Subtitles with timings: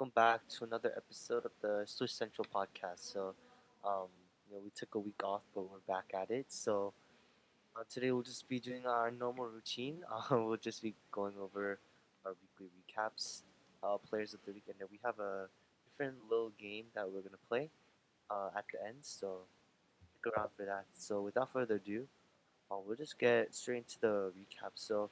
[0.00, 3.12] welcome back to another episode of the Swiss Central podcast.
[3.12, 3.34] So,
[3.84, 4.08] um,
[4.48, 6.46] you know, we took a week off, but we're back at it.
[6.48, 6.94] So,
[7.76, 9.98] uh, today we'll just be doing our normal routine.
[10.30, 11.78] Uh, we'll just be going over
[12.24, 13.42] our weekly recaps,
[13.82, 15.48] uh, players of the week, and then we have a
[15.84, 17.68] different little game that we're gonna play
[18.30, 18.96] uh, at the end.
[19.02, 19.40] So,
[20.14, 20.86] stick around for that.
[20.96, 22.06] So, without further ado,
[22.70, 24.70] uh, we'll just get straight into the recap.
[24.76, 25.10] So,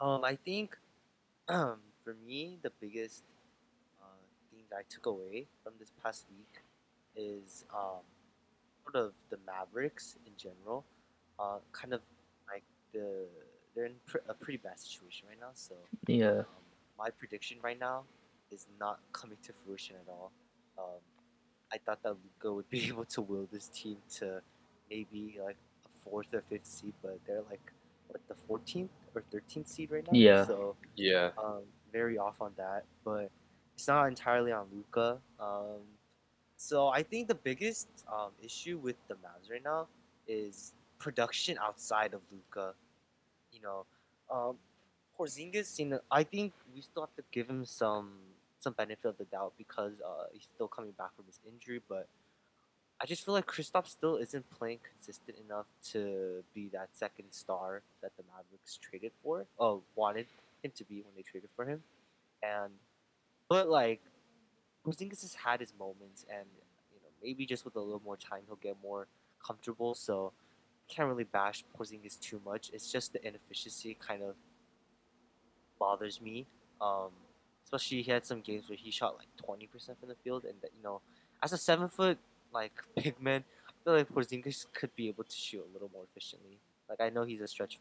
[0.00, 0.76] um, I think
[1.46, 3.22] for me, the biggest
[4.70, 6.62] that I took away from this past week
[7.16, 8.02] is um,
[8.84, 10.84] sort of the Mavericks in general.
[11.38, 12.00] Uh, kind of
[12.52, 12.62] like
[12.92, 13.26] the
[13.74, 15.50] they're in pr- a pretty bad situation right now.
[15.54, 15.74] So
[16.06, 16.40] Yeah.
[16.40, 16.46] um,
[16.98, 18.04] my prediction right now
[18.50, 20.32] is not coming to fruition at all.
[20.78, 21.00] Um,
[21.72, 24.42] I thought that Luka would be able to will this team to
[24.90, 27.72] maybe like a fourth or fifth seed, but they're like
[28.08, 30.10] what the 14th or 13th seed right now.
[30.12, 30.46] Yeah.
[30.46, 31.30] So Yeah.
[31.38, 31.62] um,
[31.92, 33.30] very off on that, but
[33.80, 35.16] it's not entirely on Luka.
[35.40, 35.80] Um,
[36.58, 39.86] so I think the biggest um, issue with the Mavs right now
[40.28, 42.74] is production outside of Luka.
[43.50, 43.86] You know,
[44.30, 44.56] um,
[45.18, 45.78] Porzingis.
[45.78, 48.10] You know, I think we still have to give him some
[48.58, 52.06] some benefit of the doubt because uh, he's still coming back from his injury, but.
[53.02, 57.80] I just feel like Kristaps still isn't playing consistent enough to be that second star
[58.02, 59.46] that the Mavericks traded for.
[59.58, 60.26] Oh, wanted
[60.62, 61.82] him to be when they traded for him.
[62.42, 62.72] And
[63.50, 64.00] but like
[64.86, 66.46] Porzingis has had his moments and
[66.94, 69.08] you know, maybe just with a little more time he'll get more
[69.44, 69.94] comfortable.
[69.94, 70.32] So
[70.88, 72.70] can't really bash Porzingis too much.
[72.72, 74.36] It's just the inefficiency kind of
[75.78, 76.46] bothers me.
[76.80, 77.10] Um
[77.64, 80.54] especially he had some games where he shot like twenty percent from the field and
[80.62, 81.00] that you know,
[81.42, 82.18] as a seven foot
[82.54, 86.04] like big man, I feel like Porzingis could be able to shoot a little more
[86.10, 86.58] efficiently.
[86.88, 87.78] Like I know he's a stretch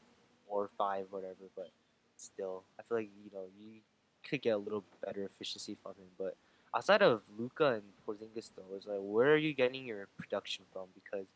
[0.47, 1.69] four or five, whatever, but
[2.17, 3.81] still, I feel like you know you
[4.27, 6.07] could get a little better efficiency from him.
[6.17, 6.35] But
[6.75, 10.87] outside of Luka and Porzingis, though, it's like where are you getting your production from?
[10.93, 11.27] Because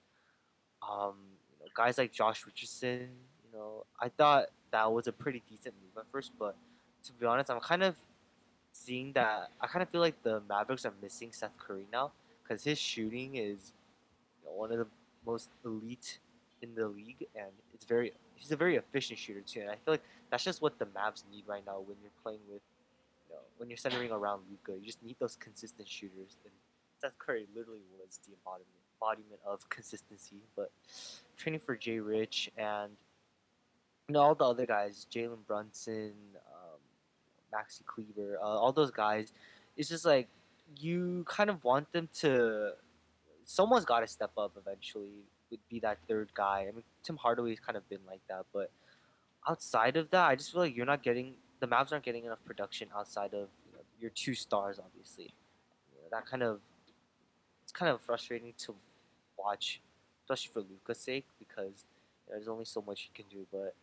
[0.82, 1.16] um,
[1.52, 3.10] you know, guys like Josh Richardson,
[3.44, 6.56] you know, I thought that was a pretty decent move at first, but
[7.06, 7.96] to be honest, I'm kind of
[8.72, 9.50] seeing that.
[9.62, 13.36] I kind of feel like the Mavericks are missing Seth Curry now because his shooting
[13.36, 13.74] is
[14.42, 14.88] you know, one of the
[15.26, 16.20] most elite
[16.62, 19.62] in the league, and it's very he's a very efficient shooter too.
[19.62, 22.40] And I feel like that's just what the Mavs need right now when you're playing
[22.52, 22.62] with,
[23.58, 24.78] when you're centering around Luka.
[24.80, 26.54] You just need those consistent shooters, and
[27.02, 28.68] Seth Curry literally was the embodiment
[29.04, 30.42] embodiment of consistency.
[30.56, 30.72] But
[31.38, 32.92] training for Jay Rich and
[34.08, 36.14] you know all the other guys, Jalen Brunson,
[36.54, 36.80] um,
[37.54, 39.32] Maxi Kleber, uh, all those guys,
[39.78, 40.28] it's just like
[40.78, 42.72] you kind of want them to.
[43.46, 45.26] Someone's got to step up eventually.
[45.52, 46.66] Would be that third guy.
[46.68, 48.72] I mean, Tim Hardaway's kind of been like that, but
[49.48, 52.44] outside of that, I just feel like you're not getting the Mavs aren't getting enough
[52.44, 55.34] production outside of you know, your two stars, obviously.
[55.96, 56.60] You know, that kind of
[57.64, 58.76] it's kind of frustrating to
[59.40, 59.80] watch,
[60.22, 61.86] especially for Luka's sake, because
[62.28, 63.48] you know, there's only so much you can do.
[63.50, 63.76] But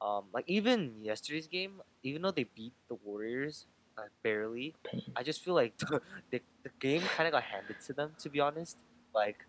[0.00, 3.66] um, like even yesterday's game, even though they beat the Warriors
[3.98, 4.74] uh, barely,
[5.14, 8.12] I just feel like the, the, the game kind of got handed to them.
[8.20, 8.78] To be honest,
[9.14, 9.44] like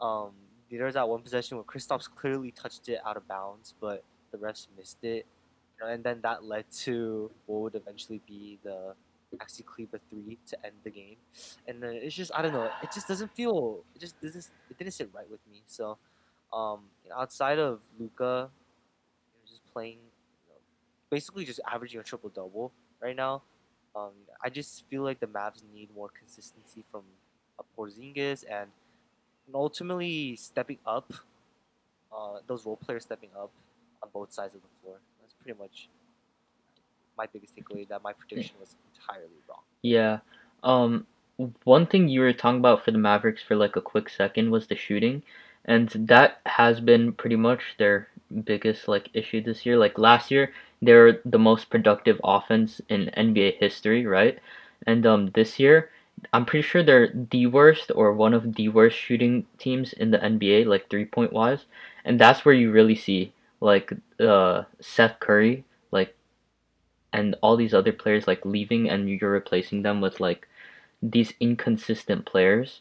[0.00, 0.30] um,
[0.70, 4.38] there was that one possession where Kristaps clearly touched it out of bounds, but the
[4.38, 5.26] refs missed it,
[5.80, 8.94] know, and then that led to what would eventually be the
[9.36, 11.16] Maxi Kleber three to end the game,
[11.68, 14.78] and then it's just I don't know, it just doesn't feel, it just doesn't, it
[14.78, 15.62] didn't sit right with me.
[15.66, 15.98] So,
[16.52, 16.80] um,
[17.16, 20.60] outside of Luka, you know, just playing, you know,
[21.10, 23.42] basically just averaging a triple double right now.
[23.94, 24.12] Um,
[24.44, 27.02] I just feel like the Mavs need more consistency from
[27.58, 28.70] a Porzingis and
[29.46, 31.12] and ultimately stepping up,
[32.12, 33.50] uh, those role players stepping up
[34.02, 34.98] on both sides of the floor.
[35.42, 35.88] Pretty much
[37.16, 37.88] my biggest takeaway.
[37.88, 39.60] That my prediction was entirely wrong.
[39.82, 40.18] Yeah.
[40.62, 41.06] Um,
[41.64, 44.66] one thing you were talking about for the Mavericks for like a quick second was
[44.66, 45.22] the shooting,
[45.64, 48.08] and that has been pretty much their
[48.44, 49.76] biggest like issue this year.
[49.76, 50.52] Like last year,
[50.82, 54.38] they were the most productive offense in NBA history, right?
[54.86, 55.90] And um, this year,
[56.32, 60.18] I'm pretty sure they're the worst or one of the worst shooting teams in the
[60.18, 61.64] NBA, like three point wise.
[62.04, 66.16] And that's where you really see like uh Seth Curry, like
[67.12, 70.48] and all these other players like leaving and you're replacing them with like
[71.02, 72.80] these inconsistent players.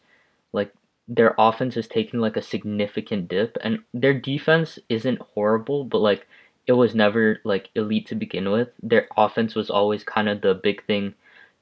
[0.53, 0.73] Like
[1.07, 6.27] their offense is taking like a significant dip and their defense isn't horrible, but like
[6.67, 8.69] it was never like elite to begin with.
[8.83, 11.15] Their offense was always kind of the big thing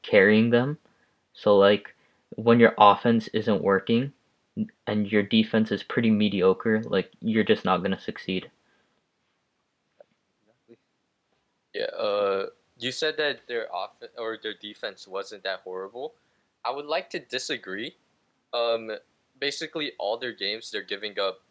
[0.03, 0.77] carrying them.
[1.33, 1.95] So like
[2.35, 4.13] when your offense isn't working
[4.87, 8.51] and your defense is pretty mediocre, like you're just not gonna succeed.
[10.41, 10.77] Exactly.
[11.77, 11.85] Yeah.
[11.97, 12.45] Uh,
[12.79, 16.13] you said that their offense or their defense wasn't that horrible.
[16.65, 17.95] I would like to disagree.
[18.53, 18.91] Um,
[19.39, 21.41] basically all their games they're giving up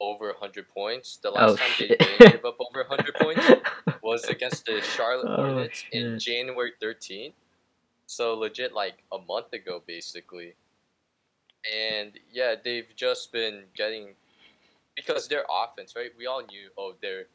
[0.00, 1.18] over 100 points.
[1.22, 1.88] The last Oh time shit.
[1.98, 3.44] they didn't give up over 100 points
[4.02, 6.18] was against the Charlotte Oh, Hornets in.
[6.18, 7.32] January 13th.
[8.06, 10.54] So legit like a month ago basically.
[11.70, 14.14] And yeah, they've just been getting
[14.96, 16.10] because their offense, right?
[16.16, 17.26] We all knew oh they're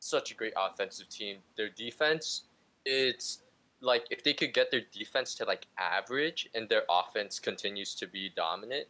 [0.00, 1.36] such a great offensive team.
[1.56, 2.42] Their defense
[2.84, 3.42] it's
[3.80, 8.06] like if they could get their defense to like average and their offense continues to
[8.06, 8.86] be dominant,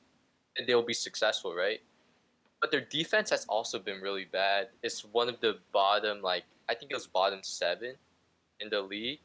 [0.57, 1.81] then they'll be successful, right?
[2.61, 4.69] But their defense has also been really bad.
[4.83, 7.95] It's one of the bottom, like I think it was bottom seven
[8.61, 9.21] in the league,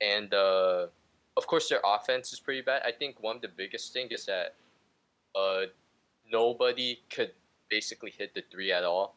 [0.00, 0.86] and uh,
[1.36, 2.82] of course their offense is pretty bad.
[2.84, 4.54] I think one of the biggest thing is that
[5.34, 5.66] uh,
[6.30, 7.32] nobody could
[7.70, 9.16] basically hit the three at all.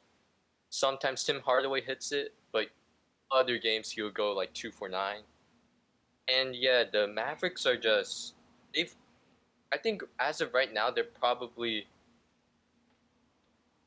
[0.75, 2.65] Sometimes Tim Hardaway hits it, but
[3.31, 5.21] other games he'll go like two for nine.
[6.27, 8.33] And yeah, the Mavericks are just
[8.73, 8.93] they've
[9.71, 11.87] I think as of right now they're probably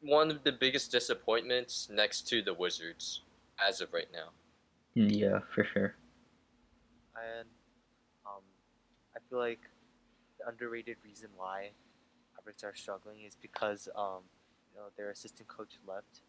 [0.01, 3.21] one of the biggest disappointments next to the Wizards
[3.61, 4.31] as of right now.
[4.95, 5.95] Yeah, for sure.
[7.15, 7.49] and
[8.25, 8.41] um,
[9.15, 9.61] I feel like
[10.39, 11.73] the underrated reason why
[12.35, 14.23] Mavericks are struggling is because um,
[14.73, 16.23] you know their assistant coach left.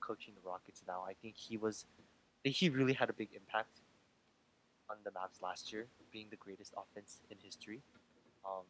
[0.00, 1.04] Coaching the Rockets now.
[1.06, 1.86] I think he was,
[2.44, 3.80] he really had a big impact
[4.88, 7.80] on the Mavs last year, being the greatest offense in history.
[8.44, 8.64] Um,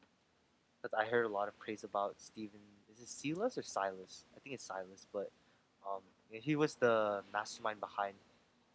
[0.82, 2.60] but I heard a lot of praise about Stephen.
[2.92, 4.24] Is it Silas or Silas?
[4.36, 5.30] I think it's Silas, but
[5.86, 8.14] um, he was the mastermind behind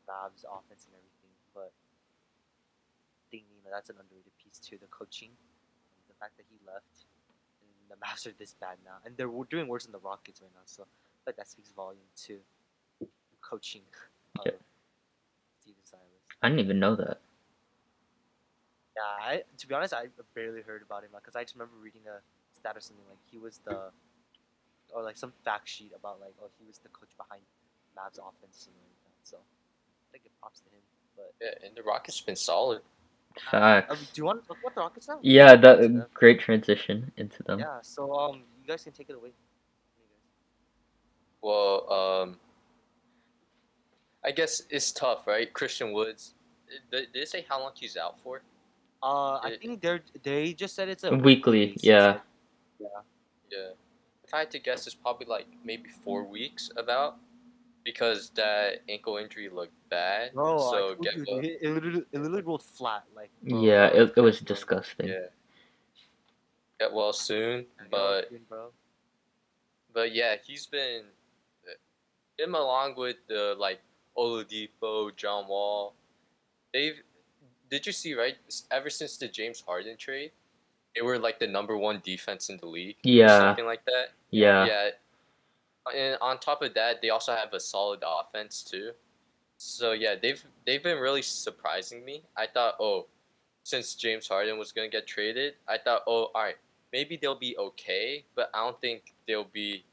[0.10, 1.34] Mavs offense and everything.
[1.54, 4.78] But I think you know that's an underrated piece too.
[4.80, 5.30] The coaching,
[6.08, 7.06] the fact that he left,
[7.62, 10.52] and the Mavs are this bad now, and they're doing worse than the Rockets right
[10.54, 10.66] now.
[10.66, 10.86] So
[11.26, 12.38] I feel like that speaks volume to
[13.02, 13.08] the
[13.42, 13.82] coaching
[14.38, 14.52] of Yeah.
[15.60, 15.82] Stephen
[16.44, 17.20] I didn't even know that.
[18.96, 20.06] Yeah, I to be honest, I
[20.36, 22.22] barely heard about him because I just remember reading a
[22.56, 23.92] stat or something like he was the,
[24.94, 27.42] or like some fact sheet about like oh he was the coach behind
[27.98, 29.28] Mavs offense and like that.
[29.28, 30.82] So I think it props to him.
[31.18, 32.82] But Yeah, and the Rockets been solid.
[33.52, 33.92] Facts.
[33.92, 35.20] um, do you want to talk about the Rockets now?
[35.24, 35.56] Yeah, Yeah.
[35.56, 37.60] that great transition into them.
[37.60, 37.80] Yeah.
[37.82, 39.32] So um, you guys can take it away.
[41.50, 42.40] Well, um,
[44.24, 45.52] I guess it's tough, right?
[45.54, 46.34] Christian Woods.
[46.92, 48.42] Did, did it say how long he's out for?
[49.04, 52.20] Uh, I It- think they're they just said it's a Weekly, basis, yeah.
[52.80, 52.88] yeah.
[53.52, 53.70] Yeah.
[54.24, 57.18] If I had to guess, it's probably like maybe four weeks about
[57.84, 60.34] because that ankle injury looked bad.
[60.34, 61.40] Bro, I so told get you, well.
[61.46, 63.04] it, it, literally, it literally rolled flat.
[63.16, 65.10] Like bro, Yeah, it, it was disgusting.
[65.10, 65.28] Yeah.
[66.80, 68.32] Get well soon, but
[69.94, 71.04] but yeah, he's been
[72.38, 73.80] him along with the like
[74.18, 75.94] Oladipo, John Wall.
[76.74, 77.02] They've
[77.70, 78.36] did you see right?
[78.72, 80.32] Ever since the James Harden trade,
[80.96, 82.98] they were like the number one defense in the league.
[83.04, 83.40] Yeah.
[83.40, 84.10] something like that.
[84.32, 84.66] Yeah.
[84.66, 84.90] Yeah.
[85.96, 88.92] And on top of that, they also have a solid offense too.
[89.58, 92.24] So yeah, they've they've been really surprising me.
[92.36, 93.08] I thought, oh,
[93.64, 96.58] since James Harden was gonna get traded, I thought, oh, all right,
[96.92, 99.84] maybe they'll be okay, but I don't think they'll be.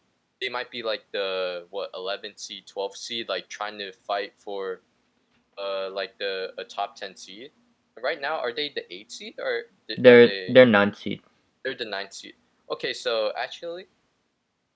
[0.42, 4.80] They might be like the what 11 seed, 12 seed, like trying to fight for,
[5.56, 7.52] uh, like the a top 10 seed.
[8.02, 11.22] Right now, are they the eight seed or th- are They're they- they're nine seed.
[11.62, 12.34] they're the ninth seed.
[12.72, 13.87] Okay, so actually,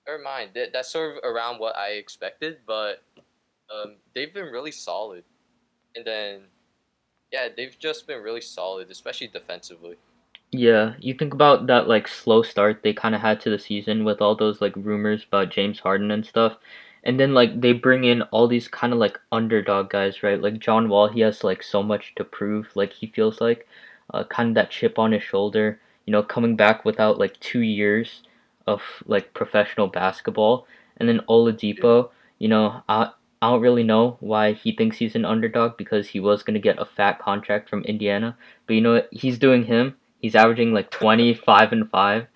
[0.07, 0.51] never mind.
[0.55, 3.03] That, that's sort of around what I expected, but
[3.73, 5.25] um, they've been really solid.
[5.97, 6.41] And then,
[7.33, 9.97] yeah, they've just been really solid, especially defensively.
[10.51, 14.03] Yeah, you think about that like slow start they kind of had to the season
[14.05, 16.55] with all those like rumors about James Harden and stuff.
[17.03, 20.41] And then like they bring in all these kind of like underdog guys, right?
[20.41, 23.67] Like John Wall, he has like so much to prove, like he feels like
[24.13, 27.59] uh, kind of that chip on his shoulder, you know, coming back without like 2
[27.61, 28.23] years
[28.67, 30.65] of like professional basketball.
[30.97, 33.11] And then Oladipo, you know, I
[33.41, 36.59] I don't really know why he thinks he's an underdog because he was going to
[36.59, 38.37] get a fat contract from Indiana.
[38.65, 39.09] But you know what?
[39.11, 39.95] He's doing him.
[40.21, 42.27] He's averaging like 25 and 5.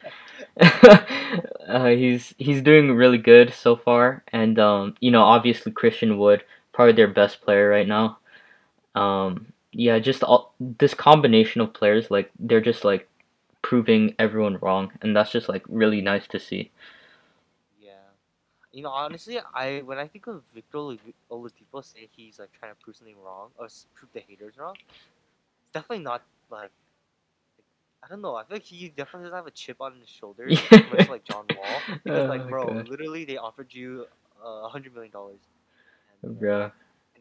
[0.61, 6.43] uh, he's he's doing really good so far and um you know obviously Christian Wood
[6.73, 8.17] probably their best player right now.
[8.95, 13.07] Um yeah, just all this combination of players like they're just like
[13.61, 16.71] proving everyone wrong and that's just like really nice to see.
[17.79, 18.11] Yeah.
[18.71, 22.71] You know, honestly, I when I think of Victor Olad- Oladipo saying he's like trying
[22.73, 24.77] to prove something wrong or prove the haters wrong,
[25.63, 26.71] it's definitely not like.
[28.03, 28.35] I don't know.
[28.35, 31.45] I feel like he definitely doesn't have a chip on his shoulder, much like John
[31.55, 31.81] Wall.
[32.03, 32.87] Because Oh like, bro, God.
[32.89, 34.05] literally they offered you
[34.43, 35.39] uh, a hundred million dollars.
[36.23, 36.69] And, uh,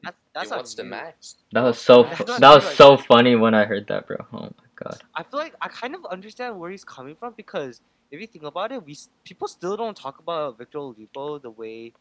[0.03, 1.37] That's, he that's on the max.
[1.53, 4.17] That was so fu- that was like- so funny when I heard that, bro.
[4.33, 4.99] Oh my god.
[5.15, 8.45] I feel like I kind of understand where he's coming from because if you think
[8.45, 11.93] about it, we people still don't talk about Victor Oladipo the way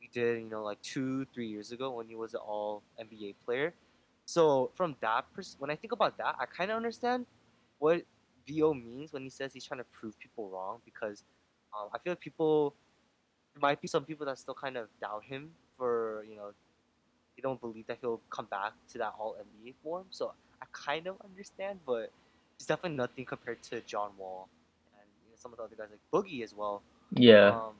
[0.00, 3.34] we did, you know, like two, three years ago when he was an All NBA
[3.46, 3.72] player.
[4.26, 7.24] So from that, pers- when I think about that, I kind of understand
[7.78, 8.02] what
[8.48, 11.24] Vo means when he says he's trying to prove people wrong because
[11.78, 12.74] um, I feel like people
[13.54, 16.52] there might be some people that still kind of doubt him for you know
[17.36, 20.06] they don't believe that he'll come back to that All NBA form.
[20.10, 22.10] So I kind of understand, but
[22.56, 24.48] it's definitely nothing compared to John Wall
[24.98, 26.82] and you know, some of the other guys like Boogie as well.
[27.12, 27.48] Yeah.
[27.48, 27.74] Um,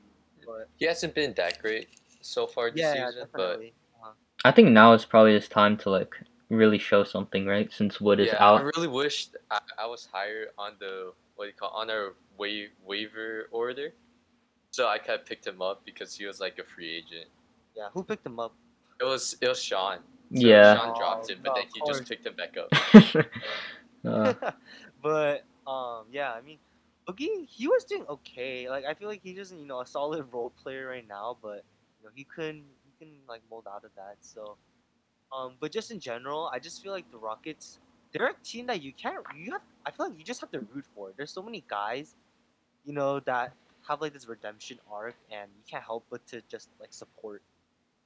[0.45, 1.87] but He hasn't been that great
[2.21, 3.73] so far this yeah, yeah, season, but definitely.
[4.03, 4.11] Uh,
[4.45, 6.15] I think now is probably his time to like
[6.49, 7.71] really show something, right?
[7.71, 11.47] Since Wood is yeah, I really wished I, I was higher on the what do
[11.49, 13.93] you call on our wa- waiver order,
[14.71, 17.29] so I could have picked him up because he was like a free agent.
[17.75, 18.53] yeah, who picked him up?
[18.99, 19.97] It was it was Sean.
[20.33, 20.75] So Yeah.
[20.75, 22.69] Sean dropped him, but Oh, then he just picked him back up.
[24.05, 24.33] uh,
[25.01, 26.57] but um, yeah, I mean,
[27.07, 28.69] Boogie, he was doing okay.
[28.69, 31.63] Like I feel like he's just you know a solid role player right now, but
[31.99, 34.17] you know he couldn't he can like mold out of that.
[34.21, 34.57] So,
[35.31, 37.79] um, but just in general, I just feel like the Rockets,
[38.11, 39.61] they're a team that you can't you have.
[39.85, 41.11] I feel like you just have to root for.
[41.17, 42.15] There's so many guys,
[42.85, 43.53] you know, that
[43.87, 47.41] have like this redemption arc, and you can't help but to just like support,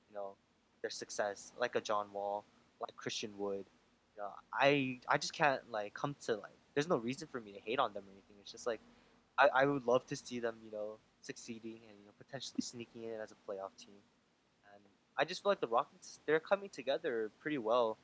[0.10, 0.32] you know,
[0.82, 1.54] their success.
[1.60, 2.44] Like a John Wall,
[2.80, 3.66] like Christian Wood.
[4.16, 6.58] You know, I I just can't like come to like.
[6.74, 8.38] There's no reason for me to hate on them or anything.
[8.42, 8.80] It's just like,
[9.38, 13.04] I, I would love to see them, you know, succeeding and you know potentially sneaking
[13.04, 13.96] in as a playoff team.
[15.22, 18.00] I just feel like the Rockets they're coming together pretty well,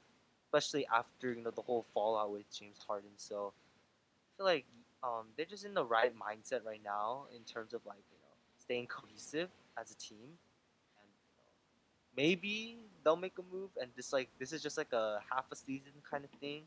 [0.45, 3.09] especially after you know the whole fallout with James Harden.
[3.15, 4.65] So I feel like
[5.03, 8.35] um, they're just in the right mindset right now in terms of like you know
[8.59, 9.49] staying cohesive
[9.81, 10.37] as a team,
[11.01, 11.49] and you know,
[12.15, 13.71] maybe they'll make a move.
[13.81, 16.65] And this like this is just like a half a season kind of thing,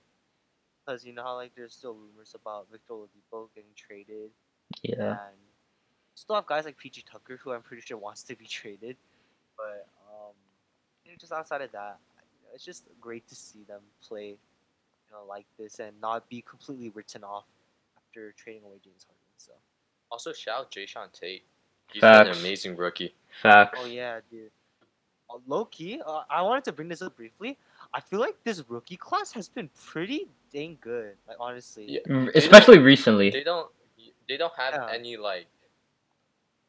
[0.84, 4.30] because you know how like there's still rumors about Victor Oladipo getting traded,
[4.82, 5.10] yeah.
[5.10, 5.38] and
[6.16, 8.96] still have guys like PG Tucker who I'm pretty sure wants to be traded,
[9.56, 9.86] but
[11.10, 14.28] you know, just outside of that, you know, it's just great to see them play,
[14.28, 17.44] you know, like this and not be completely written off
[17.96, 19.20] after trading away James Harden.
[19.36, 19.52] So.
[20.10, 21.42] Also, shout out Jae'Sean Tate.
[21.92, 23.14] He's been an amazing rookie.
[23.42, 23.78] Facts.
[23.82, 24.50] Oh yeah, dude.
[25.28, 27.58] Uh, low key, uh, I wanted to bring this up briefly.
[27.92, 31.14] I feel like this rookie class has been pretty dang good.
[31.26, 31.86] Like honestly.
[31.88, 32.00] Yeah.
[32.08, 33.30] Mm, Especially recently.
[33.30, 33.68] They don't.
[34.28, 34.94] They don't have Yeah.
[34.94, 35.46] any like.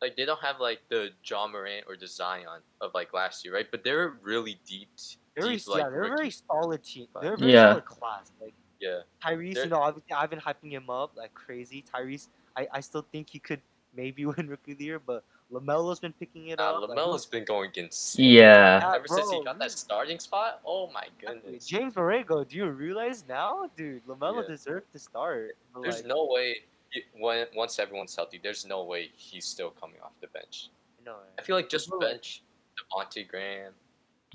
[0.01, 3.53] Like they don't have like the Ja Morant or the Zion of like last year,
[3.53, 3.67] right?
[3.69, 4.89] But they're really deep.
[5.35, 7.07] They're very, deep, like, yeah, they're a very solid team.
[7.21, 7.71] They're a very Yeah.
[7.73, 8.31] solid class.
[8.41, 9.01] Like Yeah.
[9.23, 11.83] Tyrese, They're- you know, obviously I've been hyping him up like crazy.
[11.93, 12.27] Tyrese,
[12.57, 13.61] I, I still think he could
[13.93, 16.89] maybe win rookie of the year, but Lamelo's been picking it Uh, up.
[16.89, 18.25] like, Lamelo's been going insane.
[18.31, 18.79] Yeah.
[18.79, 21.41] Yeah, Ever since he got that starting spot, oh my Exactly.
[21.41, 21.67] goodness.
[21.67, 24.03] James Borrego, do you realize now, dude?
[24.07, 24.47] Lamelo Yeah.
[24.47, 25.57] deserved to start.
[25.81, 26.63] There's like, no way.
[26.91, 30.69] He- When once everyone's healthy, there's no way he's still coming off the bench.
[31.05, 31.99] no, I feel like just Bro.
[31.99, 32.43] bench
[32.77, 33.73] Devonte' Graham.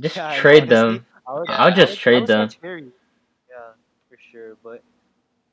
[0.01, 1.07] Just Yeah, I know, trade honestly, them.
[1.27, 1.55] I would, Yeah.
[1.57, 2.49] I'll I just would- I trade would them.
[2.49, 2.93] Terry.
[3.51, 3.73] Yeah,
[4.09, 4.57] for sure.
[4.63, 4.83] But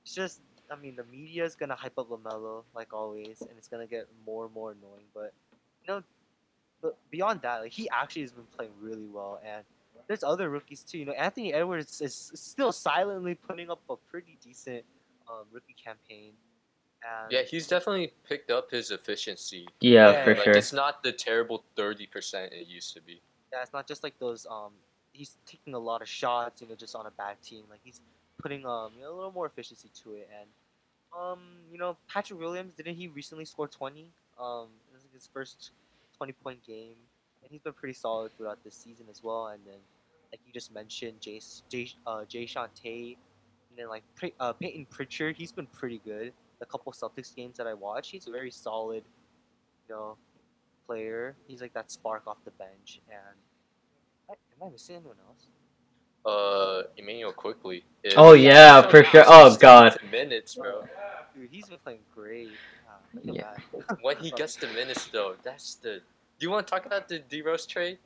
[0.03, 0.41] it's just,
[0.71, 4.07] I mean, the media is gonna hype up Lamelo like always, and it's gonna get
[4.25, 5.05] more and more annoying.
[5.13, 5.33] But
[5.81, 6.03] you know,
[6.81, 9.63] but beyond that, like he actually has been playing really well, and
[10.07, 10.97] there's other rookies too.
[10.97, 14.83] You know, Anthony Edwards is still silently putting up a pretty decent
[15.29, 16.33] um, rookie campaign.
[17.05, 19.67] And Yeah, he's definitely picked up his efficiency.
[19.81, 20.53] Yeah, Yeah, for Like sure.
[20.57, 23.21] it's not the terrible thirty percent it used to be.
[23.51, 24.45] yeah, it's not just like those.
[24.49, 24.71] Um,
[25.11, 27.65] he's taking a lot of shots, you know, just on a bad team.
[27.69, 28.01] Like he's
[28.41, 30.29] putting um, you know, a little more efficiency to it.
[30.39, 30.49] And
[31.17, 31.39] um,
[31.71, 34.11] you know, Patrick Williams didn't he recently score twenty?
[34.39, 35.71] Um, this is his first
[36.17, 36.95] twenty point game,
[37.43, 39.47] and he's been pretty solid throughout this season as well.
[39.47, 39.77] And then,
[40.31, 43.17] like you just mentioned, Jay Jay uh, Jae'Sean Tate,
[43.69, 44.03] and then like
[44.39, 46.33] uh, Payton Pritchard, he's been pretty good.
[46.63, 49.03] The couple Celtics games that I watched, he's a very solid,
[49.89, 50.15] you know,
[50.87, 51.35] player.
[51.45, 53.01] He's like that spark off the bench.
[53.09, 53.17] And
[54.29, 55.47] am I, am I missing anyone else?
[56.25, 57.83] Uh, Immanuel Quickley.
[58.15, 59.25] Oh, yeah, for sure.
[59.27, 59.97] Oh, God.
[60.09, 60.85] Minutes, bro.
[61.35, 62.47] Dude, he's been playing great.
[62.89, 62.93] Ah,
[63.23, 63.55] Yeah.
[64.01, 65.95] When he gets the minutes, though, that's the.
[66.39, 67.97] Do you want to talk about the D Rose trade?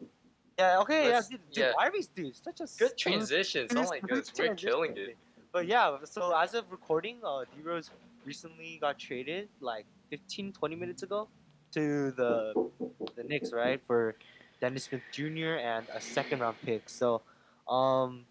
[0.57, 1.73] Yeah, okay, yeah, Let's- dude, dude yeah.
[1.79, 3.69] Ivy's dude, such a Good smooth- transitions.
[3.75, 5.15] Oh smooth my goodness, we're killing it.
[5.53, 7.91] But yeah, so as of recording, uh, D Rose
[8.31, 11.29] recently got traded like 15, 20 minutes ago
[11.73, 12.53] to the
[13.15, 14.15] the Knicks, right, for
[14.61, 15.55] Dennis Smith Jr.
[15.63, 16.89] and a second round pick.
[16.89, 17.21] So,
[17.67, 18.25] um,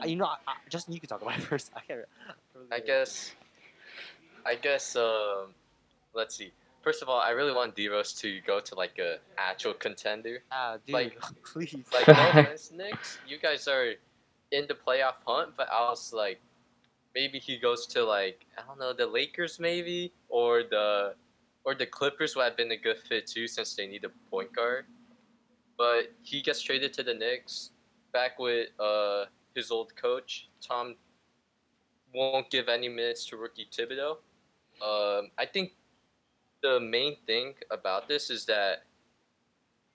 [0.00, 1.70] I- you know, I, I, Justin, you can talk about it first.
[1.76, 2.00] I can't.
[2.70, 3.34] I guess.
[4.46, 4.96] I guess.
[4.96, 5.54] Um,
[6.14, 6.52] let's see.
[6.82, 10.42] first of all, I really want D Rose to go to like a actual contender.
[10.50, 11.74] Ah, dude, Like- please.
[11.92, 13.94] Like no offense, Knicks, you guys are
[14.50, 16.40] in the playoff hunt, but I was like,
[17.14, 21.14] maybe he goes to like I don't know the Lakers maybe or the
[21.64, 24.52] or the Clippers would have been a good fit too since they need a point
[24.54, 24.86] guard.
[25.78, 27.70] But he gets traded to the Knicks,
[28.12, 30.96] back with uh his old coach Tom.
[32.14, 34.18] Won't give any minutes to rookie Thibodeau.
[34.84, 35.72] Um, I think
[36.62, 38.84] the main thing about this is that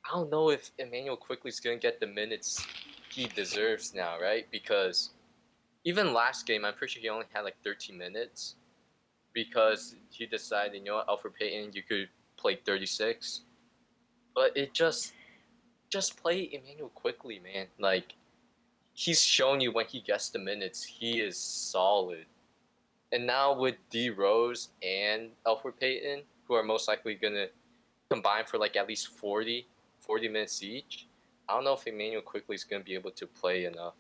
[0.03, 2.65] I don't know if Immanuel Quickley is gonna get the minutes
[3.11, 4.47] he deserves now, right?
[4.51, 5.11] Because
[5.87, 8.55] even last game, I'm pretty sure he only had like 13 minutes
[9.31, 13.43] because he decided, you know, Elfrid Payton, you could play 36.
[14.35, 15.13] But it just,
[15.89, 17.67] just play Immanuel Quickley, man.
[17.79, 18.15] Like,
[18.91, 22.25] he's shown you when he gets the minutes, he is solid.
[23.13, 27.47] And now with D Rose and Elfrid Payton, who are most likely gonna
[28.09, 29.65] combine for like at least 40,
[30.01, 31.07] 40 minutes each.
[31.47, 33.93] I don't know if Immanuel Quickley is gonna be able to play enough.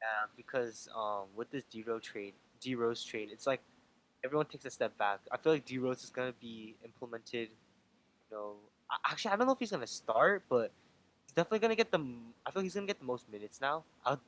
[0.00, 3.60] Yeah, because um, with this D Rose trade, D Rose trade, it's like
[4.24, 5.20] everyone takes a step back.
[5.32, 7.48] I feel like D Rose is gonna be implemented.
[8.30, 8.52] You know,
[9.06, 10.70] actually, I don't know if he's gonna start, but
[11.26, 11.98] he's definitely gonna get the.
[12.46, 14.20] I feel like he's gonna get the most minutes now out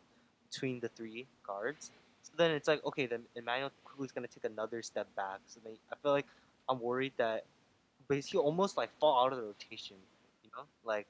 [0.51, 1.91] between the three guards.
[2.23, 5.41] So then it's like, okay, then Immanuel Quickley's gonna take another step back.
[5.47, 6.27] So then I feel like
[6.69, 7.45] I'm worried that
[8.09, 9.97] basically almost like fall out of the rotation.
[10.45, 11.07] You know, like,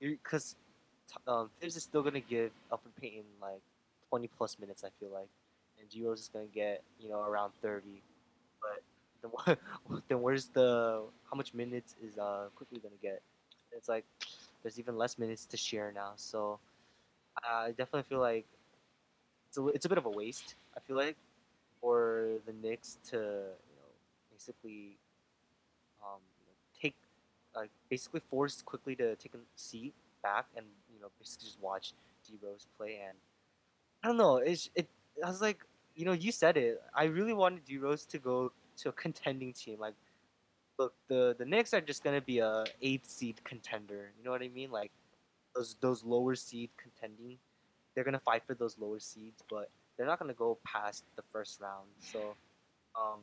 [0.00, 0.56] because
[1.26, 3.60] um, Thibs is still gonna give Elfrid Payton like
[4.08, 4.84] 20 plus minutes.
[4.84, 5.28] I feel like,
[5.80, 8.02] and G Rose is gonna get you know around 30.
[8.60, 8.82] But
[9.46, 9.56] then
[10.08, 13.22] then where's the how much minutes is uh Quickley gonna get?
[13.72, 14.04] It's like
[14.62, 16.12] there's even less minutes to share now.
[16.16, 16.58] So
[17.42, 18.46] I definitely feel like
[19.48, 20.54] it's a, it's a bit of a waste.
[20.76, 21.16] I feel like
[21.80, 23.90] for the Knicks to you know
[24.32, 24.96] basically
[26.02, 26.20] um,
[26.80, 26.94] take
[27.54, 29.92] like basically force Quickley to take a seat
[30.22, 30.66] back and
[31.04, 31.92] know basically just watch
[32.26, 33.16] D Rose play and
[34.02, 34.88] I don't know it's it
[35.24, 35.58] I was like
[35.94, 39.52] you know you said it I really wanted D Rose to go to a contending
[39.52, 39.94] team like
[40.78, 44.42] look the the Knicks are just gonna be a eighth seed contender you know what
[44.42, 44.70] I mean?
[44.70, 44.90] Like
[45.54, 47.38] those those lower seed contending
[47.94, 51.60] they're gonna fight for those lower seeds but they're not gonna go past the first
[51.60, 52.34] round so
[52.96, 53.20] um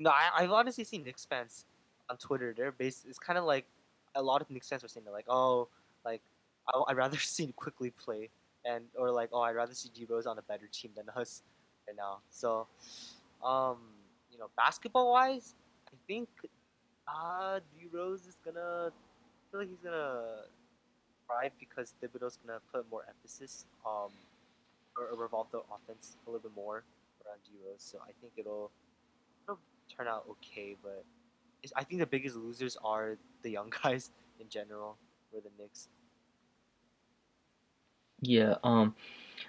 [0.00, 1.66] no I, I've honestly seen Knicks fans
[2.10, 3.66] on Twitter they're based it's kind of like
[4.14, 5.68] a lot of Knicks fans were saying they're like, oh,
[6.04, 6.22] like
[6.72, 8.30] I, I'd rather see Quickley play,
[8.64, 11.42] and or like, oh, I'd rather see D Rose on a better team than us
[11.86, 12.18] right now.
[12.30, 12.66] So,
[13.44, 13.78] um,
[14.30, 15.54] you know, basketball wise,
[15.88, 16.28] I think
[17.06, 20.42] uh D Rose is gonna I feel like he's gonna
[21.26, 24.10] thrive because Thibodeau's gonna put more emphasis um
[24.96, 26.84] or, or revolve the offense a little bit more
[27.24, 27.82] around D Rose.
[27.82, 28.70] So I think it'll
[29.44, 29.60] it'll
[29.94, 31.04] turn out okay, but
[31.76, 34.96] I think the biggest losers are the young guys in general,
[35.30, 35.88] for the Knicks.
[38.26, 38.94] Yeah, um,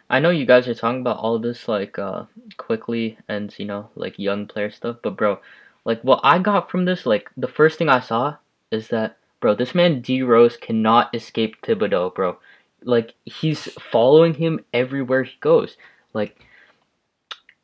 [0.09, 2.25] I know you guys are talking about all this like uh
[2.57, 5.39] Quickley and you know like young player stuff, but bro,
[5.85, 8.37] like what I got from this, like the first thing I saw
[8.71, 12.37] is that bro, this man D Rose cannot escape Thibodeau, bro.
[12.83, 15.77] Like he's following him everywhere he goes.
[16.13, 16.37] Like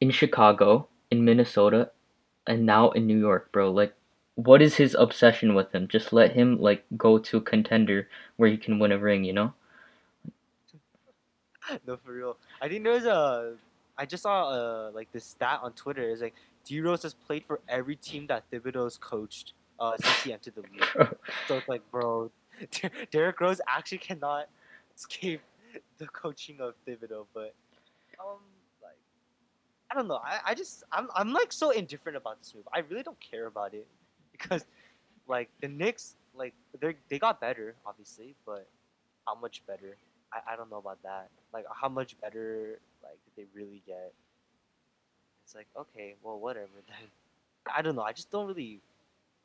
[0.02, 1.92] in Chicago, in Minnesota,
[2.48, 3.72] and now in New York, bro.
[3.72, 3.94] Like
[4.36, 5.88] what is his obsession with him?
[5.88, 9.34] Just let him like go to a contender where he can win a ring, you
[9.34, 9.54] know?
[11.88, 12.38] no, for real.
[12.62, 13.56] I think there's a.
[13.98, 16.10] I just saw uh like this stat on Twitter.
[16.10, 16.34] It's like
[16.66, 20.62] D Rose has played for every team that Thibodeau's coached uh since he entered the
[20.62, 21.16] league.
[21.48, 22.32] So it's like, bro,
[23.12, 24.48] Derrick Rose actually cannot
[24.96, 25.42] escape
[25.98, 27.26] the coaching of Thibodeau.
[27.34, 27.54] But
[28.20, 28.40] um,
[28.82, 28.98] like,
[29.92, 30.20] I don't know.
[30.24, 32.68] I, I just I'm I'm like so indifferent about this move.
[32.74, 33.88] I really don't care about it
[34.32, 34.66] because
[35.28, 38.68] like the Knicks like they they got better obviously, but
[39.28, 39.98] how much better?
[40.34, 41.30] I, I don't know about that.
[41.54, 44.14] Like how much better like did they really get?
[45.44, 47.08] It's like okay, well whatever then.
[47.76, 48.02] I don't know.
[48.02, 48.80] I just don't really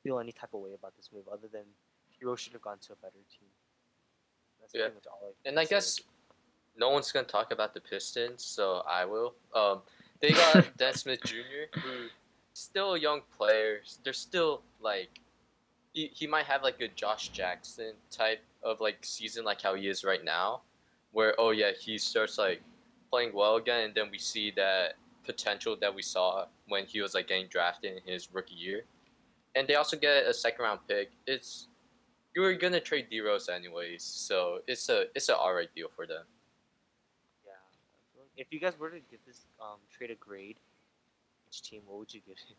[0.03, 1.63] feel any type of way about this move other than
[2.19, 3.49] Hero should have gone to a better team.
[4.61, 4.83] That's Yeah.
[4.83, 5.21] pretty much all.
[5.45, 6.01] I And I guess
[6.77, 9.35] no one's gonna talk about the Pistons, so I will.
[9.55, 9.83] Um,
[10.21, 12.09] they got Dan Smith Jr., who
[12.55, 13.81] still a young player.
[14.03, 15.21] They're still like
[15.93, 19.89] he, he might have like a Josh Jackson type of like season like how he
[19.89, 20.63] is right now,
[21.17, 22.61] where oh yeah he starts like
[23.11, 27.15] playing well again, and then we see that potential that we saw when he was
[27.15, 28.83] like getting drafted in his rookie year,
[29.55, 31.13] and they also get a second round pick.
[31.27, 31.69] It's
[32.35, 36.07] you were gonna trade D Rose anyways, so it's a it's a alright deal for
[36.07, 36.25] them.
[37.47, 37.53] Yeah.
[38.19, 40.57] Like If you guys were to give this um trade a grade,
[41.49, 42.57] each team, what would you give it?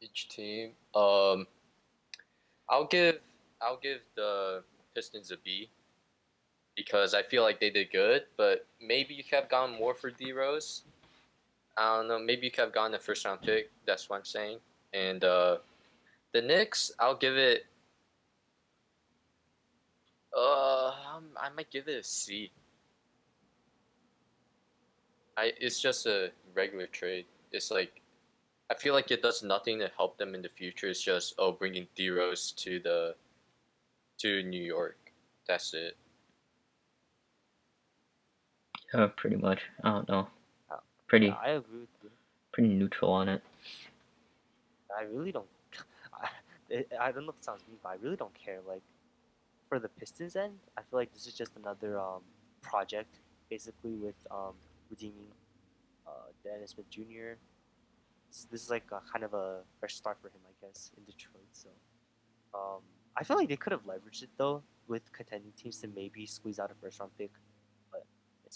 [0.00, 0.74] Each team.
[0.94, 1.48] Um,
[2.70, 3.18] I'll give
[3.60, 4.62] I'll give the
[4.94, 5.70] Pistons a B
[6.78, 10.12] because I feel like they did good, but maybe you could have gone more for
[10.12, 10.82] D Rose.
[11.76, 12.20] I don't know.
[12.20, 13.72] Maybe you could have gone the first round pick.
[13.84, 14.58] That's what I'm saying.
[14.94, 15.56] And uh,
[16.32, 17.66] the Knicks, I'll give it.
[20.36, 22.52] Uh, um, I might give it a C.
[25.36, 27.24] I it's just a regular trade.
[27.50, 28.00] It's like,
[28.70, 30.88] I feel like it does nothing to help them in the future.
[30.88, 33.16] It's just oh, bringing D Rose to the,
[34.18, 34.96] to New York.
[35.48, 35.96] That's it.
[38.94, 39.60] Yeah, pretty much.
[39.84, 40.28] I don't know.
[40.70, 42.10] Uh, Pretty Yeah, I agree with you.
[42.52, 43.42] pretty neutral on it.
[44.96, 45.46] I really don't.
[46.70, 48.58] I, I don't know if it sounds mean, but I really don't care.
[48.66, 48.82] Like,
[49.68, 52.22] for the Pistons end, I feel like this is just another um
[52.62, 53.18] project,
[53.50, 54.54] basically with um
[54.90, 55.28] redeeming
[56.06, 57.36] uh Dennis Smith Jr.
[58.30, 61.04] This, this is like a kind of a fresh start for him, I guess, in
[61.04, 61.48] Detroit.
[61.52, 61.68] So,
[62.54, 62.80] um,
[63.16, 66.58] I feel like they could have leveraged it though with contending teams to maybe squeeze
[66.58, 67.30] out a first round pick,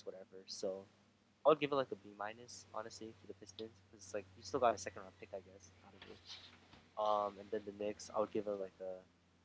[0.01, 0.43] whatever.
[0.47, 0.85] So.
[1.45, 4.25] I would give it like a B minus, honestly, for the Pistons, because it's like
[4.37, 6.19] you still got a second round pick, I guess, out of it.
[6.97, 9.01] Um, and then the Knicks, I would give it like a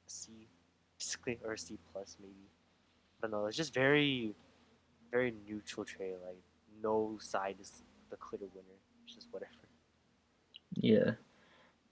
[0.06, 0.48] C,
[1.00, 2.34] basically, or a C plus maybe.
[3.18, 3.48] I don't know.
[3.48, 4.36] It's just very,
[5.12, 6.14] very neutral trade.
[6.24, 6.38] Like
[6.84, 7.82] no side is
[8.12, 8.78] the clear winner.
[9.06, 9.52] It's just whatever.
[10.76, 11.12] Yeah.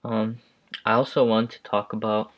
[0.03, 0.37] Um,
[0.85, 2.31] I also want to talk about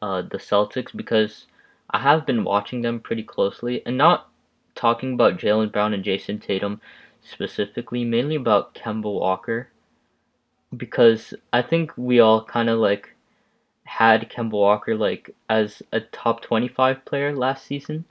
[0.00, 1.46] uh, the Celtics because
[1.90, 4.30] I have been watching them pretty closely and not
[4.74, 6.80] talking about Jaylen Brown and Jayson Tatum
[7.22, 9.68] specifically, mainly about Kemba Walker
[10.76, 13.14] because I think we all kind of like
[13.84, 18.04] had Kemba Walker like as a top 25 player last season.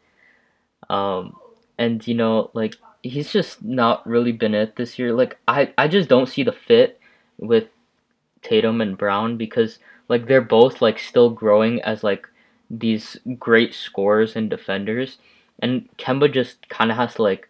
[0.89, 1.35] Um,
[1.77, 5.13] and you know, like he's just not really been it this year.
[5.13, 6.99] Like I I just don't see the fit
[7.37, 7.65] with
[8.41, 12.27] Tatum and Brown because like they're both like still growing as like
[12.69, 15.17] these great scorers and defenders
[15.59, 17.49] and Kemba just kind of has to like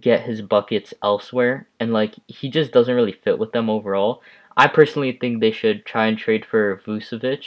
[0.00, 4.22] get his buckets elsewhere and like he just doesn't really fit with them overall.
[4.56, 7.44] I personally think they should try and trade for Vucevic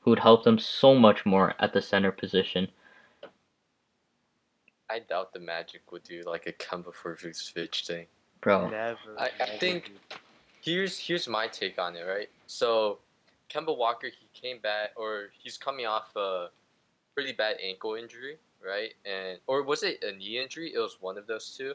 [0.00, 2.68] who would help them so much more at the center position.
[4.88, 8.06] I doubt the Magic would do like a Kemba for Vucevic thing.
[8.40, 8.70] Bro.
[8.70, 8.98] Never.
[9.18, 9.92] I- I think-
[10.60, 12.28] Here's here's my take on it, right?
[12.48, 12.98] So,
[13.48, 16.48] Kemba Walker, he came back, or he's coming off a
[17.14, 18.92] pretty bad ankle injury, right?
[19.04, 20.72] And or was it a knee injury?
[20.74, 21.74] It was one of those two.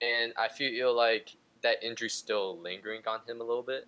[0.00, 3.86] And I feel like that injury's still lingering on him a little bit.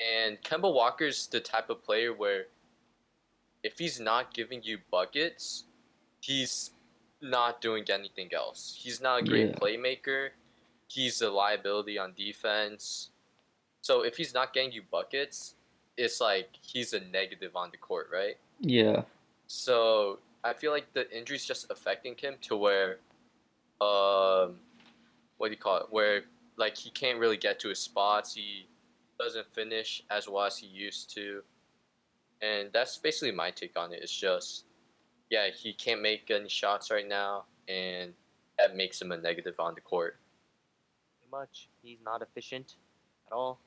[0.00, 2.46] And Kemba Walker's the type of player where
[3.62, 5.64] if he's not giving you buckets,
[6.20, 6.70] he's
[7.20, 8.78] not doing anything else.
[8.78, 9.54] He's not a great Yeah.
[9.54, 10.30] playmaker.
[10.88, 13.10] He's a liability on defense.
[13.80, 15.54] So if he's not getting you buckets,
[15.96, 18.36] it's like he's a negative on the court, right?
[18.60, 19.04] Yeah.
[19.46, 22.98] So I feel like the injury's just affecting him to where,
[23.80, 24.56] um,
[25.38, 25.86] what do you call it?
[25.90, 26.24] Where
[26.56, 28.34] like he can't really get to his spots.
[28.34, 28.68] He
[29.18, 31.42] doesn't finish as well as he used to,
[32.42, 34.00] and that's basically my take on it.
[34.02, 34.64] It's just,
[35.30, 38.12] yeah, he can't make any shots right now, and
[38.58, 40.18] that makes him a negative on the court.
[41.18, 41.68] Pretty much.
[41.82, 42.76] He's not efficient
[43.26, 43.58] at all.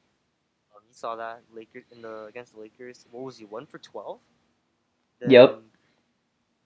[0.75, 3.07] Um, you saw that Lakers in the against the Lakers.
[3.09, 3.45] What was he?
[3.45, 4.19] One for twelve.
[5.27, 5.61] Yep.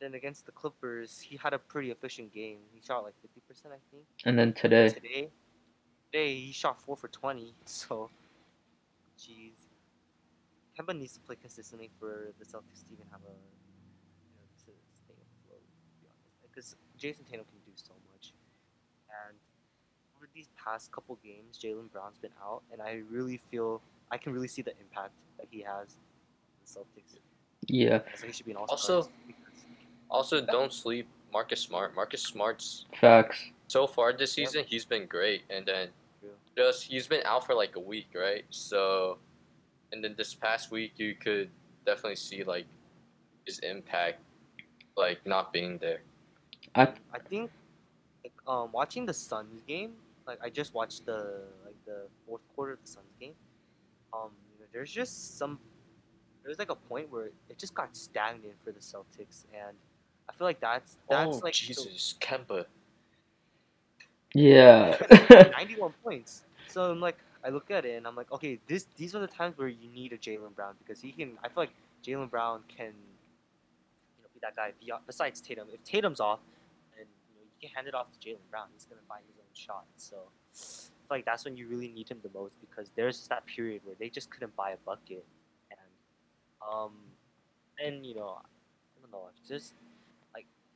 [0.02, 2.58] Then against the Clippers, he had a pretty efficient game.
[2.74, 4.04] He shot like fifty percent, I think.
[4.26, 5.30] And then today, Today,
[6.12, 7.54] today he shot four for twenty.
[7.66, 8.10] So,
[9.20, 9.54] jeez,
[10.78, 14.72] Kemba needs to play consistently for the Celtics to even have a, you know, to
[14.96, 15.62] stay afloat.
[15.62, 18.34] To be honest, because Jayson Tatum can do so much,
[19.28, 19.38] and
[20.18, 24.34] over these past couple games, Jaylen Brown's been out, and I really feel I can
[24.34, 26.68] really see the impact that he has on the
[27.00, 27.20] Celtics.
[27.68, 29.12] yeah, So he should be an all Also-
[30.12, 31.08] Also, don't sleep.
[31.32, 31.95] Marcus Smart.
[31.95, 33.52] Marcus Smart's facts.
[33.67, 35.43] so far this season he's been great.
[35.50, 35.88] And then
[36.58, 38.43] just he's been out for like a week right?
[38.50, 39.17] So
[39.93, 41.50] and then this past week you could
[41.86, 42.65] definitely see like
[43.45, 44.19] his impact
[44.97, 46.02] like not being there.
[46.76, 46.88] I
[47.30, 47.50] think
[48.24, 49.93] like, um watching the Suns game,
[50.28, 53.34] like I just watched the like the fourth quarter of the Suns game.
[54.13, 55.58] Um, you know, there's just some
[56.43, 59.78] there's like a point where it just got stagnant for the Celtics, and
[60.32, 62.65] I feel like that's that's oh like the- jesus kemba
[64.34, 64.98] Yeah.
[65.52, 66.44] 91 points.
[66.70, 69.28] So I'm like, I look at it and I'm like, okay, this these are the
[69.28, 71.38] times where you need a Jaylen Brown because he can.
[71.44, 74.72] I feel like Jaylen Brown can, you know, be that guy.
[74.80, 76.39] Beyond, besides Tatum, if Tatum's off,
[76.98, 78.67] and you know you can hand it off to Jaylen Brown.
[78.74, 79.84] He's gonna find his own shot.
[79.98, 80.15] So
[80.54, 83.82] feel like that's when you really need him the most because there's just that period
[83.84, 85.26] where they just couldn't buy a bucket,
[85.72, 85.80] and
[86.72, 86.94] um,
[87.84, 89.90] and you know, I don't know, just like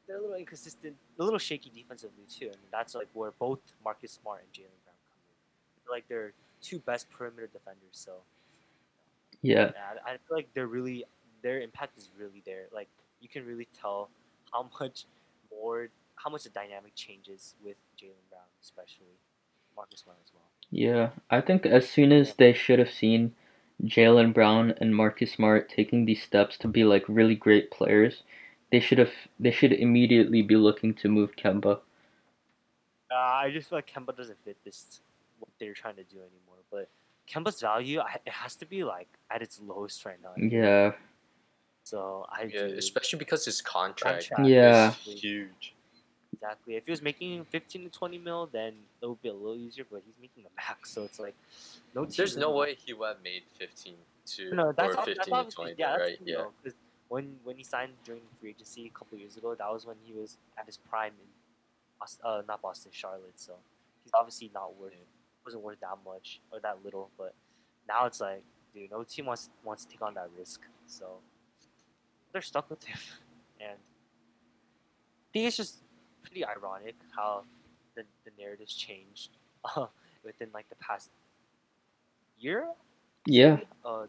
[0.07, 4.11] they're a little inconsistent, a little shaky defensively too, and that's like where both Marcus
[4.13, 5.91] Smart and Jaylen Brown come in.
[5.91, 8.23] Like they're two best perimeter defenders, so
[9.41, 9.71] Yeah.
[9.73, 11.05] yeah, I, I feel like they're really
[11.41, 12.65] their impact is really there.
[12.73, 12.89] Like
[13.21, 14.09] you can really tell
[14.51, 15.05] how much
[15.51, 19.19] more, how much the dynamic changes with Jaylen Brown, especially
[19.75, 20.49] Marcus Smart as well.
[20.71, 23.33] Yeah, I think as soon as they should have seen
[23.83, 28.21] Jaylen Brown and Marcus Smart taking these steps to be like really great players,
[28.71, 31.79] they should have they should immediately be looking to move Kemba.
[33.11, 35.01] Uh, I just feel like Kemba doesn't fit this
[35.39, 36.59] what they're trying to do anymore.
[36.71, 36.89] But
[37.29, 40.33] Kemba's value, it has to be like at its lowest right now.
[40.41, 40.93] Yeah.
[41.83, 44.89] So I Yeah, do especially because his contract, Contract Yeah.
[44.89, 45.73] is huge.
[46.33, 46.75] exactly.
[46.75, 49.85] If he was making fifteen to twenty mil, then it would be a little easier.
[49.89, 51.35] But he's making the max, so it's like
[51.93, 52.05] no.
[52.05, 53.93] There's no way he would have made 15
[54.27, 56.17] to No, that's, or ob- 15 to obviously 20, yeah, right?
[56.17, 56.35] true, Yeah.
[56.37, 56.73] though, 'cause
[57.09, 60.13] when when he signed during free agency a couple years ago, that was when he
[60.13, 61.27] was at his prime in,
[61.99, 63.37] Bos- uh, not Boston, Charlotte.
[63.37, 63.53] So
[64.03, 64.93] he's obviously not worth
[65.45, 67.09] wasn't worth that much or that little.
[67.17, 67.33] But
[67.87, 70.61] now it's like, dude, no team wants wants to take on that risk.
[70.87, 71.19] So
[72.31, 72.97] they're stuck with him,
[73.59, 75.77] and I think it's just
[76.23, 77.43] pretty ironic how
[77.95, 79.29] the the narratives changed
[79.75, 79.87] uh,
[80.23, 81.11] within like the past
[82.39, 82.67] year
[83.25, 83.59] Yeah.
[83.83, 84.05] uh,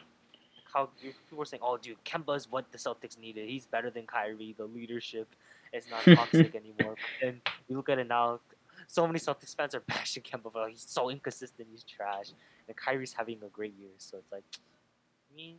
[0.72, 3.48] how people were saying, "Oh, dude, Kemba is what the Celtics needed.
[3.48, 4.54] He's better than Kyrie.
[4.56, 5.28] The leadership
[5.72, 8.40] is not toxic anymore." And then you look at it now.
[8.88, 11.68] So many Celtics fans are bashing Kemba for he's so inconsistent.
[11.70, 12.28] He's trash.
[12.68, 14.44] And Kyrie's having a great year, so it's like,
[15.32, 15.56] I mean,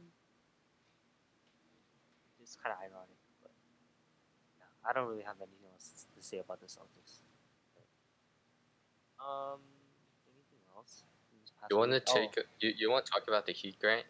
[2.42, 3.18] it's kind of ironic.
[3.42, 3.52] But
[4.60, 7.22] yeah, I don't really have anything else to say about the Celtics.
[9.20, 9.60] Um,
[10.30, 11.04] anything else?
[11.30, 12.04] from this past You want to week?
[12.10, 12.14] Oh.
[12.14, 12.38] take?
[12.38, 14.06] a- You, you want to talk about the Heat, Grant?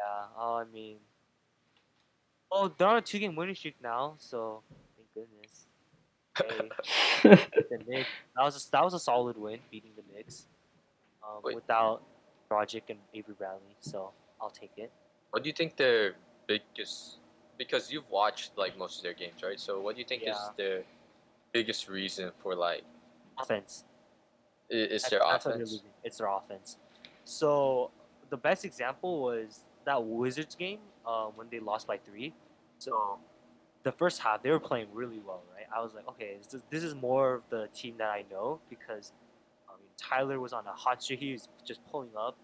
[0.00, 0.96] Yeah, oh, I mean,
[2.50, 4.62] oh, they're on a two-game winning streak now, so
[4.96, 5.66] thank goodness.
[7.22, 10.46] Hey, the Knicks, that was a, that was a solid win, beating the Knicks,
[11.22, 11.54] um, Wait.
[11.54, 12.02] without
[12.50, 13.76] Dragic and Avery Bradley.
[13.80, 14.90] So I'll take it.
[15.32, 16.14] What do you think their
[16.46, 17.18] biggest?
[17.58, 19.60] Because you've watched like most of their games, right?
[19.60, 20.48] So what do you think is Yeah.
[20.56, 20.82] their
[21.52, 22.84] biggest reason for like?
[23.38, 23.84] Offense.
[24.70, 25.82] i- Is their that's offense?
[26.04, 26.78] It's their offense.
[27.24, 27.90] So
[28.30, 32.34] the best example was that Wizards game um, when they lost by three.
[32.78, 33.18] So
[33.82, 35.66] the first half they were playing really well, right?
[35.74, 38.60] I was like, okay, this is, this is more of the team that I know
[38.68, 39.12] because
[39.68, 41.20] I mean Tyler was on a hot streak.
[41.20, 42.36] He was just pulling up,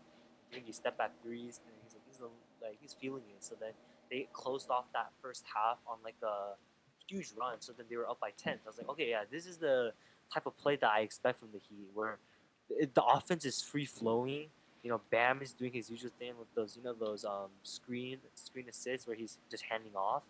[0.51, 3.45] doing these step back threes, and he's like, he's a, like he's feeling it.
[3.45, 3.73] So then
[4.11, 6.55] they closed off that first half on like a
[7.09, 7.57] huge run.
[7.61, 8.59] So then they were up by ten.
[8.59, 9.93] So I was like, okay, yeah, this is the
[10.33, 12.19] type of play that I expect from the Heat, where
[12.69, 14.49] the offense is free flowing.
[14.87, 18.19] You know, Bam is doing his usual thing with those, you know, those um screen
[18.37, 20.23] screen assists where he's just handing off,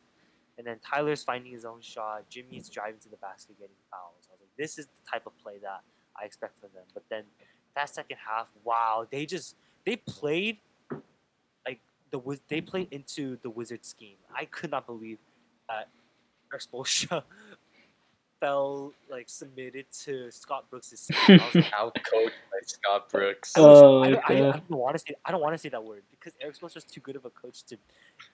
[0.57, 2.27] and then Tyler's finding his own shot.
[2.31, 4.27] Jimmy's driving to the basket, getting fouls.
[4.31, 5.83] I was like, this is the type of play that
[6.19, 6.85] I expect from them.
[6.95, 7.25] But then
[7.75, 10.57] that second half, wow, they just they played
[11.67, 14.17] like the they played into the Wizard scheme.
[14.35, 15.19] I could not believe
[15.69, 15.91] that
[16.51, 17.21] Expulsion
[18.41, 21.41] fell like submitted to Scott Brooks' scheme.
[21.41, 23.53] I was like, Out coached by Scott Brooks.
[23.57, 24.49] Oh, I, don't- I, okay.
[24.49, 26.85] I don't want to say I don't want to say that word because Erik Spoelstra's
[26.85, 27.77] too good of a coach to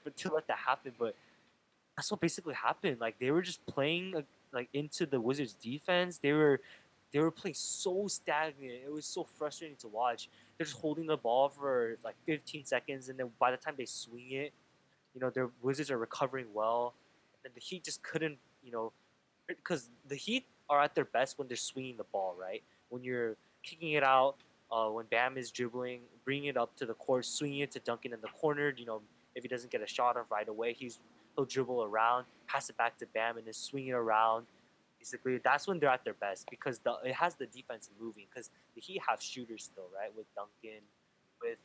[0.04, 0.92] but to let that happen.
[0.98, 1.14] But
[1.96, 3.00] that's what basically happened.
[3.00, 6.18] Like they were just playing uh, like into the Wizards' defense.
[6.18, 6.60] They were
[7.12, 8.72] they were playing so stagnant.
[8.86, 10.28] It was so frustrating to watch.
[10.56, 13.84] They're just holding the ball for like 15 seconds, and then by the time they
[13.84, 14.52] swing it,
[15.14, 16.94] you know their Wizards are recovering well,
[17.44, 18.92] and the Heat just couldn't, you know,
[19.46, 22.62] because the Heat are at their best when they're swinging the ball, right?
[22.88, 24.36] When you're kicking it out,
[24.70, 28.12] uh, when Bam is dribbling, bringing it up to the court, swinging it to Duncan
[28.12, 28.72] in the corner.
[28.76, 29.02] You know,
[29.34, 30.98] if he doesn't get a shot off right away, he's
[31.36, 34.46] he'll dribble around, pass it back to Bam, and then swing it around.
[34.98, 38.24] Basically, that's when they're at their best because the it has the defense moving.
[38.30, 40.10] Because the Heat have shooters still, right?
[40.16, 40.80] With Duncan,
[41.42, 41.58] with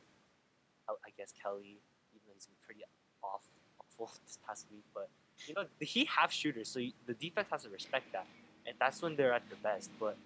[0.88, 1.80] I guess Kelly,
[2.12, 2.80] even though he's been pretty
[3.22, 3.44] off
[3.80, 5.08] awful this past week, but
[5.46, 8.26] you know the Heat have shooters, so the defense has to respect that,
[8.66, 9.90] and that's when they're at their best.
[9.98, 10.16] But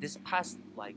[0.00, 0.94] this past like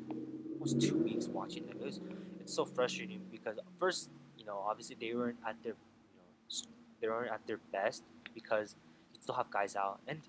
[0.54, 2.00] almost two weeks watching them, it was
[2.40, 6.68] it's so frustrating because uh, first, you know, obviously they weren't at their, you know,
[7.02, 8.76] they weren't at their best because
[9.14, 10.22] you still have guys out, and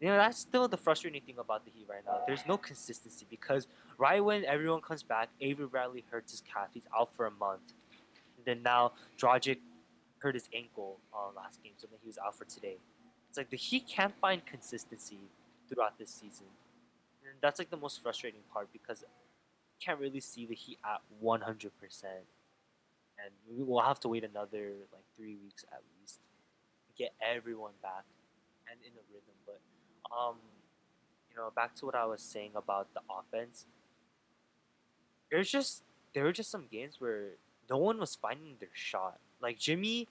[0.00, 2.20] you know that's still the frustrating thing about the Heat right now.
[2.26, 6.68] There's no consistency because right when everyone comes back, Avery Bradley hurts his calf.
[6.72, 7.72] He's out for a month.
[8.36, 9.58] And then now Dragic
[10.20, 12.76] hurt his ankle uh, last game, so then he was out for today.
[13.28, 15.18] It's like the Heat can't find consistency
[15.68, 16.46] throughout this season,
[17.24, 21.00] and that's like the most frustrating part because you can't really see the Heat at
[21.20, 22.26] one hundred percent,
[23.22, 26.20] and we will have to wait another like three weeks at least
[26.86, 28.04] to get everyone back
[28.70, 29.36] and in a rhythm.
[29.46, 29.60] But
[30.16, 30.36] um,
[31.30, 33.66] you know, back to what I was saying about the offense.
[35.30, 35.82] There's just
[36.14, 37.32] there were just some games where
[37.68, 39.18] no one was finding their shot.
[39.40, 40.08] Like Jimmy,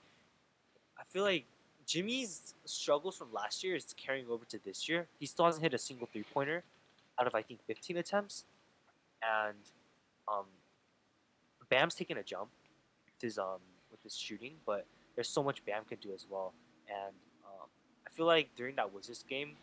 [0.98, 1.44] I feel like
[1.86, 5.06] Jimmy's struggles from last year is carrying over to this year.
[5.18, 6.64] He still hasn't hit a single three pointer
[7.18, 8.44] out of I think 15 attempts,
[9.22, 9.56] and
[10.28, 10.44] um,
[11.68, 12.48] Bam's taking a jump
[13.06, 13.60] with his um
[13.90, 16.52] with his shooting, but there's so much Bam can do as well.
[16.88, 17.14] And
[17.44, 17.68] um,
[18.06, 19.56] I feel like during that Wizards game,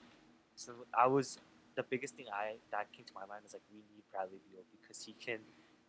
[0.55, 1.39] so I was
[1.75, 4.63] the biggest thing I that came to my mind is like we need Bradley Beal
[4.81, 5.39] because he can,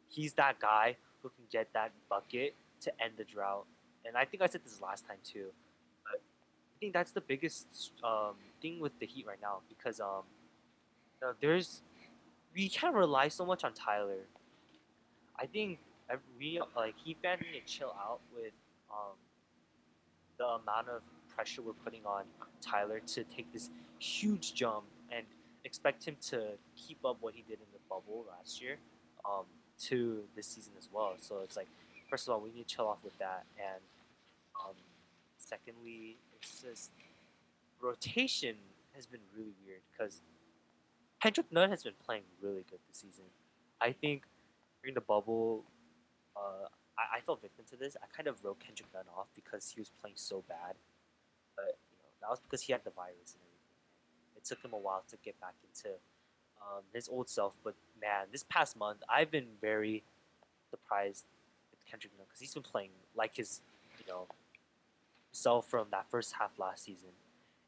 [0.09, 2.55] he's that guy who can get that bucket
[2.87, 3.67] to end the drought.
[4.07, 5.47] And I think I said this last time too,
[6.05, 10.23] but I think that's the biggest um, thing with the Heat right now because um,
[11.21, 11.83] know, there's
[12.55, 14.25] we can't rely so much on Tyler.
[15.39, 15.79] I think
[16.39, 18.53] we like Heat fans need to chill out with
[18.91, 19.17] um,
[20.39, 21.03] the amount of
[21.35, 22.25] pressure we're putting on
[22.61, 25.27] Tyler to take this huge jump and
[25.65, 28.77] expect him to keep up what he did in the bubble last year
[29.25, 29.45] um,
[29.79, 31.15] to this season as well.
[31.19, 31.69] So it's like,
[32.09, 33.83] first of all, we need to chill off with that, and
[34.65, 34.75] um,
[35.39, 36.91] secondly, it's just
[37.81, 38.57] rotation
[38.95, 40.23] has been really weird because
[41.23, 43.25] Kendrick Nunn has been playing really good this season.
[43.81, 44.23] I think
[44.83, 45.65] during the bubble,
[46.37, 47.97] uh, I, I fell victim to this.
[48.03, 50.75] I kind of wrote Kendrick Nunn off because he was playing so bad,
[51.55, 54.37] but you know that was because he had the virus and everything.
[54.37, 55.97] It took him a while to get back into
[56.61, 57.57] um, his old self.
[57.63, 60.05] But man, this past month, I've been very
[60.71, 61.25] surprised
[61.89, 63.61] Kendrick Nunn because he's been playing like his,
[63.99, 64.27] you know,
[65.33, 67.11] self from that first half last season,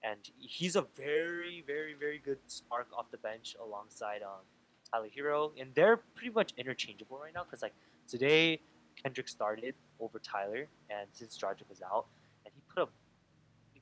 [0.02, 4.44] and he's a very, very, very good spark off the bench alongside um,
[4.90, 7.74] Tyler Herro, and they're pretty much interchangeable right now because like
[8.08, 8.60] today
[9.02, 12.06] Kendrick started over Tyler, and since Dragic was out,
[12.44, 12.90] and he put up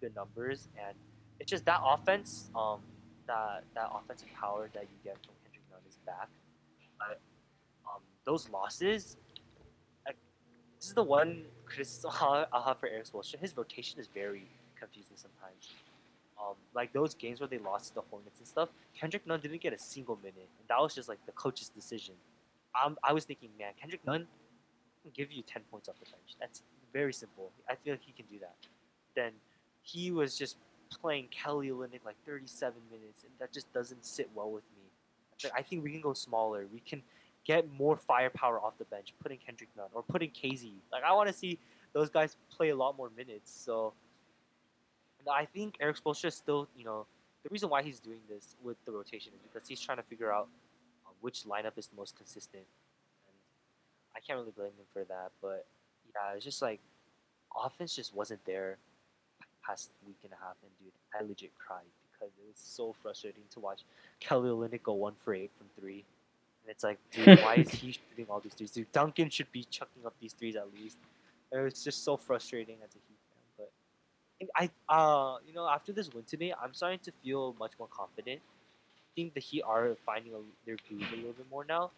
[0.01, 0.97] good numbers, and
[1.41, 2.81] it's just that offense, um,
[3.27, 6.29] that that offensive power that you get from Kendrick Nunn is back.
[6.99, 7.21] But
[7.87, 9.17] um, those losses,
[10.89, 13.39] is the one criticism I'll have for Erik Spoelstra.
[13.39, 14.47] His rotation is very
[14.79, 15.71] confusing sometimes.
[16.41, 18.69] Um, like those games where they lost to the Hornets and stuff,
[18.99, 22.15] Kendrick Nunn didn't get a single minute, and that was just like the coach's decision.
[23.03, 24.27] I was thinking, man, Kendrick Nunn
[25.03, 26.37] can give you ten points off the bench.
[26.39, 27.51] That's very simple.
[27.71, 28.55] I feel like he can do that.
[29.15, 29.33] Then
[29.83, 30.59] he was just
[30.91, 34.85] playing Kelly Olynyk like 37 minutes, and that just doesn't sit well with me.
[35.43, 36.67] Like, I think we can go smaller.
[36.73, 37.03] We can
[37.47, 40.73] get more firepower off the bench, putting Kendrick Nunn or putting KZ.
[40.91, 41.59] Like I want to see
[41.93, 43.53] those guys play a lot more minutes.
[43.65, 43.95] So
[45.31, 47.07] I think Erik Spoelstra still, you know,
[47.43, 50.33] the reason why he's doing this with the rotation is because he's trying to figure
[50.33, 50.49] out
[51.07, 52.65] uh, which lineup is the most consistent.
[53.27, 53.37] And
[54.17, 55.31] I can't really blame him for that.
[55.41, 55.67] But
[56.13, 56.81] yeah, it's just like
[57.57, 58.79] offense just wasn't there
[59.65, 63.43] past week and a half, and dude, I legit cried because it was so frustrating
[63.51, 63.83] to watch
[64.21, 66.05] Kelly Olynyk go one for eight from three.
[66.67, 68.73] And it's like, dude, why is he shooting all these threes?
[68.73, 70.99] Dude, Duncan should be chucking up these threes at least.
[71.53, 73.19] It was just so frustrating as a Heat
[73.57, 73.67] fan.
[74.41, 77.87] But I, uh, you know, after this win today, I'm starting to feel much more
[77.89, 78.41] confident.
[78.41, 81.93] I think the Heat are finding a, their groove a little bit more now.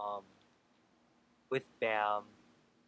[0.00, 0.22] Um,
[1.50, 2.22] with Bam,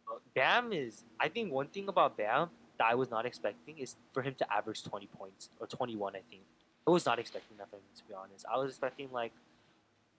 [0.09, 1.03] uh, Bam is.
[1.19, 4.53] I think one thing about Bam that I was not expecting is for him to
[4.53, 6.15] average 20 points or 21.
[6.15, 6.43] I think
[6.87, 8.45] I was not expecting that from him to be honest.
[8.51, 9.33] I was expecting like,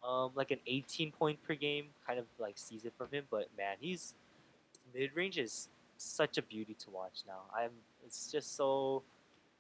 [0.07, 3.25] um, like an 18 point per game kind of like season from him.
[3.31, 4.15] But man, he's
[4.95, 7.43] mid range is such a beauty to watch now.
[7.57, 7.71] I'm.
[8.05, 9.03] It's just so.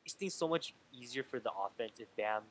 [0.04, 2.42] It's things so much easier for the offense if Bam,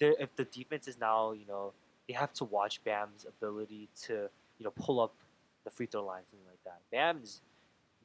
[0.00, 1.72] if the defense is now you know
[2.08, 5.14] they have to watch Bam's ability to you know pull up
[5.62, 6.80] the free throw line something like that.
[6.90, 7.42] Bam's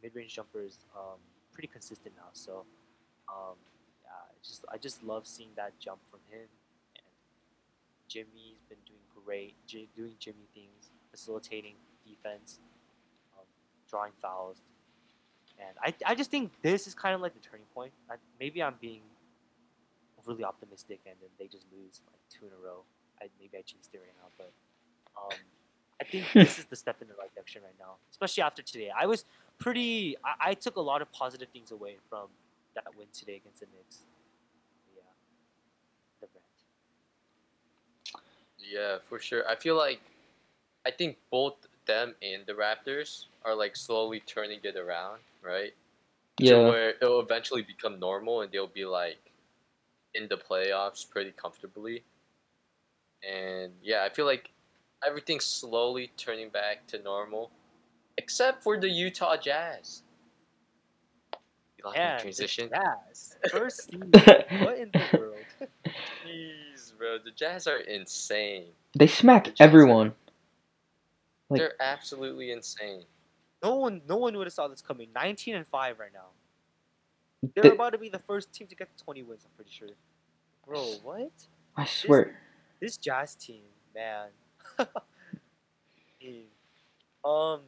[0.04, 1.18] mid range jumpers um,
[1.52, 2.30] pretty consistent now.
[2.34, 2.66] So
[3.28, 3.56] um,
[4.04, 4.12] yeah,
[4.44, 6.48] just I just love seeing that jump from him.
[6.96, 7.06] And
[8.08, 8.95] Jimmy's been doing
[9.26, 12.60] great, J- doing Jimmy things, facilitating defense,
[13.38, 13.46] um,
[13.90, 14.62] drawing fouls.
[15.60, 17.91] And I, I just think this is kind of like the turning point.
[18.10, 19.02] I, maybe I'm being
[20.20, 22.84] overly optimistic, and then they just lose like two in a row.
[23.22, 24.52] I, maybe I jinxed it right now, but
[25.18, 25.39] um,
[26.02, 28.91] I think this is the step in the right direction right now, especially after today.
[28.97, 29.26] I was
[29.58, 30.18] pretty.
[30.24, 32.28] I, I took a lot of positive things away from
[32.76, 33.99] that win today against the Knicks.
[34.95, 35.04] Yeah,
[36.22, 36.45] the rant.
[38.70, 39.47] Yeah, for sure.
[39.47, 40.01] I feel like
[40.86, 41.55] I think both
[41.86, 45.74] them and the Raptors are like slowly turning it around, right?
[46.39, 46.68] To Yeah.
[46.68, 49.20] where it'll eventually become normal and they'll be like
[50.13, 52.03] in the playoffs pretty comfortably.
[53.28, 54.51] And yeah, I feel like
[55.05, 57.51] everything's slowly turning back to normal,
[58.18, 60.03] except for the Utah Jazz.
[61.78, 62.70] You like Yeah, my the transition?
[62.70, 63.36] Jazz.
[63.51, 64.01] First seed.
[64.61, 65.36] what in the world?
[67.06, 68.66] Jeez, bro, the Jazz are insane.
[68.97, 70.14] They smack Jazz are- everyone.
[71.49, 73.06] Like- They're absolutely insane.
[73.64, 75.10] No one, no one would have saw this coming.
[75.14, 76.28] 19 and five right now.
[77.53, 79.43] They're They- about to be the first team to get to 20 wins.
[79.45, 79.89] I'm pretty sure.
[80.66, 81.32] Bro, what?
[81.76, 82.39] I swear.
[82.80, 84.30] This Jazz team, man.
[87.24, 87.62] Um,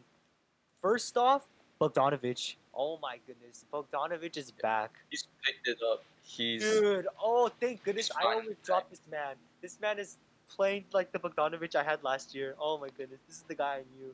[0.82, 1.48] first off,
[1.82, 2.56] Bogdanovich.
[2.78, 4.92] Oh my goodness, Bogdanovich is back.
[5.10, 6.04] He's picked it up.
[6.24, 9.36] He's Dude, oh thank goodness I almost dropped this man.
[9.62, 10.18] This man is
[10.56, 12.56] playing like the Bogdanovich I had last year.
[12.60, 14.14] Oh my goodness, this is the guy I knew.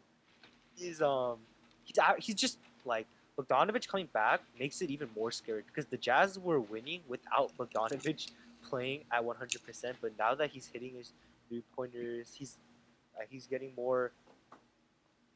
[0.75, 1.37] He's um,
[1.83, 3.05] he's out- he's just like
[3.37, 8.31] Bogdanovich coming back makes it even more scary because the Jazz were winning without Bogdanovich
[8.69, 9.93] playing at 100%.
[10.01, 11.11] But now that he's hitting his
[11.49, 12.57] three pointers, he's
[13.17, 14.11] uh, he's getting more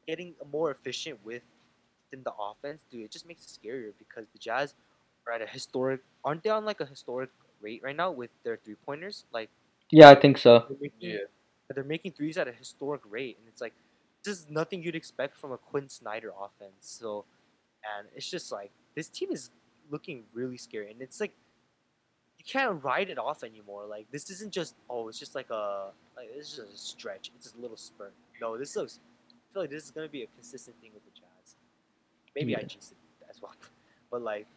[0.07, 1.43] getting more efficient with
[2.11, 3.05] in the offense, dude.
[3.05, 4.73] It just makes it scarier because the Jazz
[5.27, 7.29] are at a historic aren't they on like a historic
[7.61, 9.25] rate right now with their three pointers?
[9.31, 9.49] Like
[9.91, 10.65] Yeah, I think so.
[10.67, 11.17] they're making, yeah.
[11.73, 13.73] they're making threes at a historic rate, and it's like
[14.23, 16.73] this is nothing you'd expect from a Quin Snyder offense.
[16.81, 17.25] So,
[17.97, 19.49] and it's just like this team is
[19.89, 21.33] looking really scary, and it's like
[22.37, 23.85] you can't ride it off anymore.
[23.85, 27.31] Like this isn't just oh, it's just like a like this is just a stretch.
[27.35, 28.13] It's just a little spurt.
[28.41, 28.99] No, this looks.
[29.29, 31.06] I feel like this is gonna be a consistent thing with the Jazz.
[32.37, 32.67] Maybe I Yeah.
[32.67, 32.97] jinxed it
[33.29, 33.55] as well,
[34.11, 34.47] but like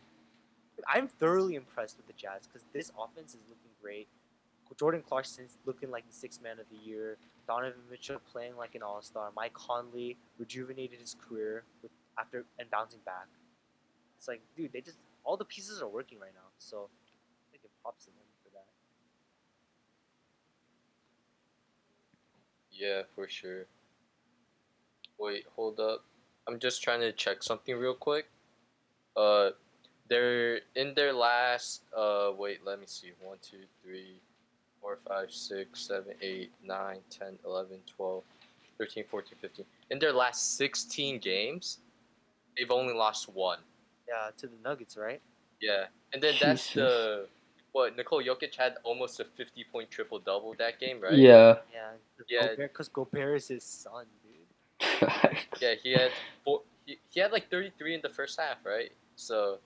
[0.89, 4.09] I'm thoroughly impressed with the Jazz because this offense is looking great.
[4.79, 7.19] Jordan Clarkson's looking like the sixth man of the year.
[7.47, 9.31] Donovan Mitchell playing like an all star.
[9.37, 13.27] Mike Conley rejuvenated his career with after and bouncing back.
[14.19, 16.49] It's like, dude, they just all the pieces are working right now.
[16.59, 16.89] So
[17.53, 18.67] I give props to them for that.
[22.71, 23.67] Yeah, for sure.
[25.19, 26.05] Wait, hold up.
[26.51, 28.27] I'm just trying to check something real quick.
[29.17, 29.51] Uh,
[30.09, 31.83] they're in their last.
[31.97, 33.13] Uh, wait, let me see.
[33.23, 34.05] 1, 2, 3,
[34.81, 38.23] 4, 5, 6, 7, 8, 9, 10, 11, 12,
[38.79, 39.65] 13, 14, 15.
[39.91, 41.79] In their last 16 games,
[42.57, 43.59] they've only lost one.
[44.09, 45.21] Yeah, to the Nuggets, right?
[45.61, 47.27] Yeah, and then that's the.
[47.73, 51.13] What, Nikola Jokic had almost a 50 point triple double that game, right?
[51.13, 51.59] Yeah.
[51.73, 51.91] Yeah.
[52.19, 52.49] Cause Yeah.
[52.49, 54.20] Gobert, because Gobert is his son, dude.
[55.61, 56.11] Yeah, he had
[56.45, 56.63] four.
[56.87, 58.91] He, he had like 33 in the first half, right?
[59.17, 59.59] So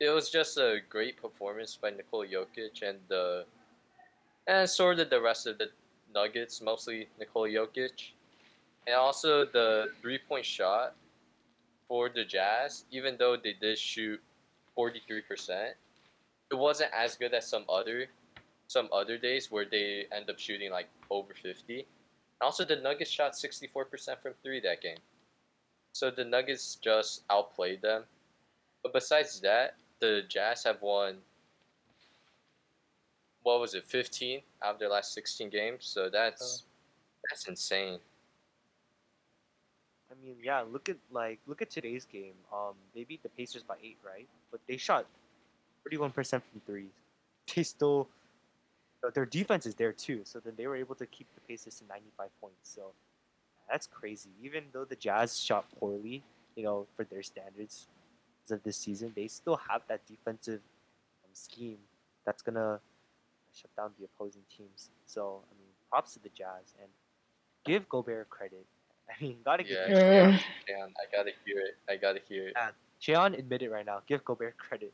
[0.00, 3.44] it was just a great performance by Nikola Jokic and the
[4.46, 5.68] and sort of the rest of the
[6.14, 8.12] Nuggets, mostly Nikola Jokic,
[8.86, 10.94] and also the three point shot
[11.88, 12.84] for the Jazz.
[12.90, 14.20] Even though they did shoot
[14.74, 15.74] 43 percent,
[16.50, 18.06] it wasn't as good as some other
[18.68, 21.86] some other days where they end up shooting like over 50.
[22.40, 24.98] Also, the Nuggets shot 64% from three that game.
[25.92, 28.04] So the Nuggets just outplayed them.
[28.82, 31.16] But besides that, the Jazz have won,
[33.42, 35.86] what was it, 15 out of their last 16 games?
[35.86, 36.64] So that's
[37.28, 37.98] that's insane.
[40.10, 40.60] I mean, yeah.
[40.60, 42.34] Look at like look at today's game.
[42.52, 44.28] Um, they beat the Pacers by eight, right?
[44.50, 45.06] But they shot
[45.84, 46.90] thirty-one percent from threes.
[47.54, 48.08] They still,
[49.06, 50.22] but their defense is there too.
[50.24, 52.58] So then they were able to keep the Pacers to ninety-five points.
[52.64, 52.90] So
[53.70, 54.30] that's crazy.
[54.42, 56.24] Even though the Jazz shot poorly,
[56.56, 57.86] you know, for their standards
[58.50, 60.60] of this season, they still have that defensive
[61.24, 61.78] um, scheme
[62.24, 62.80] that's gonna
[63.54, 64.90] shut down the opposing teams.
[65.06, 66.90] So I mean, props to the Jazz and
[67.64, 68.66] give Gobert credit.
[69.08, 70.36] I mean, gotta give Yeah,
[70.68, 71.76] yeah, I gotta hear it.
[71.88, 72.56] I gotta hear it.
[73.00, 74.00] Cheon admitted right now.
[74.08, 74.92] Give Gobert credit.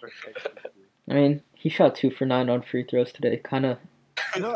[0.00, 0.82] For credit due.
[1.10, 3.38] I mean, he shot two for nine on free throws today.
[3.38, 3.78] Kind of.
[4.34, 4.54] You know,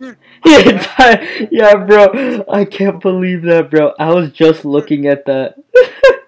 [0.00, 2.44] Dude, yeah, yeah, bro.
[2.50, 3.92] I can't believe that, bro.
[3.98, 5.54] I was just looking at that.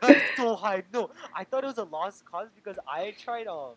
[0.01, 0.87] that's so hype.
[0.93, 3.75] No, I thought it was a lost cause because I tried um,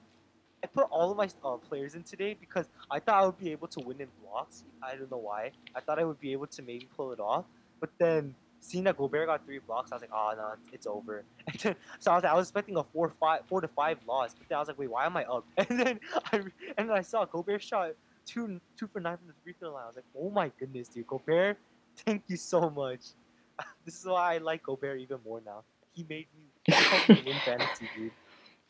[0.64, 3.52] I put all of my uh, players in today because I thought I would be
[3.52, 4.64] able to win in blocks.
[4.82, 5.52] I don't know why.
[5.76, 7.46] I thought I would be able to maybe pull it off,
[7.80, 11.24] but then seeing that Gobert got three blocks, I was like, oh no, it's, over.
[11.62, 14.48] Then, so I was I was expecting a four five four to five loss, but
[14.50, 15.46] then I was like, wait, why am I up?
[15.58, 16.00] And then
[16.32, 16.38] I
[16.78, 17.92] and then I saw Gobert shot
[18.26, 19.84] two two for nine from the free throw line.
[19.84, 21.58] I was like, oh my goodness, dude, Gobert,
[22.06, 23.02] thank you so much.
[23.84, 25.64] This is why I like Gobert even more now.
[25.94, 26.76] He made me
[27.10, 28.12] win fantasy, dude.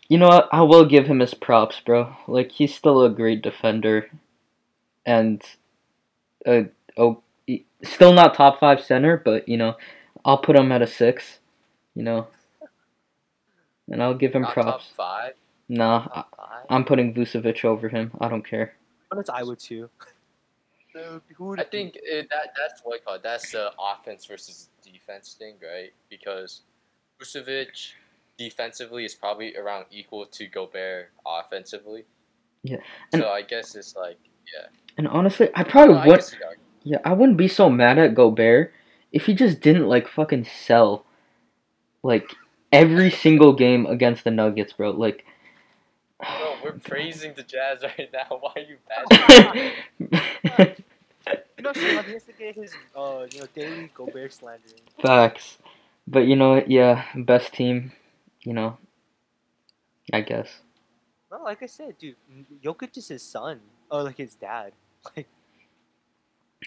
[0.08, 0.50] You know what?
[0.52, 2.16] I will give him his props, bro.
[2.28, 4.10] Like he's still a great defender,
[5.06, 5.44] and
[6.48, 6.64] uh
[6.98, 7.22] oh,
[7.84, 9.76] still not top five center, but you know,
[10.26, 11.40] I'll put him at a six.
[11.96, 12.28] You know,
[13.90, 14.92] and I'll give him Not top props.
[14.96, 15.34] five.
[15.68, 16.66] Nah, I, Top five.
[16.70, 18.12] I'm putting Vucevic over him.
[18.20, 18.74] I don't care.
[19.12, 19.90] Honest, I would too.
[20.94, 21.22] So
[21.58, 23.24] I think it, that that's what I call it.
[23.24, 25.92] That's the offense versus defense thing, right?
[26.10, 26.62] Because
[27.22, 27.92] Vucevic
[28.38, 32.06] defensively is probably around equal to Gobert offensively.
[32.64, 32.78] Yeah,
[33.14, 34.18] and- so I guess it's like
[34.54, 34.68] yeah.
[34.98, 36.24] And honestly, I probably No, I would.
[36.90, 37.12] Can see that.
[37.12, 38.74] Yeah, I wouldn't be so mad at Gobert
[39.12, 41.06] if he just didn't like fucking sell
[42.04, 42.36] like
[42.72, 44.92] every single game against the Nuggets, bro.
[44.92, 45.26] Like
[46.38, 48.38] Bro, we're praising the Jazz right now.
[48.40, 49.74] Why are you bashing?
[51.58, 54.82] You know, Sean, he has to get his uh, you know, daily Gobert slandering.
[55.02, 55.58] facts.
[56.08, 57.94] But you know, what, yeah, best team,
[58.42, 58.78] you know.
[60.14, 60.62] I guess.
[61.32, 62.16] No, like I said, dude,
[62.64, 63.62] Jokic is his son.
[63.92, 64.74] Oh, like his dad.
[65.16, 65.28] Like,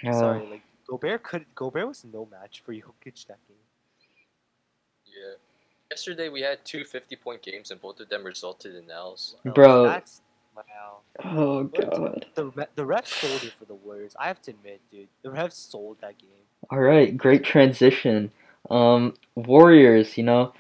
[0.07, 3.57] Uh, sorry, like Gobert could Gobert was no match for Jokic that game.
[5.07, 5.34] yeah.
[5.90, 9.36] Yesterday we had two 50 point games and both of them resulted in L's.
[9.45, 9.84] No, Bro.
[9.84, 10.22] that's
[10.57, 10.99] wow.
[11.24, 12.26] Oh god.
[12.34, 14.14] The re- the refs sold it for the Warriors.
[14.18, 16.30] I have to admit, dude, the refs sold that game.
[16.70, 18.32] All right, great transition.
[18.70, 20.53] Um, Warriors, you know,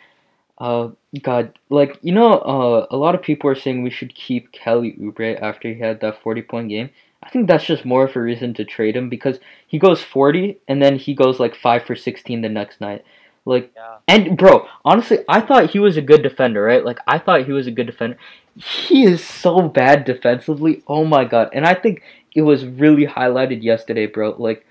[0.58, 0.90] uh,
[1.22, 4.94] God, like you know, uh, a lot of people are saying we should keep Kelly
[5.00, 6.90] Oubre after he had that forty point game.
[7.22, 10.58] I think that's just more of a reason to trade him because he goes forty
[10.68, 13.04] and then he goes like five for sixteen the next night.
[13.44, 13.96] Like, Yeah.
[14.06, 16.84] and bro, honestly, I thought he was a good defender, right?
[16.84, 18.16] Like, I thought he was a good defender.
[18.56, 20.82] He is so bad defensively.
[20.86, 21.50] Oh my god!
[21.52, 22.02] And I think
[22.34, 24.34] it was really highlighted yesterday, bro.
[24.38, 24.66] Like.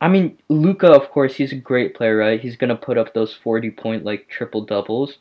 [0.00, 2.40] I mean, Luka, of course, he's a great player, right?
[2.40, 5.18] He's gonna put up those forty point like triple doubles.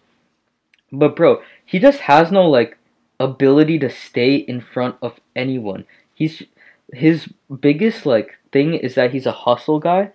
[0.91, 2.77] But bro, he just has no like
[3.19, 5.85] ability to stay in front of anyone.
[6.21, 6.43] He's
[6.93, 7.27] his
[7.59, 10.11] biggest like thing is that he's a hustle guy.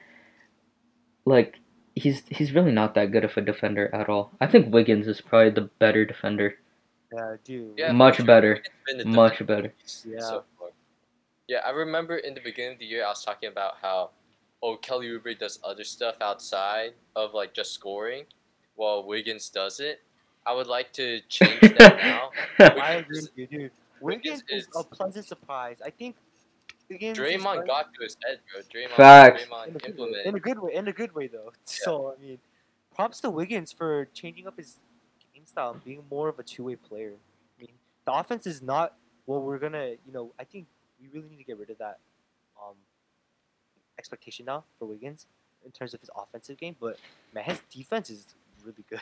[1.25, 1.59] Like
[1.97, 4.31] he's he's really not that good of a defender at all.
[4.41, 6.55] I think Wiggins is probably the better defender.
[7.13, 7.75] Yeah, dude.
[7.77, 8.25] Yeah, Much sure.
[8.25, 8.53] better.
[8.53, 9.73] It's been the Much better.
[10.07, 10.21] Yeah.
[10.21, 10.45] so.
[11.49, 14.11] Yeah, I remember in the beginning of the year I was talking about how
[14.63, 18.27] oh Kelly Oubre does other stuff outside of like just scoring,
[18.77, 20.03] while Wiggins does it.
[20.47, 22.31] I would like to change that now.
[22.65, 23.71] I agree with you, dude.
[24.01, 25.81] Wiggins is is- a pleasant surprise.
[25.85, 26.17] I think
[26.89, 28.63] Wiggins is Draymond got to his head, bro.
[28.63, 29.43] Draymond, Facts.
[29.45, 31.53] in a, good way, in a good way, in a good way though.
[31.65, 32.39] So I mean,
[32.95, 34.77] props to Wiggins for changing up his
[35.35, 37.15] game style and being more of a two-way player.
[37.59, 37.73] I mean,
[38.05, 38.95] the offense is not
[39.25, 40.33] what we're gonna, you know.
[40.39, 40.67] I think
[41.01, 41.99] we really need to get rid of that
[42.63, 42.75] um,
[43.99, 45.27] expectation now for Wiggins
[45.65, 46.77] in terms of his offensive game.
[46.81, 46.99] But
[47.35, 48.35] man, his defense is
[48.65, 49.01] really good.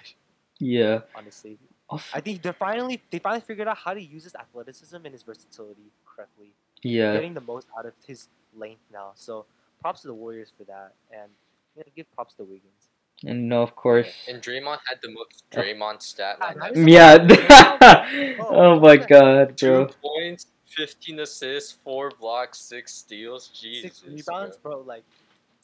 [0.58, 1.00] yeah.
[1.14, 4.96] Honestly, Also- I think they finally they finally figured out how to use his athleticism
[4.96, 7.12] and his versatility correctly yeah.
[7.12, 9.12] getting the most out of his length now.
[9.14, 9.46] So
[9.80, 12.88] props to the Warriors for that, and I'm gonna give props to Wiggins.
[13.26, 14.08] And no, of course.
[14.28, 16.58] And Draymond had the most Draymond stat line.
[16.58, 16.80] that ever.
[16.80, 18.36] is- Yeah.
[18.40, 19.86] oh my god, bro.
[19.86, 20.10] Two bro.
[20.10, 23.48] points, fifteen assists, four blocks, six steals.
[23.48, 24.80] Jesus, Six rebounds, bro.
[24.80, 25.04] Like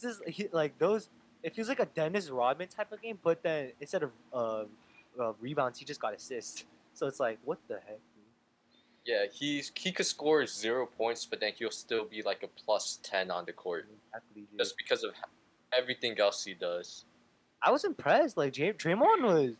[0.01, 1.09] this is he, like those.
[1.43, 4.65] It feels like a Dennis Rodman type of game, but then instead of uh,
[5.21, 6.65] uh rebounds, he just got assists.
[6.95, 8.01] So it's like, what the heck?
[9.07, 12.99] Yeah, he's he could score zero points, but then he'll still be like a plus
[13.03, 14.59] ten on the court Exactly, dude.
[14.59, 15.13] just because of
[15.77, 17.05] everything else he does.
[17.63, 18.37] I was impressed.
[18.37, 19.53] Like Jay, Draymond was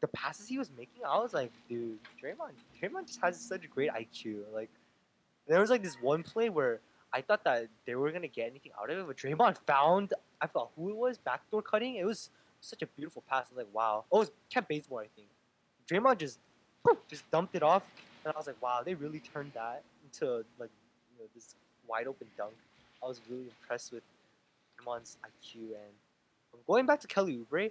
[0.00, 1.04] the passes he was making.
[1.06, 4.44] I was like, dude, Draymond, Draymond just has such a great IQ.
[4.52, 4.70] Like
[5.46, 6.80] there was like this one play where
[7.12, 10.46] I thought that they were gonna get anything out of it, but Draymond found I
[10.46, 11.96] forgot who it was backdoor cutting.
[11.96, 12.30] It was
[12.60, 13.46] such a beautiful pass.
[13.50, 14.04] I was like, wow.
[14.10, 15.28] Oh, it was Kent Bazemore, I think.
[15.88, 16.38] Draymond just
[17.08, 17.90] just dumped it off,
[18.24, 20.70] and I was like, wow, they really turned that into like
[21.10, 21.54] you know this
[21.86, 22.54] wide open dunk.
[23.02, 24.02] I was really impressed with
[24.78, 25.94] Draymond's IQ and
[26.54, 27.70] um, going back to Kelly Oubre,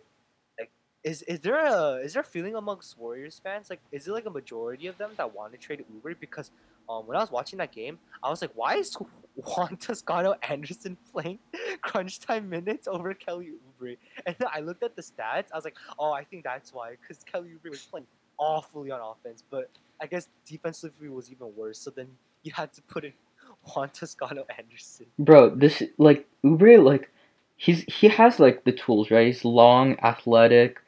[0.57, 0.71] like,
[1.03, 3.69] is is there a is there a feeling amongst Warriors fans?
[3.69, 6.15] Like, is it like a majority of them that want to trade Oubre?
[6.19, 6.51] Because
[6.89, 8.97] um, when I was watching that game, I was like, why is
[9.35, 11.39] Juan Toscano Anderson playing
[11.81, 13.97] crunch time minutes over Kelly Oubre?
[14.25, 15.45] And then I looked at the stats.
[15.53, 18.99] I was like, oh, I think that's why, because Kelly Oubre was playing awfully on
[19.01, 19.69] offense, but
[20.01, 21.77] I guess defensively was even worse.
[21.77, 22.07] So then
[22.43, 23.13] you had to put in
[23.63, 25.05] Juan Toscano Anderson.
[25.19, 27.11] Bro, this like Oubre like
[27.57, 29.27] he's he has like the tools, right?
[29.27, 30.79] He's long, athletic,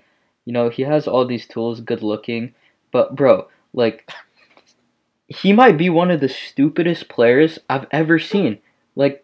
[0.46, 2.54] you know, he has all these tools, good looking.
[2.92, 4.10] But bro, like
[5.34, 8.60] he might be one of the stupidest players I've ever seen.
[8.96, 9.24] Like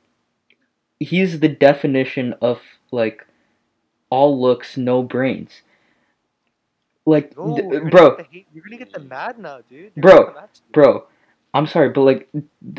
[0.99, 3.25] he's the definition of like
[4.09, 5.61] all looks, no brains.
[7.05, 9.95] Like No, th- bro, hate- you're gonna get the mad now, dude.
[9.95, 10.71] Bro, gonna come at you.
[10.73, 11.03] bro
[11.53, 12.27] i'm sorry but like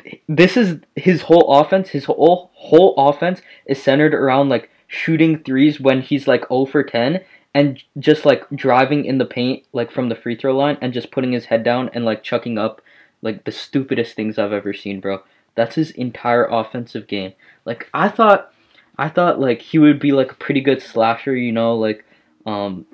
[0.03, 5.43] th- this is his whole offense his whole whole offense is centered around like shooting
[5.43, 7.21] threes when he's like 0 for 10
[7.55, 11.11] and just like driving in the paint like from the free throw line and just
[11.11, 12.83] putting his head down and like chucking up
[13.23, 15.23] like the stupidest things i've ever seen bro
[15.55, 17.33] That's his entire offensive game.
[17.65, 18.53] Like I thought,
[18.97, 21.35] I thought like he would be like a pretty good slasher.
[21.37, 22.05] You know, like
[22.47, 22.87] um,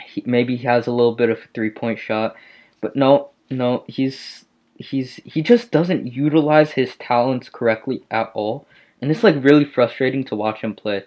[0.00, 2.36] he, maybe he has a little bit of a three point shot,
[2.80, 4.44] but no, no, he's
[4.78, 8.66] he's he just doesn't utilize his talents correctly at all,
[9.00, 11.04] and it's like really frustrating to watch him play.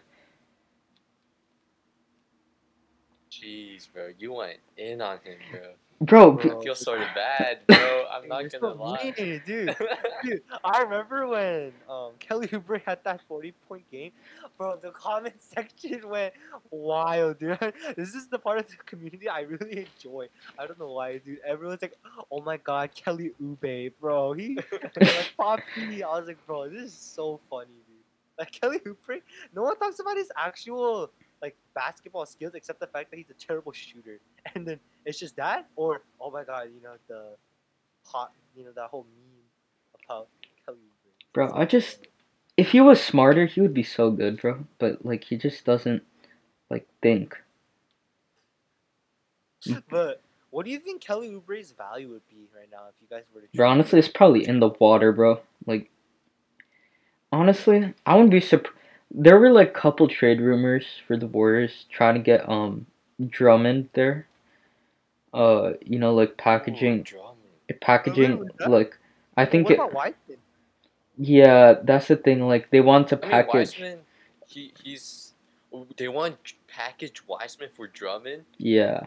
[3.32, 5.78] Jeez, bro, you went in on him, bro.
[6.02, 6.60] Bro, Bro.
[6.60, 8.06] I feel sort of bad, bro.
[8.10, 9.14] I'm not you're gonna so lie.
[9.18, 9.76] mean, dude.
[10.24, 14.12] Dude, I remember when um, Kelly Oubre had that 40 point game.
[14.58, 16.34] Bro, the comment section went
[16.72, 17.58] wild, dude.
[17.97, 20.28] This is the part of the community I really enjoy.
[20.58, 21.39] I don't know why, dude.
[21.45, 21.97] Everyone's like,
[22.32, 24.34] oh my god, Kelly Oubre, bro.
[24.34, 24.58] He,
[25.00, 26.04] like, Poppy.
[26.04, 27.97] I was like, bro, this is so funny, dude.
[28.38, 29.22] Like, Kelly Oubre,
[29.54, 31.12] no one talks about his actual,
[31.42, 34.20] like, basketball skills except the fact that he's a terrible shooter.
[34.56, 37.36] And then it's just that, or, oh my god, you know, the
[38.06, 40.28] hot, you know, that whole meme about
[40.66, 40.78] Kelly
[41.34, 42.08] Bro, I just-
[42.58, 44.66] if he was smarter, he would be so good, bro.
[44.80, 46.04] But like he just doesn't
[46.70, 47.38] like think.
[49.90, 53.24] But what do you think Kelly Oubre's value would be right now if you guys
[53.34, 53.48] were to?
[53.56, 55.42] Bro, honestly, it's probably in the water, bro.
[55.66, 55.90] Like,
[57.32, 58.76] honestly, I wouldn't be surprised.
[59.12, 62.86] There were like couple trade rumors for the Warriors trying to get um
[63.28, 64.28] Drummond there.
[65.34, 67.38] Uh, you know, like packaging, Drummond.
[67.82, 68.97] packaging, was like
[69.38, 69.76] I think what it.
[69.80, 70.38] about Whiteman?
[71.18, 72.47] Yeah, that's the thing.
[72.47, 73.53] Like they want to I mean, package.
[73.80, 73.99] Wiseman,
[74.47, 75.34] he he's.
[75.97, 78.45] They want to package Wiseman for Drummond.
[78.57, 79.01] Yeah,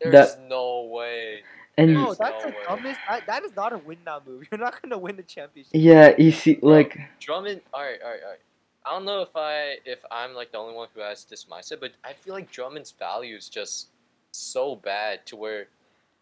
[0.00, 1.40] There's no way.
[1.76, 2.62] and No, that's no the way.
[2.66, 3.00] dumbest.
[3.08, 4.46] That, that is not a win now move.
[4.52, 5.72] You're not gonna win the championship.
[5.74, 7.60] yeah, you see, like Drummond.
[7.74, 8.38] All right, all right, all right.
[8.86, 11.80] I don't know if I if I'm like the only one who has this mindset,
[11.80, 13.88] but I feel like Drummond's value is just
[14.32, 15.66] so bad to where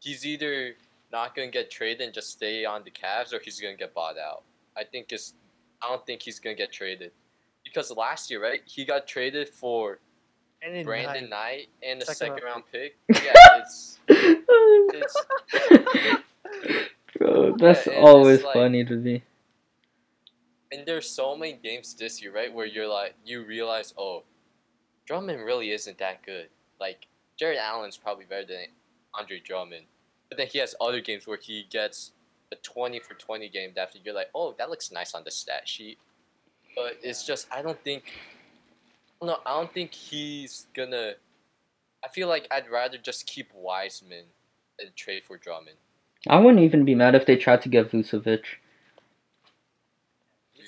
[0.01, 0.75] he's either
[1.13, 4.19] not gonna get traded and just stay on the Cavs, or he's gonna get bought
[4.19, 4.43] out.
[4.77, 5.35] I think it's.
[5.83, 7.13] I don't think he's gonna get traded
[7.65, 8.61] because last year, right?
[8.65, 10.01] He got traded for
[10.61, 11.31] And Brandon Knight.
[11.31, 12.97] Knight and a Second second, round round pick.
[13.25, 15.17] Yeah, it's it's
[17.19, 19.23] Bro, that's and it's always like- funny to me.
[20.73, 24.25] And there's so many games this year, right, where you're like you realize, oh,
[25.07, 26.49] Drummond really isn't that good.
[26.81, 27.07] Like
[27.39, 28.67] Jared Allen's probably better than
[29.15, 29.85] Andre Drummond,
[30.29, 32.13] but then he has other games where he gets
[32.53, 35.69] a twenty for twenty game that you're like, oh, that looks nice on the stat
[35.69, 35.99] sheet,
[36.77, 38.05] but it's just I don't think.
[39.21, 41.15] No, I don't think he's gonna.
[42.05, 44.25] I feel like I'd rather just keep Wiseman
[44.79, 45.77] and trade for Drummond.
[46.29, 48.43] I wouldn't even be mad if they tried to get Vucevic.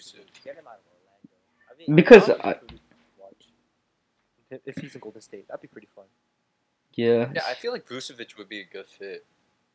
[0.01, 1.37] Just Get him out of Orlando.
[1.71, 3.45] I mean, Because that would be I- pretty fun to watch.
[4.51, 6.05] If- if he's in Golden State, that'd be pretty fun.
[6.95, 7.31] Yeah.
[7.35, 9.25] Yeah, I feel like Vucevic would be a good fit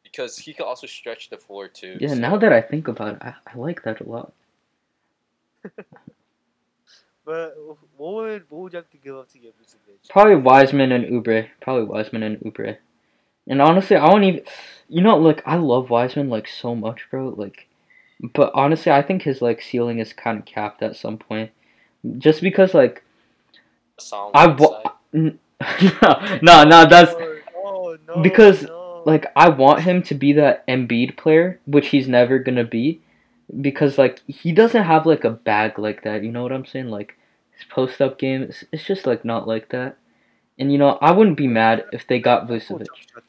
[0.04, 1.98] because he could also stretch the floor too.
[2.02, 4.34] Yeah, so- now that I think about it, I, I like that a lot.
[7.26, 7.58] But
[7.98, 10.10] what would what would you have to give up to get Vucevic?
[10.10, 11.50] Probably Wiseman and Oubre.
[11.60, 12.78] Probably Wiseman and Oubre.
[13.48, 14.42] And honestly, I won't even.
[14.90, 17.30] You know, like I love Wiseman like so much, bro.
[17.30, 17.68] Like,
[18.34, 21.52] but honestly, I think his like ceiling is kind of capped at some point,
[22.18, 23.04] just because like
[23.98, 24.84] Hassan I Whiteside.
[24.84, 24.92] wa-
[26.42, 27.14] no, no, that's
[27.58, 29.04] Oh, no, because, no.
[29.06, 33.02] like I want him to be that Embiid player, which he's never gonna be,
[33.62, 36.24] because like he doesn't have like a bag like that.
[36.24, 36.90] You know what I'm saying?
[36.90, 37.18] Like
[37.52, 39.98] his post up game, it's, it's just like not like that.
[40.60, 42.88] And you know, I wouldn't be mad if they got Vucevic.
[42.88, 43.24] jump shot,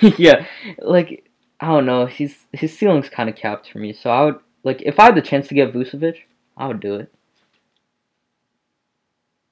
[0.00, 0.12] though.
[0.18, 0.46] yeah,
[0.78, 1.25] like
[1.60, 3.92] I don't know, he's his ceiling's kind of capped for me.
[3.92, 6.18] So I would like if I had the chance to get Vucevic,
[6.56, 7.12] I would do it.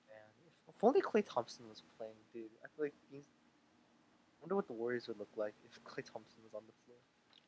[0.09, 0.19] Man,
[0.69, 2.45] if, if only Klay Thompson was playing, dude.
[2.63, 3.23] I feel like he's.
[3.23, 6.99] I wonder what the Warriors would look like if Klay Thompson was on the floor.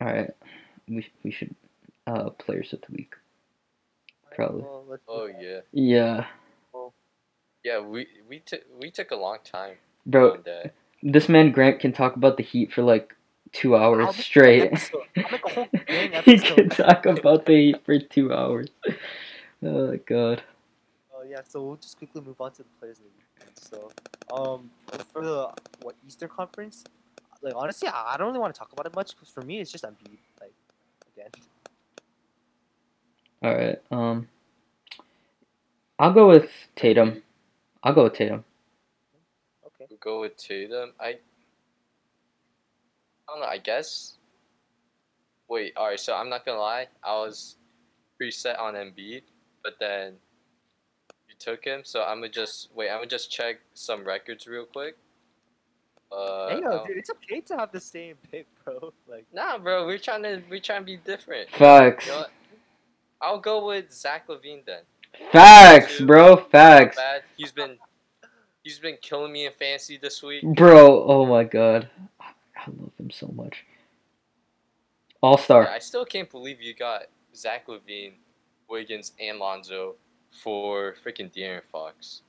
[0.00, 0.30] All right,
[0.88, 1.54] we we should
[2.06, 3.14] uh players of the week.
[4.34, 4.62] Probably.
[4.62, 5.42] Well, Oh move on.
[5.42, 6.24] yeah, Yeah,
[7.64, 7.80] yeah.
[7.80, 9.76] We we took we took a long time
[10.06, 10.38] bro,
[11.02, 13.14] this man Grant can talk about the Heat for like
[13.52, 14.90] two I'll hours make straight.
[15.22, 18.68] I'll make a whole dang he can talk about the Heat for two hours.
[19.64, 20.42] Oh god.
[21.14, 23.10] Oh yeah, so we'll just quickly move on to the players of the.
[23.58, 23.90] So,
[24.34, 24.70] um,
[25.12, 25.50] for the
[25.82, 26.84] what Eastern Conference,
[27.42, 29.60] like honestly, I, I don't really want to talk about it much because for me,
[29.60, 30.18] it's just Embiid.
[30.40, 30.52] Like,
[31.16, 31.30] again,
[33.42, 33.78] All right.
[33.90, 34.28] Um,
[35.98, 37.22] I'll go with Tatum.
[37.82, 38.44] I'll go with Tatum.
[39.66, 39.86] okay.
[39.88, 40.92] We'll go with Tatum.
[41.00, 41.16] I.
[43.28, 43.46] I don't know.
[43.46, 44.14] I guess.
[45.48, 45.72] Wait.
[45.76, 46.00] All right.
[46.00, 46.88] So I'm not gonna lie.
[47.02, 47.56] I was
[48.20, 49.22] preset on Embiid,
[49.62, 50.14] but then
[51.28, 51.80] you took him.
[51.84, 52.90] So I'm gonna just wait.
[52.90, 54.96] I'm gonna just check some records real quick.
[56.12, 58.92] Uh, hey, yo, I'll- dude, it's okay to have the same pick, bro.
[59.08, 59.86] Like, Nah, bro.
[59.86, 61.50] We're trying to we're trying to be different.
[61.50, 62.06] Facts.
[62.06, 62.26] You know?
[63.20, 64.82] I'll go with Zach LaVine then.
[65.32, 66.06] Facts, Two.
[66.06, 66.36] bro.
[66.36, 66.98] Facts.
[67.36, 67.78] He's been
[68.62, 70.42] he's been killing me in fantasy this week.
[70.44, 71.88] Bro, oh my god.
[73.06, 73.64] I love him so much.
[75.22, 75.68] All Yeah, star.
[75.68, 77.02] I still can't believe you got
[77.34, 78.14] Zach LaVine,
[78.68, 79.96] Wiggins, and Lonzo
[80.42, 82.22] for freaking De'Aaron Fox.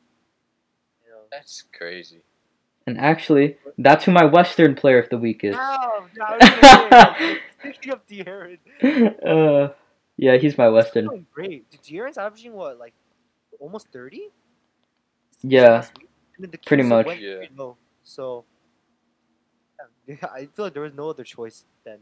[1.05, 1.21] You know.
[1.31, 2.21] That's crazy.
[2.85, 5.55] And actually, that's who my Western player of the week is.
[5.55, 7.39] No, no, I was gonna
[7.73, 8.59] Speaking of De'Aaron,
[9.69, 9.73] uh,
[10.15, 11.05] yeah, he's my he's Western.
[11.07, 11.69] doing great.
[11.69, 12.93] Dude, De'Aaron's averaging what, like
[13.59, 14.29] almost thirty?
[15.41, 15.85] Yeah,
[16.35, 17.05] And then the pretty much.
[17.07, 17.37] Went Yeah.
[17.37, 17.77] pretty low.
[18.03, 18.45] So
[20.07, 21.99] yeah, I feel like there was no other choice than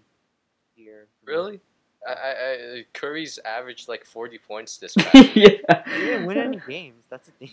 [0.76, 1.08] Here.
[1.26, 1.60] Really?
[2.08, 5.30] I, I, I Curry's averaged like 40 points this past week.
[5.34, 5.84] He yeah.
[5.86, 7.06] didn't win any games.
[7.10, 7.52] That's the thing.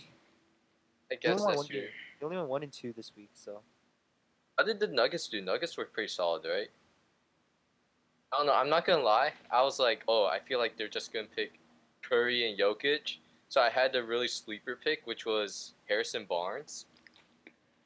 [1.11, 1.79] I guess only won that's one true.
[1.79, 1.89] game.
[2.19, 3.29] He only won one and two this week.
[3.33, 3.61] So
[4.57, 5.41] How did the Nuggets do?
[5.41, 6.69] Nuggets were pretty solid, right?
[8.31, 8.53] I don't know.
[8.53, 9.33] I'm not gonna lie.
[9.51, 11.59] I was like, oh, I feel like they're just gonna pick
[12.01, 13.17] Curry and Jokic.
[13.49, 16.85] So I had the really sleeper pick, which was Harrison Barnes,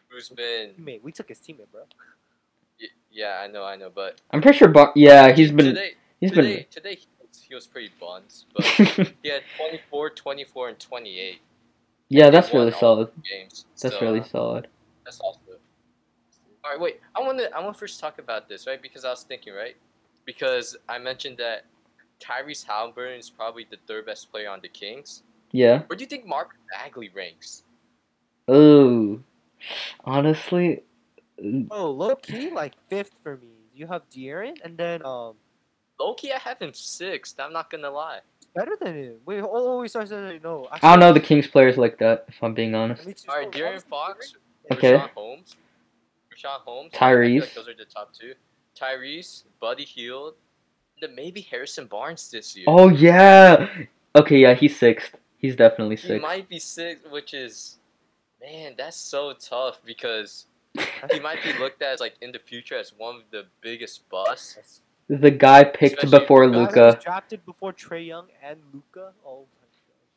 [0.07, 1.81] who's been teammate, we took his teammate, bro.
[3.11, 4.67] Yeah, I know, I know, but I'm pretty sure.
[4.67, 5.65] Bar- yeah, he's been.
[5.67, 6.65] today, He's today, been.
[6.71, 8.65] today he was, he was pretty buns, but
[9.23, 11.41] he had 24, 24, and 28
[12.09, 13.09] yeah, that's really solid.
[13.29, 13.65] games.
[13.81, 14.67] That's so really solid.
[15.03, 15.39] That's also.
[16.63, 16.99] All right, wait.
[17.15, 17.53] I want to.
[17.53, 18.81] I want to first talk about this, right?
[18.81, 19.75] Because I was thinking, right?
[20.25, 21.65] Because I mentioned that
[22.19, 25.23] Tyrese Halliburton is probably the third best player on the Kings.
[25.51, 25.83] Yeah.
[25.87, 27.63] Where do you think Mark Bagley ranks?
[28.49, 29.23] Ooh.
[30.03, 30.83] Honestly,
[31.71, 33.47] Oh, low key, like fifth for me.
[33.73, 35.35] You have De'Aaron, and then um,
[35.99, 37.39] Loki, I have him sixth.
[37.39, 38.19] I'm not gonna lie.
[38.55, 39.15] better than him.
[39.25, 40.67] Wait, oh, oh wait, sorry, sorry, no.
[40.71, 42.25] I don't know the Kings players like that.
[42.27, 43.01] If I'm being honest.
[43.01, 44.33] Let me just- All right, oh, De'Aaron Fox,
[44.71, 44.93] Okay.
[44.93, 45.55] Richaun Holmes,
[46.35, 46.91] Richaun Holmes.
[46.95, 47.39] I Tyrese.
[47.41, 48.33] like those are the top two.
[48.75, 50.33] Tyrese, Buddy Hield,
[50.99, 52.65] and then maybe Harrison Barnes this year.
[52.67, 53.69] Oh yeah.
[54.15, 55.15] Okay, yeah, he's sixth.
[55.37, 56.07] He's definitely sixth.
[56.07, 56.23] he sixth.
[56.23, 57.77] might be sixth, which is,
[58.41, 60.47] man, that's so tough because
[61.11, 64.07] he might be looked at as like in the future as one of the biggest
[64.09, 64.81] busts.
[65.09, 67.03] The guy picked Especially before the guy Guy that was Luka.
[67.03, 69.13] drafted before Trae Young and Luka.
[69.25, 69.67] Oh my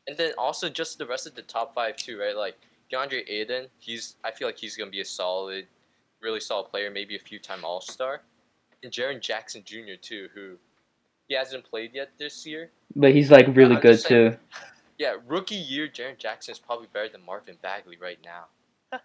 [0.09, 2.37] And then also just the rest of the top five too, right?
[2.37, 2.57] Like
[2.93, 5.67] Deandre Ayton, he's I feel like he's gonna be a solid,
[6.21, 8.23] really solid player, maybe a few time All Star.
[8.83, 9.95] And Jaren Jackson Jr.
[10.01, 10.57] too, who
[11.29, 12.71] he hasn't played yet this year.
[12.97, 14.39] But he's like really I'm good just saying- too.
[14.99, 18.49] Yeah, rookie year Jaron Jackson is probably better than Marvin Bagley right now,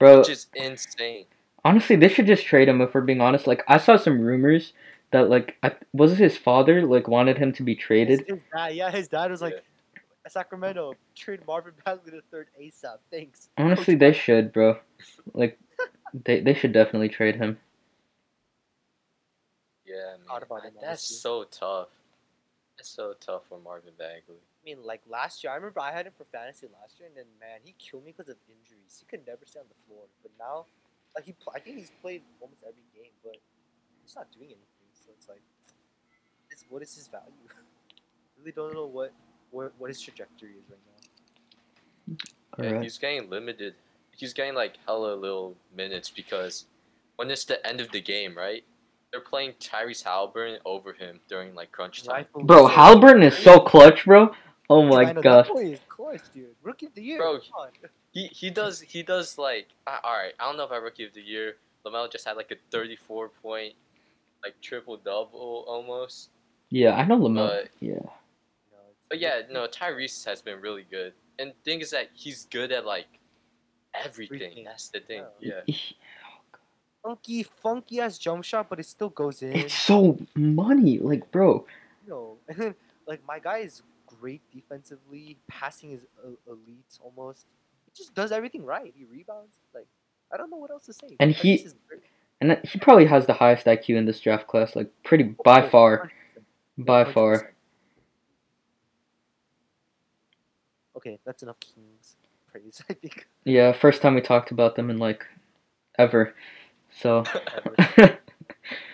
[0.00, 1.26] Bro, which is insane.
[1.64, 3.46] honestly, they should just trade him if we're being honest.
[3.46, 4.72] Like I saw some rumors
[5.12, 8.20] that like I, was it his father like wanted him to be traded.
[8.20, 10.00] His, his dad, yeah, his dad was like, Yeah.
[10.28, 12.98] Sacramento, trade Marvin Bagley the third ASAP.
[13.10, 13.48] Thanks.
[13.56, 14.78] Honestly, they should, bro.
[15.34, 15.58] Like
[16.24, 17.58] they they should definitely trade him.
[19.86, 21.88] Yeah, man, Thought about I- him, that's so tough.
[22.78, 24.36] That's so tough for Marvin Bagley.
[24.60, 27.16] I mean, like last year, I remember I had him for fantasy last year, and
[27.16, 29.00] then man, he killed me because of injuries.
[29.00, 30.04] He could never stay on the floor.
[30.22, 30.66] But now,
[31.14, 33.36] like he, I think he's played almost every game, but
[34.04, 34.92] he's not doing anything.
[34.92, 35.40] So it's like,
[36.50, 37.32] it's, what is his value?
[38.38, 39.12] really don't know what,
[39.50, 42.16] what what his trajectory is right now.
[42.58, 42.82] Yeah, Alright.
[42.82, 43.74] he's getting limited.
[44.14, 46.66] He's getting like hella little minutes because
[47.16, 48.64] when it's the end of the game, right?
[49.10, 52.26] They're playing Tyrese Halliburton over him during like crunch time.
[52.32, 52.66] Bro, so.
[52.68, 54.32] Halliburton is so clutch, bro.
[54.70, 55.48] Oh my I know, that gosh.
[55.48, 56.54] boy is clutch, dude.
[56.62, 57.18] Rookie of the year.
[57.18, 57.68] Bro, come on.
[58.12, 60.32] He he does he does like uh, all right.
[60.38, 61.56] I don't know if I rookie of the year.
[61.84, 63.74] LaMelo just had like a 34 point
[64.44, 66.30] like triple double almost.
[66.70, 67.48] Yeah, I know LaMelo.
[67.64, 67.98] But- Yeah.
[69.08, 71.12] But yeah, no, Tyrese has been really good.
[71.40, 73.08] And the thing is that he's good at like
[73.92, 74.36] everything.
[74.42, 74.64] Everything.
[74.64, 75.24] That's the thing.
[75.40, 75.62] Yeah.
[75.66, 75.74] Yeah.
[77.02, 79.52] funky, funky ass jump shot, but it still goes in.
[79.52, 81.66] It's so money, like bro.
[82.06, 82.10] you
[82.58, 82.74] know,
[83.06, 83.82] like my guy is
[84.20, 87.46] great defensively, passing is uh, elite almost.
[87.86, 88.92] He just does everything right.
[88.96, 89.58] He rebounds.
[89.74, 89.86] Like
[90.32, 91.08] I don't know what else to say.
[91.20, 92.02] And Like, he- this is great.
[92.40, 95.68] And he probably has the highest IQ in this draft class, like pretty by Oh,
[95.68, 96.44] far, 100%,
[96.78, 97.14] by 100%.
[97.14, 97.52] far.
[100.96, 102.16] Okay, that's enough Kings
[102.50, 102.82] praise.
[102.90, 103.26] I think.
[103.44, 105.26] Yeah, first time we talked about them in like
[105.98, 106.34] ever.
[106.90, 107.24] So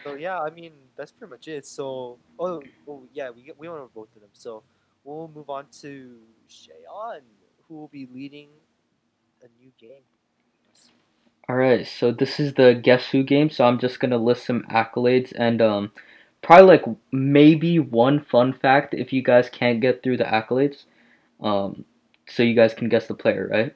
[0.04, 1.66] So yeah, I mean that's pretty much it.
[1.66, 4.30] So oh, oh yeah, we we want to both of them.
[4.32, 4.62] So
[5.06, 6.18] we'll move on to
[6.50, 7.20] Shayon,
[7.68, 8.48] who will be leading
[9.42, 10.02] a new game.
[11.48, 15.32] Alright, so this is the Guess Who game, so I'm just gonna list some accolades
[15.36, 15.92] and um
[16.42, 20.84] probably like maybe one fun fact if you guys can't get through the accolades.
[21.40, 21.84] Um
[22.28, 23.74] so you guys can guess the player, right?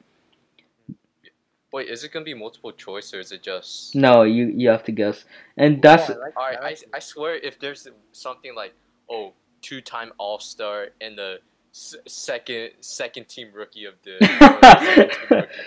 [1.72, 3.94] Wait, is it gonna be multiple choice or is it just?
[3.94, 5.24] No, you you have to guess.
[5.56, 6.84] And that's Oh, I like All right, that.
[6.92, 8.74] I, I swear if there's something like,
[9.08, 11.40] oh, two-time All-Star and the
[11.72, 14.18] s- second second team rookie of the.
[15.18, 15.48] second rookie.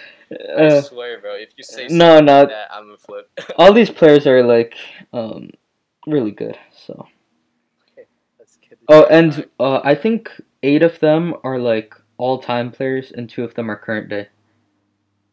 [0.57, 1.35] I Uh, swear, bro.
[1.35, 2.39] If you say no, something no.
[2.39, 3.29] like that, I'm gonna flip.
[3.57, 4.75] all these players are like
[5.13, 5.51] um
[6.07, 6.57] really good.
[6.71, 7.07] So
[8.39, 8.79] Let's get it.
[8.89, 10.29] oh, and uh, I think
[10.63, 14.29] eight of them are like all-time players, and two of them are current day.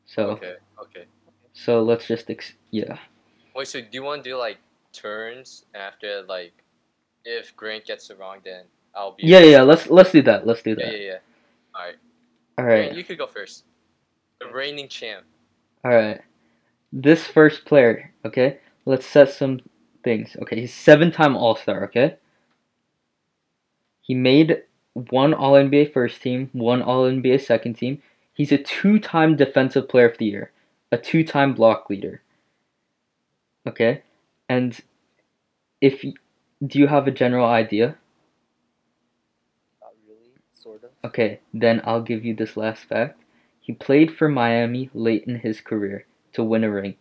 [0.07, 1.05] So okay, okay.
[1.55, 2.99] so let's just ex- yeah.
[3.55, 4.59] Wait, so do you want to do like
[4.93, 6.53] turns after like,
[7.25, 8.65] if Grant gets it wrong, then
[8.95, 9.25] I'll be.
[9.27, 9.63] Yeah, yeah, yeah.
[9.63, 10.47] Let's let's do that.
[10.47, 10.93] Let's do that.
[10.93, 11.19] yeah, yeah.
[11.75, 11.97] All right.
[12.59, 13.65] All Grant, you could go first.
[14.41, 15.25] The reigning champ.
[15.85, 16.21] all right.
[16.93, 18.59] This first player, okay.
[18.85, 19.61] Let's set some
[20.03, 20.35] things.
[20.43, 21.85] Okay, he's seven-time All-Star.
[21.85, 22.17] Okay.
[24.01, 24.63] He made
[24.95, 28.03] one All NBA first team, one All NBA second team.
[28.35, 30.51] He's a two-time Defensive Player of the Year,
[30.91, 32.23] a two-time block leader.
[33.69, 34.03] Okay,
[34.49, 34.79] and
[35.81, 36.15] if y-
[36.65, 37.97] do you have a general idea?
[39.81, 40.91] Not really, sort of.
[41.05, 43.21] Okay, then I'll give you this last fact.
[43.61, 46.97] He played for Miami late in his career to win a ring.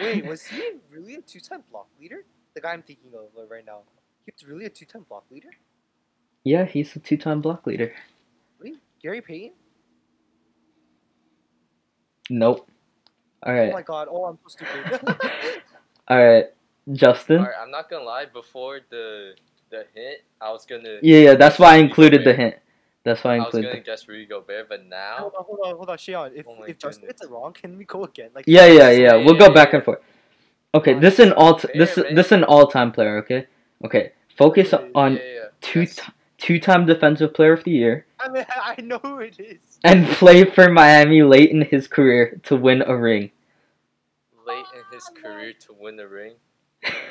[0.00, 2.24] Wait, was he really a two-time block leader?
[2.54, 3.80] The guy I'm thinking of uh, right now.
[4.26, 5.50] He was really a two-time block leader.
[6.44, 7.92] Yeah, he's a two-time block leader.
[8.58, 8.78] Really?
[9.02, 9.52] Gary Payton?
[12.30, 12.70] Nope.
[13.42, 13.70] All right.
[13.70, 14.08] Oh my god!
[14.10, 15.00] Oh, I'm so stupid.
[16.08, 16.46] All right,
[16.92, 17.38] Justin.
[17.38, 18.26] All right, I'm not gonna lie.
[18.26, 19.34] Before the
[19.70, 20.98] the hint, I was gonna.
[21.02, 22.36] Yeah, yeah, that's why I included the Gobert.
[22.36, 22.54] hint.
[23.02, 23.66] That's why I included.
[23.66, 25.16] I was gonna guess Rudy Gobert, but now.
[25.18, 26.32] hold on, hold on, hold on, Shion.
[26.34, 28.30] If Oh if Justin gets it wrong, can we go again?
[28.34, 29.24] Like Yeah, yeah, Yeah, yeah.
[29.24, 30.00] We'll go back and forth.
[30.74, 31.58] Okay, this is an all.
[31.58, 32.14] fair, This man.
[32.14, 33.16] this is an all-time player.
[33.18, 33.46] Okay,
[33.84, 34.12] okay.
[34.36, 35.44] Focus Yeah, on yeah, yeah.
[35.60, 35.96] two Yes.
[35.96, 39.78] t- two-time Defensive Player of the Year I mean, I know who it is.
[39.84, 43.30] and play for Miami late in his career to win a ring.
[44.46, 46.34] late in his career to win the ring.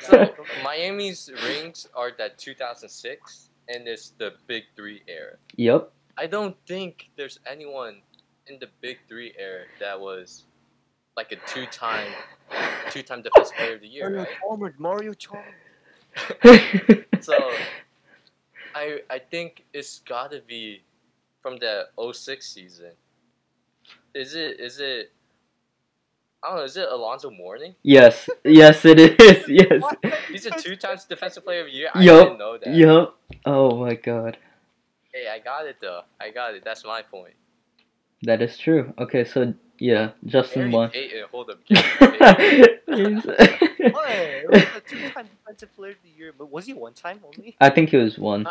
[0.00, 5.36] So- So Miami's rings are that 2006, and it's the Big Three era.
[5.56, 5.92] Yep.
[6.18, 8.02] I don't think there's anyone
[8.48, 10.44] in the Big Three era that was
[11.16, 12.10] like a two-time,
[12.90, 14.28] two-time Defensive Player of the Year, Mario right?
[14.40, 15.54] Chalmers, Mario Chalmers.
[17.20, 17.36] So
[18.74, 20.82] I I think it's gotta be
[21.42, 22.92] from the 06 season.
[24.14, 25.12] Is it is it
[26.42, 27.74] I don't know, is it Alonzo Mourning?
[27.82, 29.44] yes, yes, it is.
[29.48, 29.82] Yes.
[30.28, 31.90] He's a two times defensive player of the year.
[31.94, 32.74] I Yup, didn't know that.
[32.74, 33.14] Yep.
[33.44, 34.36] Oh my god.
[35.12, 36.02] Hey, I got it though.
[36.20, 36.64] I got it.
[36.64, 37.34] That's my point.
[38.22, 38.92] That is true.
[38.98, 40.90] Okay, so yeah, Justin Gary won.
[40.90, 41.58] Payton, hold up.
[43.80, 44.42] Gary Payton.
[44.44, 44.52] What?
[44.52, 47.56] Was a two-time defensive player of the year, but was he one time only?
[47.60, 48.48] I think he was once.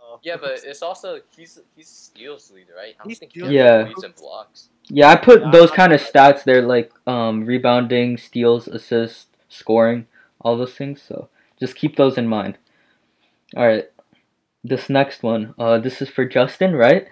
[0.00, 0.20] Oh.
[0.22, 2.94] yeah, but it's also he's he's steals leader, right?
[3.00, 3.84] I don't think he steals Yeah.
[3.84, 4.68] leads and blocks.
[4.88, 10.06] Yeah, I put Yeah, those kind of stats there, like um, rebounding, steals, assists, scoring,
[10.40, 11.02] all those things.
[11.02, 11.28] So
[11.58, 12.56] just keep those in mind.
[13.56, 13.90] All right,
[14.62, 15.54] this next one.
[15.58, 17.08] Uh, this is for Justin, right?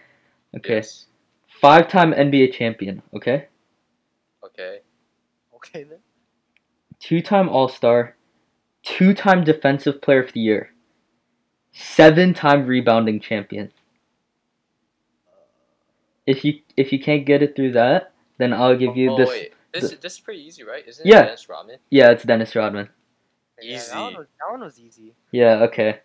[0.57, 1.07] Okay, Yes.
[1.49, 3.03] five-time NBA champion.
[3.13, 3.49] Okay,
[4.45, 4.81] Okay.
[5.57, 5.99] Okay then.
[7.07, 8.17] Two-time All-Star,
[8.83, 10.71] two-time Defensive Player of the Year,
[11.73, 13.73] seven-time rebounding champion.
[16.27, 19.29] If you if you can't get it through that, then I'll give you oh this.
[19.29, 20.83] wait, this the- this is pretty easy, right?
[20.87, 21.21] Isn't Yeah.
[21.21, 21.77] it Dennis Rodman?
[21.91, 22.89] Yeah, it's Dennis Rodman.
[23.61, 23.91] Yeah, Easy.
[23.93, 25.15] that, one was, that one was easy.
[25.31, 26.01] Yeah, okay.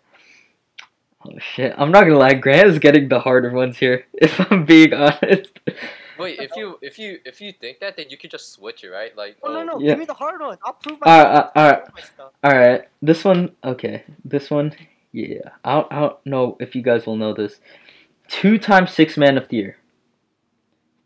[1.26, 4.64] Oh shit, I'm not gonna lie, Grant is getting the harder ones here, if I'm
[4.66, 5.58] being honest.
[6.20, 8.88] Wait, if you if you if you think that, then you could just switch it,
[8.90, 9.16] right?
[9.16, 9.92] Like Oh, no, no, Yeah.
[9.92, 9.92] Oh.
[9.92, 10.58] give me the hard one.
[10.64, 11.06] I'll prove my.
[11.10, 11.82] All right, all right,
[12.44, 12.88] all right.
[13.02, 14.04] This one, okay.
[14.24, 14.74] This one,
[15.12, 15.50] yeah.
[15.64, 17.60] I don't, I don't know if you guys will know this.
[18.28, 19.76] Two time six man of the year,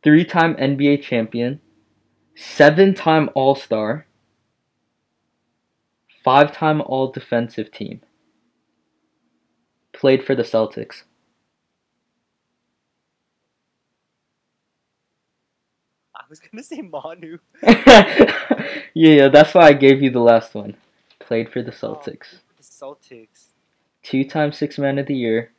[0.02, 1.60] three time NBA champion,
[2.34, 4.06] seven time All Star,
[6.22, 8.00] five time All Defensive team.
[9.92, 11.04] Played for the Celtics.
[16.34, 17.38] Was gonna say Manu.
[17.62, 20.76] yeah, yeah, that's why I gave you the last one.
[21.20, 22.40] Played for the Celtics.
[22.56, 23.46] The Celtics.
[24.02, 25.52] Two time six man of the year.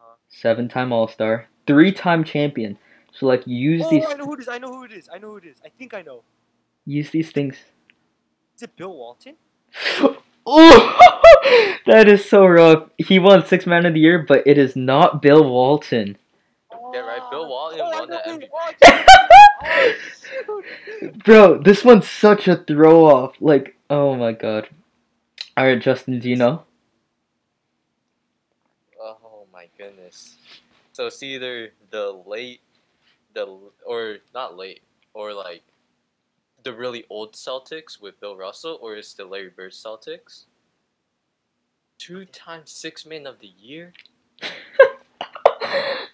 [0.00, 0.14] Uh.
[0.28, 1.48] Seven time All Star.
[1.66, 2.78] Three time champion.
[3.12, 4.48] So like use Oh, these I know who it is.
[4.48, 5.08] I know who it is.
[5.12, 5.56] I know who it is.
[5.64, 6.22] I think I know.
[6.86, 7.56] use these things.
[8.56, 9.34] Is it Bill Walton?
[10.46, 10.98] oh
[11.86, 12.88] that is so rough.
[12.98, 16.16] He won six man of the year, but it is not Bill Walton.
[16.94, 19.01] Yeah, right, Bill Walton Oh, won know the MVP.
[21.24, 23.34] Bro, this one's such a throw off.
[23.40, 24.68] Like, oh my god.
[25.58, 26.64] Alright, Justin, do you know?
[29.00, 30.36] Oh my goodness.
[30.92, 32.60] So it's either the late,
[33.34, 34.82] the or not late,
[35.14, 35.62] or like
[36.62, 40.44] the really old Celtics with Bill Russell, or is the Larry Bird Celtics?
[41.98, 43.92] Two times six man of the year.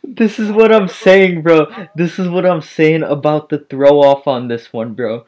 [0.03, 1.67] this is what I'm saying, bro.
[1.95, 5.25] This is what I'm saying about the throw off on this one, bro.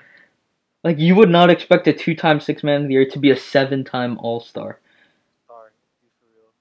[0.83, 3.31] Like you would not expect a two time six man of the year to be
[3.31, 4.79] a seven time all star.
[5.47, 6.53] Sorry, be for real.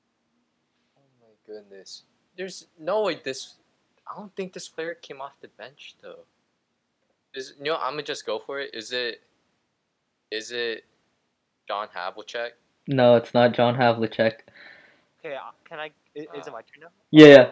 [0.98, 2.04] Oh my goodness.
[2.38, 3.56] There's no way this.
[4.10, 6.26] I don't think this player came off the bench though.
[7.34, 8.72] Is you know I'm gonna just go for it.
[8.74, 9.22] Is it?
[10.32, 10.84] Is it?
[11.70, 12.50] John Havlicek.
[12.88, 14.40] No, it's not John Havlicek.
[15.20, 15.92] Okay, uh, can I?
[16.16, 16.88] Is, is it uh, my turn now?
[17.12, 17.52] Yeah,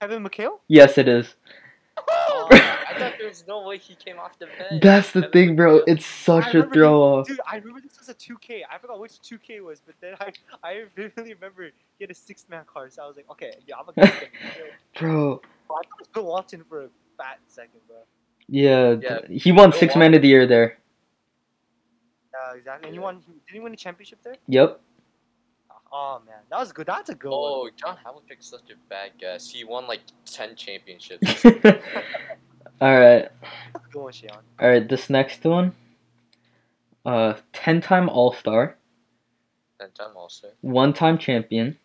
[0.00, 0.58] Kevin McHale?
[0.68, 1.34] yes, it is.
[2.08, 4.82] Oh, I thought there was no way he came off the bench.
[4.82, 5.78] That's the Kevin thing, bro.
[5.80, 5.84] McHale.
[5.86, 8.62] It's such I a remember throw off, Dude, I remember this was a 2K.
[8.70, 10.32] I forgot which 2K was, but then I
[10.62, 11.64] I vividly remember
[11.98, 14.22] he had a six man card, so I was like, okay, yeah, I'm gonna get
[14.22, 14.30] him.
[14.98, 15.40] bro.
[15.42, 16.88] I thought it was Bill Walton for a
[17.18, 17.96] fat second, bro.
[18.48, 20.78] Yeah, Yeah, he won Bill six man of the year there.
[22.32, 22.88] Yeah, exactly.
[22.88, 23.16] And he won.
[23.46, 24.36] Did he win a championship there?
[24.48, 24.80] Yep.
[25.92, 26.86] Oh man, that was good.
[26.86, 27.38] That's a good one.
[27.42, 29.50] Oh, John Havlicek's such a bad guess.
[29.50, 31.44] He won like ten championships.
[31.44, 31.52] all
[32.98, 33.28] right,
[33.72, 34.38] That's a good one, Shion.
[34.60, 34.88] all right.
[34.88, 35.72] This next one,
[37.04, 38.76] uh, ten time All Star,
[39.80, 40.50] Ten time All-Star.
[40.60, 41.76] one time champion,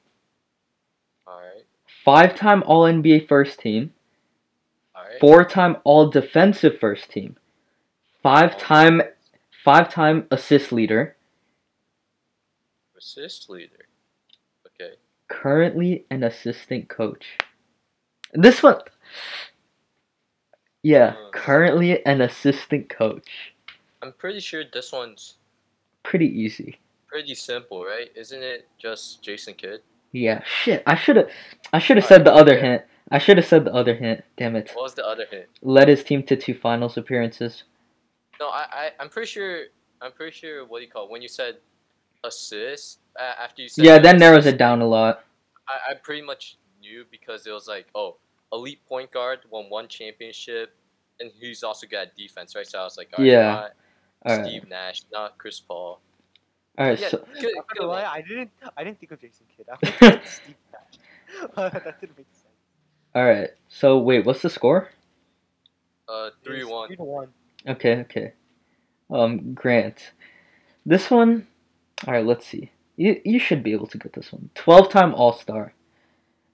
[1.26, 3.91] All right, five time All NBA first team,
[4.95, 5.20] all right.
[5.20, 7.38] four time All Defensive first team,
[8.22, 9.01] five time
[9.64, 11.16] five time assist leader,
[12.97, 13.85] assist leader.
[15.28, 17.38] Currently an assistant coach.
[18.34, 18.80] This one,
[20.84, 21.30] yeah, Uh.
[21.32, 23.54] currently an assistant coach.
[24.02, 25.38] I'm pretty sure this one's
[26.04, 26.80] Pretty easy.
[27.08, 28.12] pretty simple, right?
[28.16, 29.82] Isn't it just Jason Kidd?
[30.12, 30.84] Yeah, shit.
[30.86, 31.30] I should have,
[31.74, 32.84] I should have said the other hint.
[33.12, 34.24] I should have said the other hint.
[34.38, 34.72] Damn it.
[34.74, 35.48] What was the other hint?
[35.62, 37.64] Led his team to two finals appearances.
[38.40, 39.64] No, I, I I'm pretty sure
[40.02, 41.10] I'm pretty sure what do you call it?
[41.12, 41.58] when you said
[42.24, 45.24] assist uh, after you said Yeah, the that narrows it down a lot.
[45.68, 48.18] I, I pretty much knew because it was like oh
[48.53, 50.76] elite point guard won one championship
[51.20, 53.51] and he's also good at defense right so I was like alright, Yeah.
[53.51, 53.72] not
[54.26, 55.99] All right, Steve Nash not Chris Paul
[56.78, 56.99] all right.
[56.99, 58.03] yeah So good, I'm not good gonna lie.
[58.03, 58.51] I didn't.
[58.76, 59.66] I didn't think of Jason Kidd.
[59.72, 61.51] I thought Steve Nash.
[61.74, 62.45] that didn't make sense.
[63.16, 63.49] all right.
[63.70, 64.89] So wait, what's the score?
[66.09, 67.28] uh three It's one Three to one.
[67.68, 68.34] Okay, okay.
[69.09, 70.11] Um, Grant.
[70.86, 71.47] This one.
[72.05, 72.26] All right.
[72.26, 72.72] Let's see.
[72.98, 74.50] You you should be able to get this one.
[74.56, 75.74] Twelve time All Star,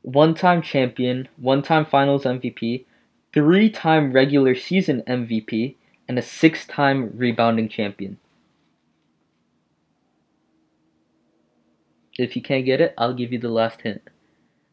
[0.02, 2.86] one time champion, one time Finals MVP,
[3.34, 5.76] three time regular season MVP,
[6.08, 8.18] and a six time rebounding champion.
[12.18, 14.02] If you can't get it, I'll give you the last hint.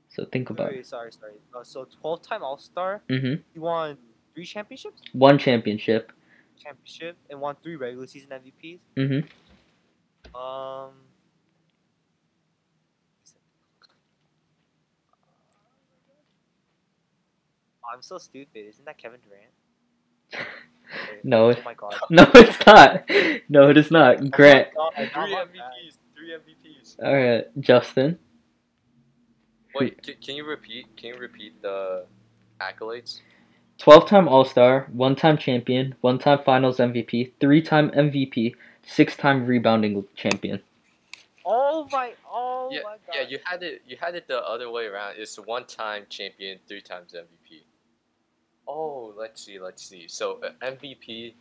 [0.09, 0.87] So think about wait, it.
[0.87, 1.35] sorry, sorry.
[1.55, 3.03] Uh, so 12 time All Star.
[3.09, 3.43] Mm-hmm.
[3.53, 3.97] He won
[4.35, 6.13] three championships, One championship.
[6.59, 8.79] championship, and won three regular season MVPs.
[8.97, 10.37] Mm-hmm.
[10.37, 10.91] Um.
[17.93, 18.67] I'm so stupid.
[18.69, 20.47] Isn't that Kevin Durant?
[21.13, 21.51] Wait, No.
[21.53, 21.95] Oh my god.
[22.11, 23.09] No, it's not.
[23.49, 24.23] No, it is not.
[24.23, 24.69] Oh Grant.
[24.77, 25.55] Oh God, three not bad.
[25.55, 28.19] MVPs three MVPs All right, Justin.
[29.75, 32.05] wait can, can you repeat can you repeat the
[32.61, 33.21] accolades
[33.79, 39.15] 12 time All Star, one time champion, one time Finals MVP, three time MVP, six
[39.17, 40.61] time rebounding champion.
[41.45, 42.13] Oh my.
[42.29, 43.15] Oh yeah my god.
[43.15, 46.59] yeah you had it you had it the other way around it's one time champion
[46.67, 47.63] three times MVP
[48.69, 51.35] oh let's see let's see so uh, MVP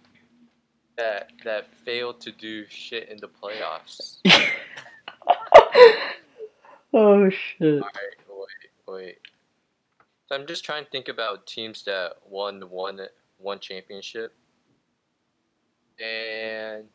[0.98, 4.18] that that failed to do shit in the playoffs
[6.94, 7.82] oh shit.
[7.82, 9.18] Alright, wait, wait.
[10.28, 13.00] So I'm just trying to think about teams that won one
[13.38, 14.34] one championship.
[16.00, 16.86] And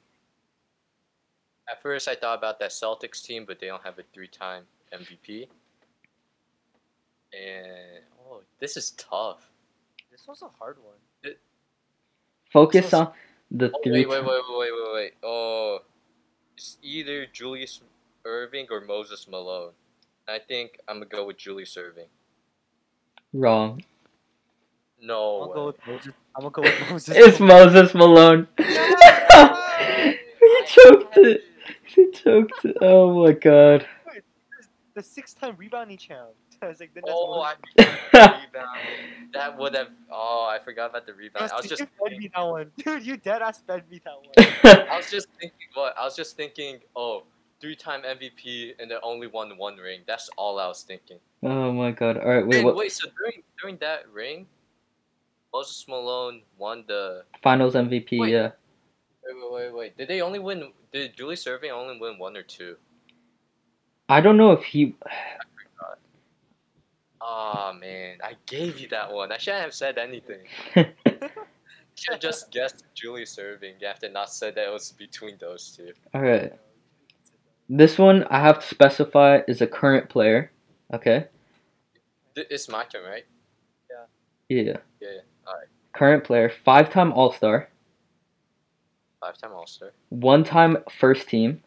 [1.69, 4.65] at first I thought about that Celtics team, but they don't have a three time
[4.93, 5.49] MVP.
[7.33, 9.49] And oh, this is tough.
[10.23, 11.35] This was a hard one.
[12.53, 13.13] Focus So- on
[13.51, 14.07] the Oh, three.
[14.07, 15.15] wait, wait, wait, wait, wait, wait, wait.
[15.21, 15.81] Oh,
[16.57, 17.81] it's either Julius
[18.25, 19.73] Erving or Moses Malone.
[20.29, 22.07] I think I'm gonna go with Julius Erving.
[23.33, 23.83] Wrong.
[25.01, 25.43] No.
[25.43, 26.15] I'm gonna go with Moses.
[26.37, 27.17] I'm gonna go with Moses.
[27.19, 28.47] It's Moses Malone.
[28.59, 28.65] he
[30.67, 31.41] choked it.
[31.85, 32.77] He choked it.
[32.81, 33.89] Oh my god.
[34.95, 36.29] the six-time rebounding champ.
[36.63, 37.99] I was like, then that's Oh, I Moses.
[38.11, 38.69] forgot rebound.
[39.35, 39.89] That would have.
[40.11, 41.51] Oh, I forgot about the rebound.
[41.53, 41.81] I was just.
[41.81, 43.07] you fed Thinking, me that one, dude.
[43.07, 44.87] You dead ass fed me that one.
[44.91, 45.59] I was just thinking.
[45.75, 45.95] What?
[45.99, 46.79] I was just thinking.
[46.97, 47.25] Oh,
[47.61, 50.01] three-time MVP and they only won one ring.
[50.07, 51.19] That's all I was thinking.
[51.45, 52.17] oh my god.
[52.17, 52.75] Alright, wait, Wait, what?
[52.77, 52.91] wait.
[52.93, 54.47] So during during that ring,
[55.55, 57.23] Moses Malone won the.
[57.43, 58.19] Finals MVP.
[58.19, 58.33] Wait.
[58.33, 58.51] Yeah.
[59.25, 59.97] Wait, wait, wait, wait.
[59.97, 60.73] Did they only win?
[60.93, 62.77] Did Julius Erving only win one or two?
[64.09, 64.97] I don't know if he.
[67.25, 69.31] Ah man, I gave you that one.
[69.31, 70.41] I shouldn't have said anything.
[71.95, 75.93] Should have just guessed Julius Erving after not said that it was between those two.
[76.15, 76.53] All right.
[77.69, 80.51] This one I have to specify is a current player.
[80.93, 81.27] Okay.
[82.35, 83.25] It's my turn, right?
[83.91, 84.63] Yeah.
[84.63, 84.77] Yeah.
[85.01, 85.09] Yeah.
[85.47, 85.69] Alright.
[85.93, 87.69] Current player, five-time All-Star,
[89.21, 89.93] Five time All Star.
[90.09, 91.63] one-time First Team,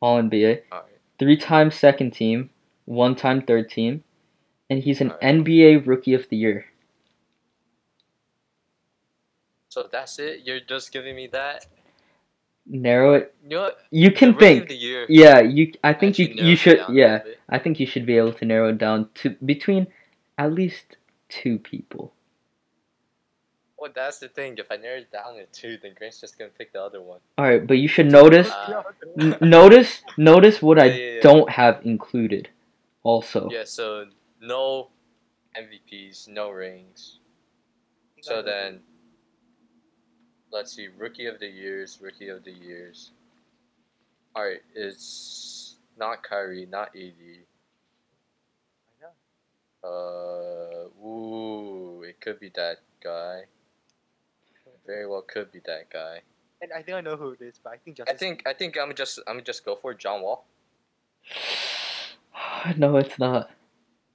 [0.00, 0.88] All NBA, Alright.
[1.18, 2.48] three-time Second Team,
[2.86, 4.02] one-time Third Team,
[4.70, 5.22] and he's an Alright.
[5.44, 6.66] NBA Rookie of the Year.
[9.68, 10.42] So that's it.
[10.44, 11.66] You're just giving me that.
[12.66, 13.34] Narrow it.
[13.42, 13.78] You know what?
[13.90, 14.62] You can think.
[14.62, 15.04] Of the year.
[15.08, 15.72] Yeah, you.
[15.82, 16.80] I think you you should.
[16.88, 17.20] Yeah.
[17.48, 19.86] I think you should be able to narrow it down to between
[20.38, 20.96] at least
[21.28, 22.12] two people.
[23.78, 24.56] Well, that's the thing.
[24.56, 27.18] If I narrow it down to two, then Grant's just gonna pick the other one.
[27.36, 28.48] All right, but you should notice.
[28.50, 28.82] Uh,
[29.20, 30.02] n- notice.
[30.16, 31.20] Notice what I Yeah, yeah, yeah.
[31.20, 32.48] don't have included.
[33.02, 33.50] Also.
[33.50, 33.64] Yeah.
[33.64, 34.06] So
[34.46, 34.90] no
[35.56, 37.18] MVPs, no rings.
[38.20, 38.80] So then,
[40.50, 40.88] let's see.
[40.96, 41.98] Rookie of the years.
[42.00, 43.10] Rookie of the years.
[44.34, 44.62] All right.
[44.74, 47.12] It's not Kyrie, not AD.
[48.88, 49.12] I know.
[49.84, 53.42] Uh, ooh, it could be that guy.
[54.86, 56.20] Very well, could be that guy.
[56.60, 58.78] And I think I know who it is, but I think I think I think
[58.78, 60.46] I'm just I'm just go for John Wall.
[62.76, 63.50] no, it's not.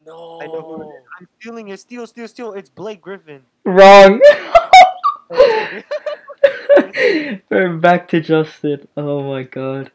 [0.09, 0.41] No.
[0.41, 1.03] I know who it is.
[1.19, 1.79] I'm stealing it.
[1.79, 2.53] Steal, steal, steal.
[2.53, 3.43] It's Blake Griffin.
[3.63, 4.19] Wrong.
[7.51, 8.87] We're back to Justin.
[8.97, 9.91] Oh my god.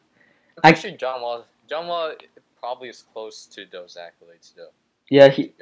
[0.62, 1.44] Actually, John Wall.
[1.68, 2.12] John Wall
[2.60, 4.68] probably is close to those accolades, though.
[5.10, 5.52] Yeah, he.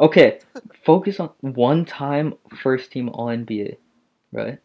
[0.00, 0.40] Okay,
[0.82, 3.76] focus on one time first team All NBA,
[4.32, 4.58] right?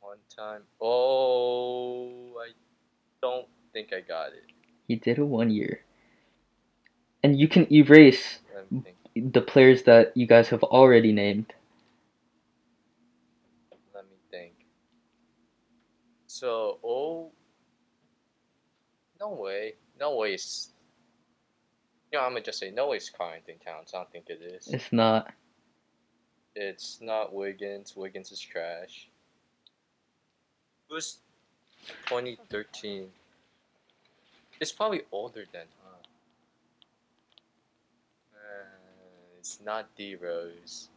[0.00, 0.60] One time.
[0.82, 2.50] Oh, I
[3.22, 4.44] don't think I got it.
[4.86, 5.80] He did it one year.
[7.24, 8.82] And you can erase Let me
[9.14, 9.32] think.
[9.32, 11.54] the players that you guys have already named.
[13.94, 14.52] Let me think.
[16.26, 17.32] So, oh,
[19.20, 20.34] no way, no way.
[20.34, 20.70] It's,
[22.12, 22.98] you know, I'm gonna just say no way.
[22.98, 23.92] It's Karl-Anthony Towns.
[23.94, 24.68] I don't think it is.
[24.68, 25.32] It's not.
[26.54, 27.96] It's not Wiggins.
[27.96, 29.08] Wiggins is trash.
[30.90, 31.18] It was
[32.06, 33.08] 2013.
[34.60, 35.96] It's probably older than, huh?
[38.34, 40.88] Uh, it's not D Rose.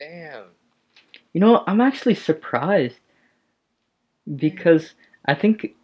[0.00, 0.46] Damn.
[1.32, 2.98] You know, I'm actually surprised
[4.36, 4.94] because
[5.26, 5.76] I think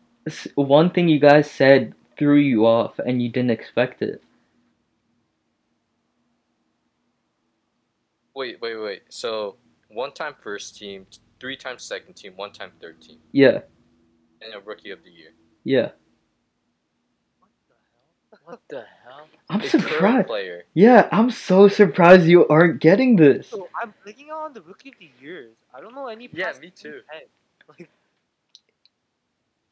[0.56, 4.24] one thing you guys said threw you off and you didn't expect it.
[8.34, 9.02] Wait, wait, wait.
[9.10, 9.54] So
[9.88, 11.06] one time first team,
[11.38, 13.60] three times second team, one time third team, Yeah,
[14.42, 15.30] and a rookie of the year.
[15.62, 15.90] yeah.
[18.44, 19.26] What the hell?
[19.48, 20.26] I'm A current surprised.
[20.26, 20.64] player.
[20.74, 23.48] Yeah, I'm so surprised you aren't getting this.
[23.48, 25.54] So I'm clicking on the rookie of the years.
[25.74, 26.28] I don't know any.
[26.32, 27.00] Yeah, me too.
[27.12, 27.22] 10.
[27.78, 27.88] Like,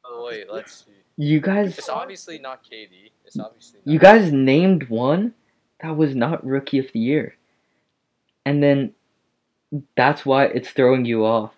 [0.04, 0.92] Oh wait, let's see.
[1.16, 3.10] You guys It's obviously not KD.
[3.26, 5.34] It's obviously not You guys named one
[5.82, 7.36] that was not rookie of the year.
[8.46, 8.94] And then
[9.96, 11.52] that's why it's throwing you off.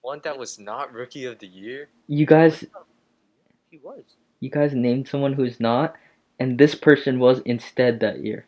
[0.00, 1.88] one that was not rookie of the year.
[2.08, 2.64] You guys
[3.70, 4.04] he was.
[4.40, 5.94] you guys named someone who's not
[6.38, 8.46] and this person was instead that year.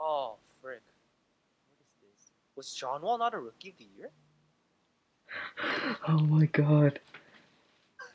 [0.00, 0.80] Oh frick!
[1.68, 2.30] What is this?
[2.56, 4.10] Was John Wall not a rookie of the year?
[6.08, 7.00] Oh my god.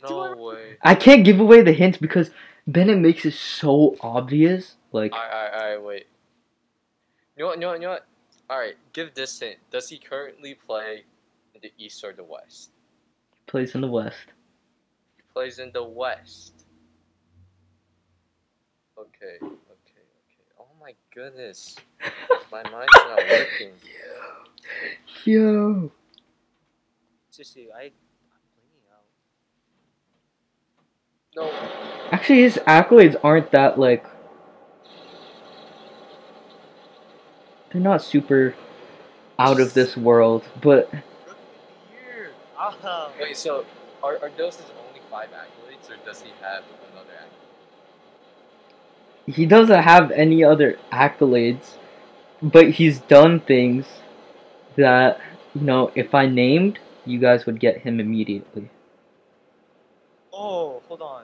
[0.02, 0.78] No I- way.
[0.82, 2.32] I can't give away the hints because
[2.66, 4.76] then it makes it so obvious.
[4.92, 6.08] Like I I I wait.
[7.38, 7.56] You know what?
[7.58, 7.76] You know what?
[7.76, 8.06] You know what?
[8.50, 9.58] Alright, give this hint.
[9.72, 11.04] Does he currently play
[11.56, 12.72] in the East or the West?
[13.48, 14.16] plays in the West.
[15.32, 16.66] He plays in the West.
[18.98, 20.44] Okay, okay, okay.
[20.60, 21.78] Oh my goodness.
[22.52, 23.72] My mind's not working.
[25.24, 25.92] Yo.
[27.30, 27.84] Seriously, I.
[27.84, 27.92] I'm
[28.58, 29.06] blanking out.
[31.38, 32.10] No.
[32.12, 34.06] Actually his accolades aren't that like
[37.72, 38.54] they're not super
[39.40, 41.00] out of this world, but Rookie
[41.30, 41.38] of
[42.84, 43.30] the year.
[43.30, 43.66] Wait, so
[44.04, 44.81] are, are those his only
[45.12, 47.42] five accolades, or does he have another accolade?
[49.28, 51.76] he doesn't have any other accolades,
[52.42, 53.86] but he's done things
[54.76, 55.20] that,
[55.54, 58.70] you know, if I named, you guys would get him immediately.
[60.34, 61.24] Oh, hold on.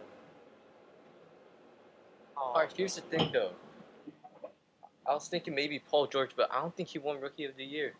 [2.38, 3.52] Oh, Alright, here's the thing though.
[5.08, 7.64] I was thinking maybe Paul George, but I don't think he won Rookie of the
[7.64, 7.94] Year.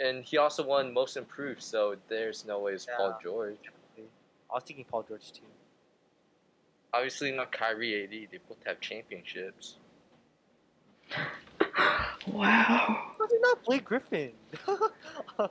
[0.00, 3.58] And he also won Most Improved, so there's no way it's Paul George.
[4.52, 5.42] I was thinking Paul George too.
[6.92, 8.10] Obviously not Kyrie AD.
[8.10, 9.76] They both have championships.
[12.28, 13.12] Wow.
[13.18, 14.30] How did not Blake Griffin?
[14.68, 15.48] Oh.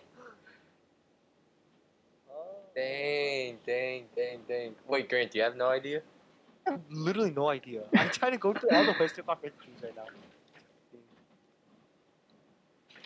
[2.74, 4.76] Dang, dang, dang, dang.
[4.88, 6.02] Wait, Grant, do you have no idea?
[6.66, 7.82] I have literally no idea.
[7.98, 10.06] I'm trying to go through all the Western Conference teams right now.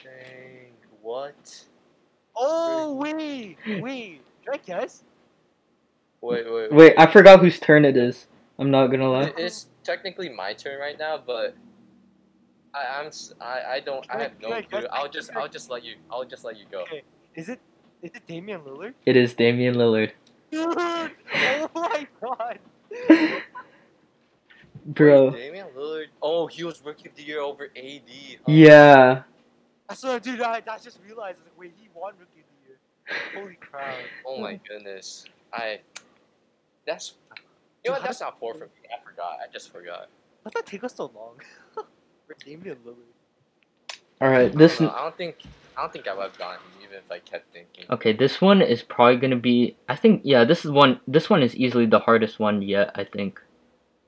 [0.03, 1.65] Dang, what?
[2.35, 4.21] Oh wait, wait.
[4.43, 5.03] Can I guess?
[6.21, 8.27] Wait, wait, Wait, I forgot whose turn it is.
[8.57, 9.33] I'm not gonna lie.
[9.37, 11.55] It's technically my turn right now, but
[12.73, 14.61] I, I'm I, I don't I Can I- have no clue.
[14.81, 14.85] guess?
[14.91, 16.81] I'll just I- I'll just let you I'll just let you go.
[16.83, 17.03] Okay.
[17.35, 17.59] Is it
[18.01, 18.93] is it Damian Lillard?
[19.05, 20.11] It is Damian Lillard.
[20.51, 20.75] Dude!
[20.77, 21.09] Oh
[21.75, 22.59] my god!
[24.85, 25.31] Bro.
[25.31, 26.05] Wait, Damian Lillard.
[26.21, 28.01] Oh, he was rookie of the year over AD.
[28.07, 28.37] huh?
[28.47, 28.51] Oh.
[28.51, 29.23] Yeah.
[29.89, 33.43] I swear, dude, I, I just realized, like, wait, he won Rookie of the Year.
[33.43, 33.95] Holy crap.
[34.25, 35.25] Oh my goodness.
[35.53, 35.79] I.
[36.85, 37.13] That's.
[37.83, 38.03] You know what?
[38.03, 38.71] That's not poor for me.
[38.91, 39.37] I forgot.
[39.43, 40.09] I just forgot.
[40.43, 41.39] How'd that take us so long?
[41.73, 43.97] For Damian Lillard.
[44.21, 45.37] Alright, I this don't, I don't think.
[45.77, 47.85] I don't think I would have gotten him even if I kept thinking.
[47.89, 51.43] Okay, this one is probably gonna be I think yeah, this is one this one
[51.43, 53.41] is easily the hardest one yet, I think.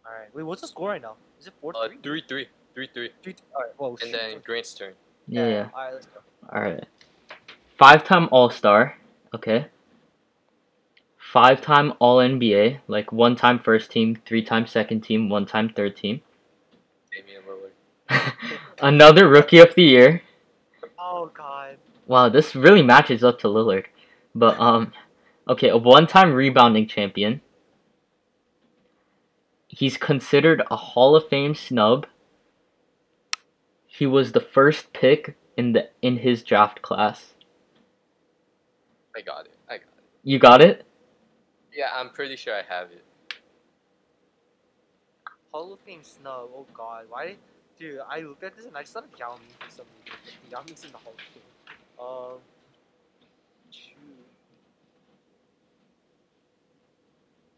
[0.06, 1.16] Alright, wait, what's the score right now?
[1.40, 1.98] Is it 4 Uh, 3?
[2.02, 4.12] three three three three, Three, Alright, whoa, and shoot.
[4.14, 4.94] then Grant's turn.
[5.28, 5.68] Yeah, yeah.
[5.74, 6.20] Alright, let's go.
[6.56, 6.86] Alright.
[7.78, 8.98] Five time All Star,
[9.36, 9.68] okay.
[11.32, 15.68] Five time All NBA, like one time first team, three time second team, one time
[15.68, 16.22] third team.
[17.12, 18.34] Damian Lillard.
[18.82, 20.22] Another rookie of the year.
[20.98, 21.80] Oh god.
[22.06, 23.88] Wow, this really matches up to Lillard.
[24.34, 24.94] But um
[25.50, 27.42] okay, a one-time rebounding champion.
[29.68, 32.08] He's considered a Hall of Fame snub.
[33.86, 37.34] He was the first pick in the in his draft class.
[39.14, 39.58] I got it.
[39.68, 40.06] I got it.
[40.24, 40.87] You got it?
[41.78, 43.04] Yeah, I'm pretty sure I have it.
[45.52, 47.06] Hall of Fame snub, oh god.
[47.08, 47.36] Why.
[47.78, 50.18] Dude, I looked at this and I just thought of Yao Ming for some reason.
[50.52, 51.44] Yao Ming's in the Hall of Fame.
[52.02, 52.40] Um.
[53.70, 53.94] Shoot.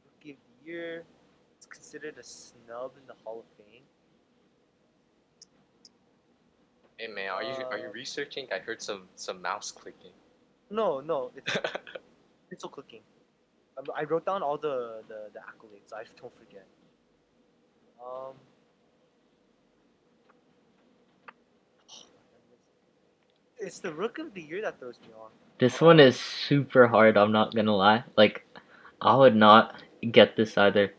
[0.06, 1.04] Rookie of the Year.
[1.56, 3.84] It's considered a snub in the Hall of Fame.
[6.98, 8.48] Hey man, are you are you Uh, researching?
[8.52, 10.12] I heard some some mouse clicking.
[10.70, 11.58] No, no, it's
[12.50, 13.00] pencil clicking.
[13.96, 16.66] I wrote down all the, the, the accolades, I don't forget.
[18.04, 18.34] Um.
[23.58, 25.32] It's the Rook of the Year that throws me off.
[25.60, 28.04] This one is super hard, I'm not gonna lie.
[28.16, 28.46] Like
[29.02, 29.82] I would not
[30.12, 30.94] get this either.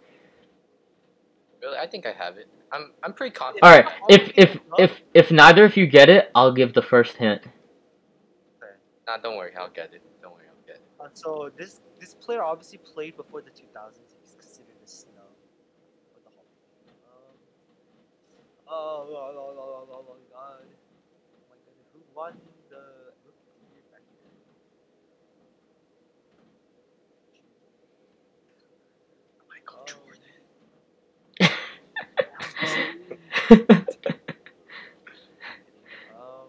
[1.62, 2.48] really, I think I have it.
[2.72, 3.64] I'm I'm pretty confident.
[3.64, 7.42] Alright, if if if if neither of you get it, I'll give the first hint.
[7.42, 8.72] Okay.
[9.06, 10.02] Nah, don't worry, I'll get it.
[10.22, 10.82] Don't worry, I'll get it.
[11.00, 14.14] Uh, so this this player obviously played before the 2000s.
[14.22, 15.14] He's considered a snub
[16.16, 16.46] of the Hall.
[17.06, 17.36] Um,
[18.68, 20.66] oh, oh, oh, oh, oh, oh, oh, God.
[20.66, 21.88] Oh my goodness.
[21.94, 22.34] Who won
[22.70, 22.82] the
[23.24, 24.32] Rookie of the Year back then?
[29.48, 29.84] Michael Oh.
[29.86, 30.20] Jordan.
[36.10, 36.48] Um,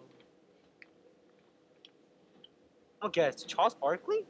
[3.02, 4.24] okay, it's Charles Barkley?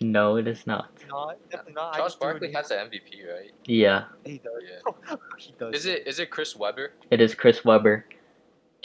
[0.00, 0.90] No, it is not.
[1.08, 1.94] Not, definitely not.
[1.94, 3.50] Charles just threw it Barkley has the MVP, right?
[3.66, 4.62] Yeah, He does.
[4.68, 5.16] Yeah.
[5.38, 5.74] he does.
[5.74, 6.92] Is it is it Chris Webber?
[7.10, 8.04] it is Chris Webber.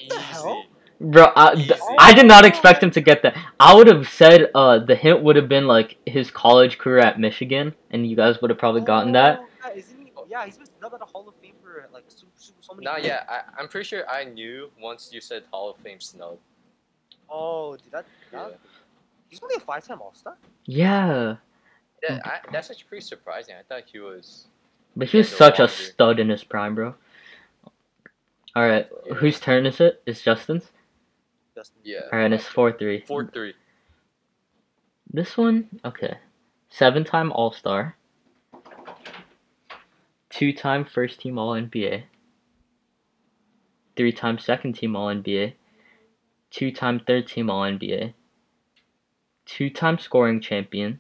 [0.10, 0.66] the hell?
[1.02, 1.82] Bro, I, th- Easy.
[2.00, 3.36] I did not expect him to get that.
[3.60, 7.20] I would have said uh the hint would have been like his college career at
[7.20, 9.40] Michigan, and you guys would have probably gotten that.
[9.42, 10.12] Oh, Yeah, isn't he?
[10.30, 12.86] Yeah, he's been snubbed a Hall of Fame for like so, so, so many.
[12.86, 13.06] Nah, years.
[13.08, 16.38] yeah, I, I'm pretty sure I knew once you said Hall of Fame snub.
[17.30, 18.60] Oh, dude, that, Yeah, that
[19.34, 20.38] he's only a five-time All-Star.
[20.66, 21.38] Yeah,
[22.04, 23.56] yeah I, that's actually pretty surprising.
[23.60, 24.46] I thought he was.
[24.96, 26.94] but he was Yeah, no such a stud in his prime, bro.
[28.56, 29.16] All right, Yeah.
[29.16, 30.04] whose turn is it?
[30.06, 30.70] It's Justin's.
[31.56, 31.82] Justin.
[31.84, 32.02] Yeah.
[32.12, 33.02] All right, it's four three.
[33.08, 33.56] Four three.
[35.12, 36.18] This one, okay.
[36.70, 37.96] Seven time All Star.
[40.30, 42.04] Two time first team All NBA.
[43.96, 45.54] Three time second team All NBA.
[49.46, 50.40] Two time third team All NBA.
[50.40, 51.00] Two time scoring champion.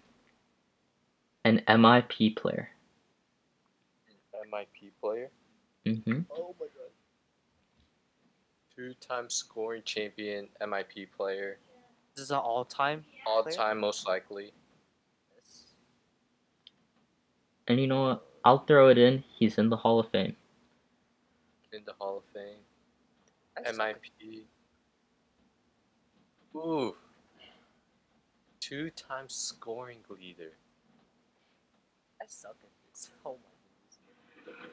[1.45, 2.70] An MIP player.
[4.53, 5.30] MIP player.
[5.86, 6.91] hmm Oh my god.
[8.76, 10.48] Two-time scoring champion.
[10.61, 11.60] MIP player.
[12.15, 13.06] This is an all-time.
[13.28, 14.52] All-time, most likely.
[15.36, 15.64] Yes.
[17.68, 18.26] And you know what?
[18.44, 19.24] I'll throw it in.
[19.38, 20.36] He's in the Hall of Fame.
[21.72, 22.60] in the Hall of Fame.
[23.57, 24.44] I suck at- MIP.
[26.56, 26.95] Ooh.
[28.74, 30.54] Two time scoring leader.
[32.20, 33.12] I suck at this.
[33.24, 34.66] Oh my goodness.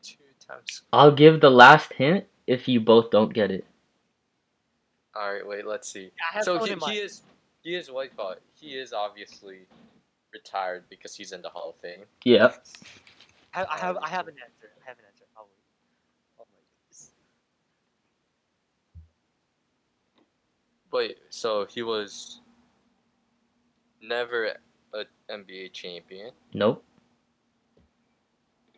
[0.00, 0.82] Two times.
[0.92, 3.66] I'll give the last hint if you both don't get it.
[5.16, 6.12] Alright, wait, let's see.
[6.32, 7.22] I So he, he is
[7.64, 8.42] he is what you call it.
[8.54, 9.66] He is obviously
[10.32, 12.04] retired because he's in the Hall of Fame.
[12.22, 12.52] Yeah.
[13.52, 14.70] I, I have I have an answer.
[14.80, 15.24] I have an answer.
[15.36, 16.38] I'll wait.
[16.38, 17.10] Oh my goodness.
[20.92, 22.42] Wait, so he was
[24.08, 24.54] never
[24.92, 26.84] an NBA champion, Nope.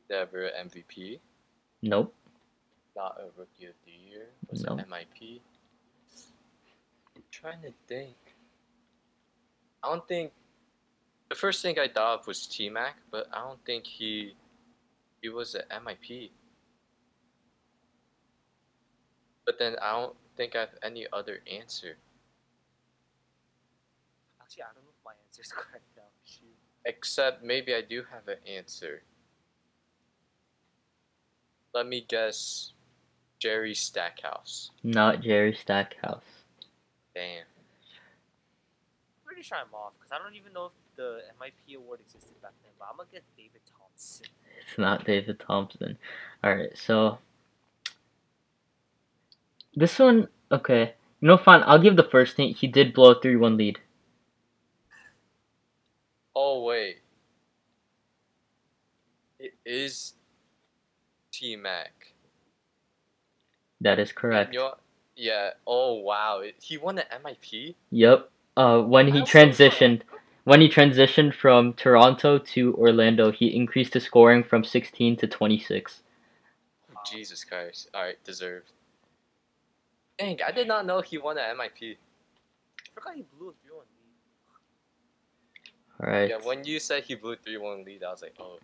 [0.08, 1.20] never MVP,
[1.82, 2.14] Nope.
[2.94, 4.72] not a rookie of the year, was No.
[4.78, 5.40] an MIP.
[7.14, 8.16] I'm trying to think.
[9.82, 10.32] I don't think
[11.28, 14.34] the first thing I thought of was T Mac, but I don't think he
[15.22, 16.30] he was an MIP.
[19.44, 21.96] But then I don't think I have any other answer.
[24.40, 24.84] Actually, I don't
[25.38, 26.02] know if my answer is correct now.
[26.24, 26.56] Shoot.
[26.84, 29.02] Except maybe I do have an answer.
[31.74, 32.72] Let me guess
[33.38, 34.70] Jerry Stackhouse.
[34.82, 36.24] Not Jerry Stackhouse.
[37.14, 37.44] Damn.
[39.24, 42.52] Pretty sure I'm off because I don't even know if the MIP award existed back
[42.62, 42.72] then.
[42.78, 44.26] But I'm gonna get David Thompson.
[44.60, 45.98] It's not David Thompson.
[46.44, 47.18] Alright, so.
[49.74, 50.94] This one, okay.
[51.20, 51.62] You know, fine.
[51.66, 52.56] I'll give the first hint.
[52.58, 53.78] He did blow a 3 1 lead.
[56.38, 56.98] Oh wait.
[59.38, 60.12] It is
[61.32, 62.12] T Mac.
[63.80, 64.54] That is correct.
[65.16, 65.50] Yeah.
[65.66, 66.42] Oh wow.
[66.60, 67.74] He won the MIP?
[67.90, 68.30] Yep.
[68.54, 69.56] Uh, when he I also saw that.
[69.56, 70.02] transitioned,
[70.44, 76.02] when he transitioned from Toronto to Orlando, he increased his scoring from 16 to 26.
[76.94, 77.00] Wow.
[77.10, 77.88] Jesus Christ.
[77.94, 78.72] Alright, deserved.
[80.18, 81.96] Dang, I did not know he won the MIP.
[81.96, 83.65] I forgot he blew a 3 1 lead.
[86.02, 86.28] All right.
[86.30, 88.58] Yeah, when you said he blew 3 1 lead, I was like, oh,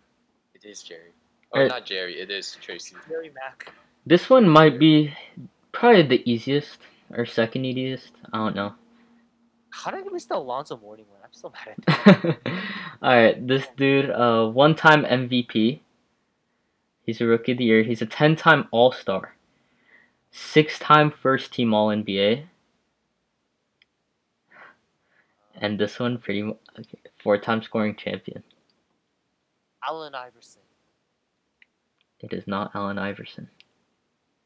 [0.53, 1.11] it is Jerry.
[1.53, 1.71] Oh, Alright.
[1.71, 2.95] not Jerry, it is Tracy.
[3.07, 3.71] Jerry Mack.
[4.05, 5.13] This one might be
[5.71, 6.79] probably the easiest
[7.11, 8.11] or second easiest.
[8.31, 8.73] I don't know.
[9.71, 11.19] How did I miss the Alonzo Mourning one?
[11.23, 12.05] I'm still mad at
[12.43, 12.53] that.
[13.01, 15.79] All right, this dude, uh, one-time MVP.
[17.05, 17.83] He's a rookie of the year.
[17.83, 19.35] He's a ten-time All-Star,
[20.31, 22.45] six-time first-team All-NBA,
[25.59, 28.43] and this one pretty much okay, four-time scoring champion.
[29.87, 30.61] Allen Iverson.
[32.19, 33.49] It is not Allen Iverson.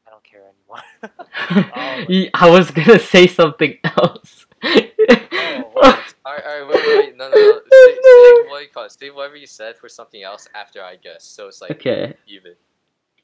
[0.06, 2.06] I don't care anymore.
[2.08, 4.46] Ye- I was gonna say something else.
[4.64, 7.60] Oh, Alright, alright, wait, wait, no, no, no.
[7.70, 8.92] Save, save what you call it.
[8.92, 11.24] Save whatever you said for something else after I guess.
[11.24, 12.14] So it's like okay.
[12.26, 12.52] even.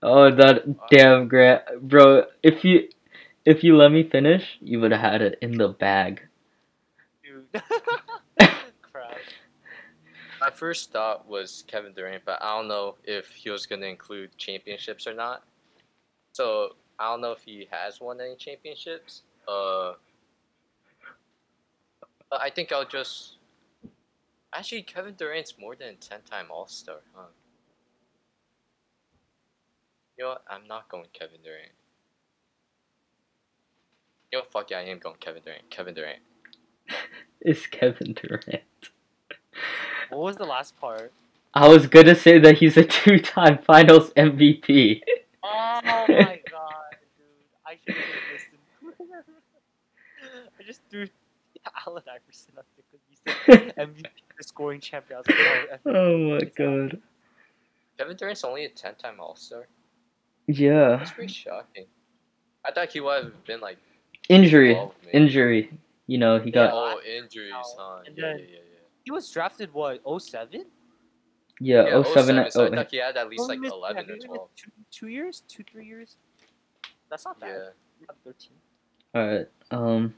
[0.02, 2.24] Oh, that uh, damn Grant, bro.
[2.42, 2.88] If you
[3.44, 6.22] if you let me finish, you would have had it in the bag.
[7.22, 7.62] Dude.
[10.44, 14.36] My first thought was Kevin Durant, but I don't know if he was gonna include
[14.36, 15.42] championships or not.
[16.32, 19.22] So I don't know if he has won any championships.
[19.48, 19.94] Uh,
[22.30, 23.36] I think I'll just.
[24.52, 27.28] Actually, Kevin Durant's more than a ten-time All-Star, huh?
[30.18, 30.44] You know what?
[30.46, 31.72] I'm not going Kevin Durant.
[34.30, 34.44] You know?
[34.44, 35.70] Fuck yeah, I am going Kevin Durant.
[35.70, 36.20] Kevin Durant.
[37.40, 38.60] Is Kevin Durant.
[40.14, 41.12] What was the last part?
[41.52, 45.02] I was gonna say that he's a two-time Finals MVP.
[45.42, 46.74] Oh my god,
[47.16, 47.36] dude.
[47.66, 49.04] I should have listened.
[50.58, 51.06] I just threw
[51.86, 53.16] Allen Iverson up there because you
[53.74, 54.06] said MVP,
[54.38, 55.16] the scoring champion.
[55.16, 57.00] I was like, oh, oh my god.
[57.98, 59.68] Kevin Durant's only a ten-time All-Star.
[60.46, 60.96] Yeah.
[60.96, 61.86] That's pretty shocking.
[62.64, 63.78] I thought he would have been like
[64.28, 64.74] Injury.
[64.74, 64.92] 12.
[65.12, 65.70] Injury.
[66.06, 68.02] You know, he got Oh, injuries, oh, huh?
[68.06, 68.58] Yeah, yeah, yeah, yeah.
[69.04, 70.64] He was drafted, what, 07?
[71.60, 72.74] yeah, Yeah, 07 so I 08.
[72.74, 74.48] thought he had at least Oh, like missed- 11 yeah, or 12.
[74.56, 75.42] Two, two years?
[75.46, 76.16] Two, three years?
[77.10, 77.48] That's not bad.
[78.00, 78.06] Yeah.
[78.08, 78.50] Not 13.
[79.16, 79.48] Alright.
[79.70, 80.14] Um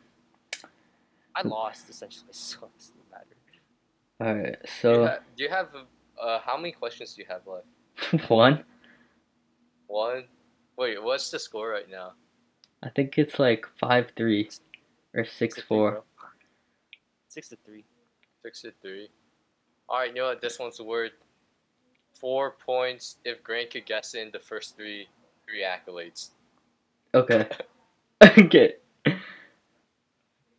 [1.35, 3.37] I lost, essentially, so it doesn't matter.
[4.23, 5.69] alright, Do you, so ha- do you have,
[6.21, 8.31] uh, how many questions do you have left?
[8.31, 8.65] one.
[9.89, 10.25] One?
[10.79, 12.13] Wait, what's the score right now?
[12.83, 14.49] I think it's like five three
[15.15, 15.91] or Six six to three, four.
[15.93, 16.03] bro.
[17.29, 17.85] Six to three.
[18.47, 19.09] Six to three.
[19.91, 20.41] Alright, you know what?
[20.41, 21.11] This one's worth
[22.15, 25.09] four points if Grant could guess in the first three
[25.45, 26.29] three accolades.
[27.13, 27.49] Okay.
[28.23, 28.75] okay.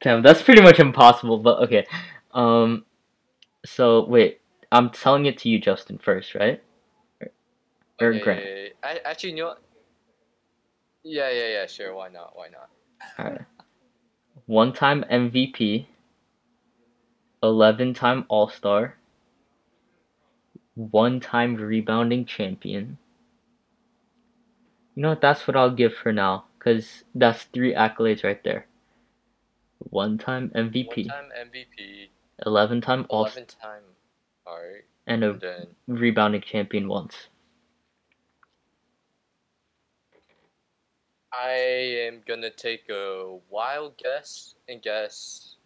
[0.01, 1.87] Damn, that's pretty much impossible, but okay.
[2.33, 2.83] Um
[3.65, 6.61] so wait, I'm telling it to you Justin first, right?
[8.01, 8.43] or yeah, Grant.
[8.43, 8.69] Yeah, yeah, yeah.
[8.83, 9.61] I, actually, you know what?
[11.03, 11.65] Yeah, yeah, yeah.
[11.67, 12.35] Sure, why not?
[12.35, 12.69] Why not?
[13.17, 13.45] Alright.
[14.45, 15.85] One time MVP,
[17.47, 18.97] 11 time All Star,
[20.75, 22.97] one time rebounding champion.
[24.95, 25.21] You know what?
[25.21, 28.67] That's what I'll give for now, because that's three accolades right there.
[29.79, 32.09] One time MVP, One time MVP,
[32.45, 33.83] 11 time All eleven time.
[34.45, 37.29] All right, and a and rebounding champion once.
[41.31, 41.51] I
[42.07, 45.56] am gonna take a wild guess and guess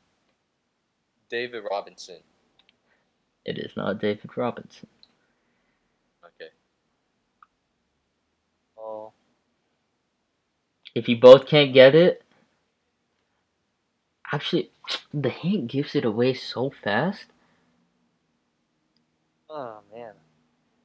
[1.32, 2.18] David Robinson.
[3.46, 4.88] It is not David Robinson.
[6.24, 6.52] Okay.
[8.78, 9.14] Oh,
[10.94, 12.22] If you both can't get it,
[14.32, 14.72] actually,
[15.14, 17.26] the hint gives it away so fast.
[19.50, 20.14] oh man,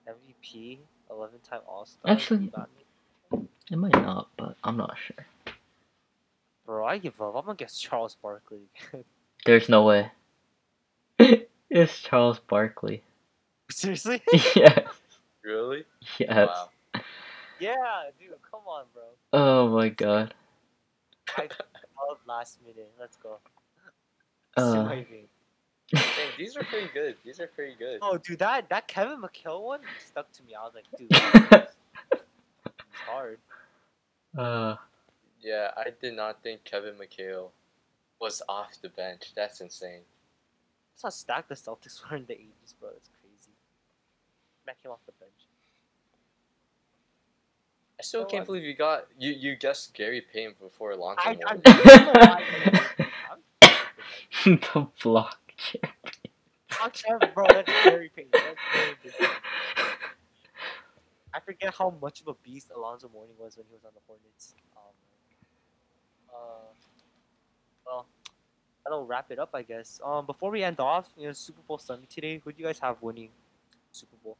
[0.09, 0.79] MVP,
[1.11, 2.13] eleven time All Star.
[2.13, 2.53] Actually-
[3.69, 5.27] It might not, but I'm not sure.
[6.65, 7.35] bro, I give up.
[7.35, 8.69] I'm gonna guess Charles Barkley.
[9.45, 10.11] There's no way.
[11.71, 13.03] it's Charles Barkley.
[13.71, 14.23] Seriously?
[14.55, 14.85] yes,
[15.45, 15.85] Really?
[16.19, 16.49] yes.
[16.49, 16.69] Wow.
[17.61, 17.75] yeah,
[18.19, 19.03] dude, come on, bro.
[19.33, 20.35] Oh my god.
[21.37, 21.49] I
[22.09, 22.91] love last minute.
[23.01, 23.39] Let's go.
[24.57, 25.27] Uh, Dang,
[26.39, 27.17] these are pretty good.
[27.25, 27.99] These are pretty good.
[28.03, 30.55] Oh, dude, that that Kevin McHale one stuck to me.
[30.55, 33.39] I was like, dude, it's hard.
[34.37, 34.77] uh,
[35.41, 37.51] Yeah, I did not think Kevin McHale
[38.21, 39.33] was off the bench.
[39.37, 40.01] That's insane.
[40.97, 42.89] That's how stacked the Celtics were in the 80s, bro.
[42.91, 43.53] That's crazy.
[44.67, 45.33] Mac came off the bench.
[47.99, 48.47] I still So can't what?
[48.47, 52.13] believe you got you you guessed Gary Payton before Alonzo I, I, I don't know
[52.13, 52.43] why I
[53.01, 53.09] it.
[53.31, 53.41] I'm
[54.45, 55.81] the block chair.
[56.81, 56.91] I'm
[57.35, 57.47] bro.
[57.49, 58.41] That's very painful.
[58.41, 59.29] That's very big.
[61.35, 64.01] I forget how much of a beast Alonzo Mourning was when he was on the
[64.07, 64.55] Hornets.
[64.77, 64.93] Um,
[66.35, 66.73] uh,
[67.87, 68.07] well,
[68.87, 70.01] that'll wrap it up, I guess.
[70.05, 72.41] Um, before we end off, you know, Super Bowl Sunday today.
[72.45, 73.31] Who do you guys have winning
[73.91, 74.37] Super Bowl?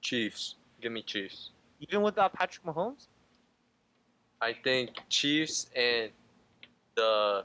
[0.00, 0.56] Chiefs.
[0.80, 1.50] Give me Chiefs.
[1.80, 3.06] Even without Patrick Mahomes?
[4.40, 6.10] I think Chiefs and
[6.96, 7.44] the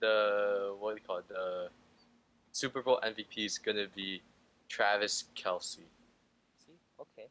[0.00, 1.68] the what do you call it the
[2.52, 4.22] Super Bowl MVP is gonna be
[4.68, 5.78] Travis Kelce.
[6.64, 7.28] See, okay.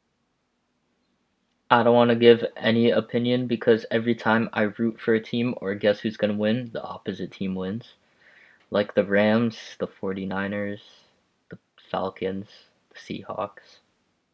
[1.72, 5.55] I don't want to give any opinion because every time I root for a team
[5.61, 7.95] or guess who's going to win, the opposite team wins.
[8.71, 10.79] Like the Rams, the 49ers,
[11.49, 11.57] the
[11.91, 12.47] Falcons,
[12.89, 13.79] the Seahawks.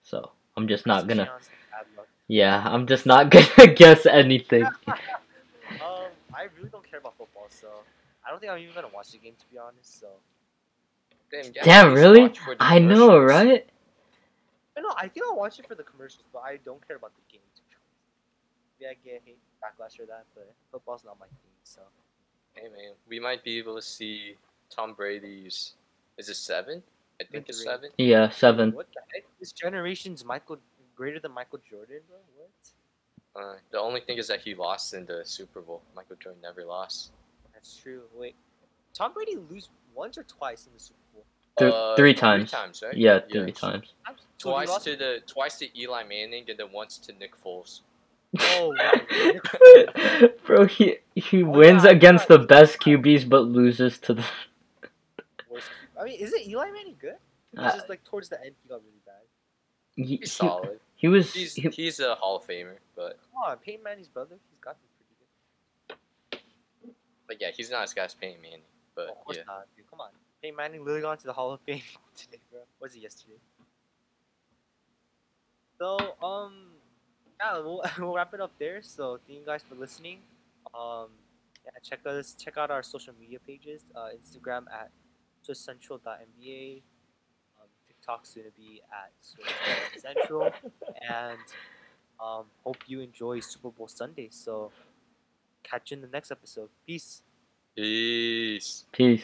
[0.04, 1.26] So I'm just not going to.
[1.26, 2.08] Sean's bad luck.
[2.28, 4.66] Yeah, I'm just not going to guess anything.
[5.80, 7.68] Um, I really don't care about football, so
[8.26, 10.00] I don't think I'm even gonna watch the game to be honest.
[10.02, 10.08] So
[11.32, 12.24] Damn, yeah, Damn, really?
[12.24, 13.66] watch for the I know, right?
[14.78, 17.12] I know I think I'll watch it for the commercials, but I don't care about
[17.16, 17.96] the game to be honest.
[18.80, 21.56] Maybe I get hate backlash for that, but football's not my thing.
[21.64, 21.82] So
[22.56, 24.36] Hey man, we might be able to see
[24.70, 25.74] Tom Brady's.
[26.18, 26.84] Is it seven?
[27.20, 27.92] I think it's seven.
[27.98, 28.72] Yeah, seven.
[28.72, 29.24] what the heck?
[29.40, 30.58] This generation's Michael
[30.96, 32.18] greater than Michael Jordan, bro.
[32.38, 33.44] What?
[33.44, 35.82] Uh, the only thing is that he lost in the Super Bowl.
[35.96, 37.12] Michael Jordan never lost.
[37.54, 38.02] That's true.
[38.16, 38.36] Wait,
[38.94, 41.24] Tom Brady lose once or twice in the Super Bowl?
[41.60, 42.50] Th- Uh, three times.
[42.52, 42.98] Three times, right?
[42.98, 43.94] Yeah, three times.
[44.06, 47.36] I'm- so he Twice to the twice to Eli Manning and then once to Nick
[47.42, 47.82] Foles.
[48.40, 49.08] Oh, right.
[50.46, 52.42] Bro, he he Oh, wins yeah, against forgot.
[52.42, 54.26] the best QBs but loses to the.
[55.50, 57.16] Worst Q- I mean, isn't Eli Manning good?
[57.54, 59.16] It's Uh, just like towards the end he got really bad.
[59.96, 60.80] he, He's solid.
[60.96, 64.38] he was He's he, he's a Hall of Famer, but Come on, Peyton Manning's brother,
[64.50, 66.42] he's got to be pretty good.
[67.28, 68.62] but yeah, he's not as good as Peyton Manning.
[68.96, 69.90] But of course yeah, not, dude.
[69.90, 70.10] Come on.
[70.42, 71.82] Peyton Manning literally got into the Hall of Fame
[72.16, 72.62] today, bro.
[72.80, 73.36] Was it yesterday?
[75.80, 76.54] So, um,
[77.42, 78.82] yeah, we'll, we'll wrap it up there.
[78.82, 80.20] So, thank you guys for listening.
[80.74, 81.08] Um,
[81.66, 83.84] yeah, check us, check out our social media pages.
[83.96, 84.92] Uh, Instagram at
[85.48, 86.82] SwissCentral.nba,
[87.60, 90.52] um, TikTok soon to be at Swiss Central,
[91.10, 91.40] and
[92.20, 94.30] um, hope you enjoy Super Bowl Sunday.
[94.32, 94.72] So,
[95.64, 96.70] catch you in the next episode.
[96.86, 97.22] Peace.
[97.76, 98.86] peace.
[98.92, 99.24] peace.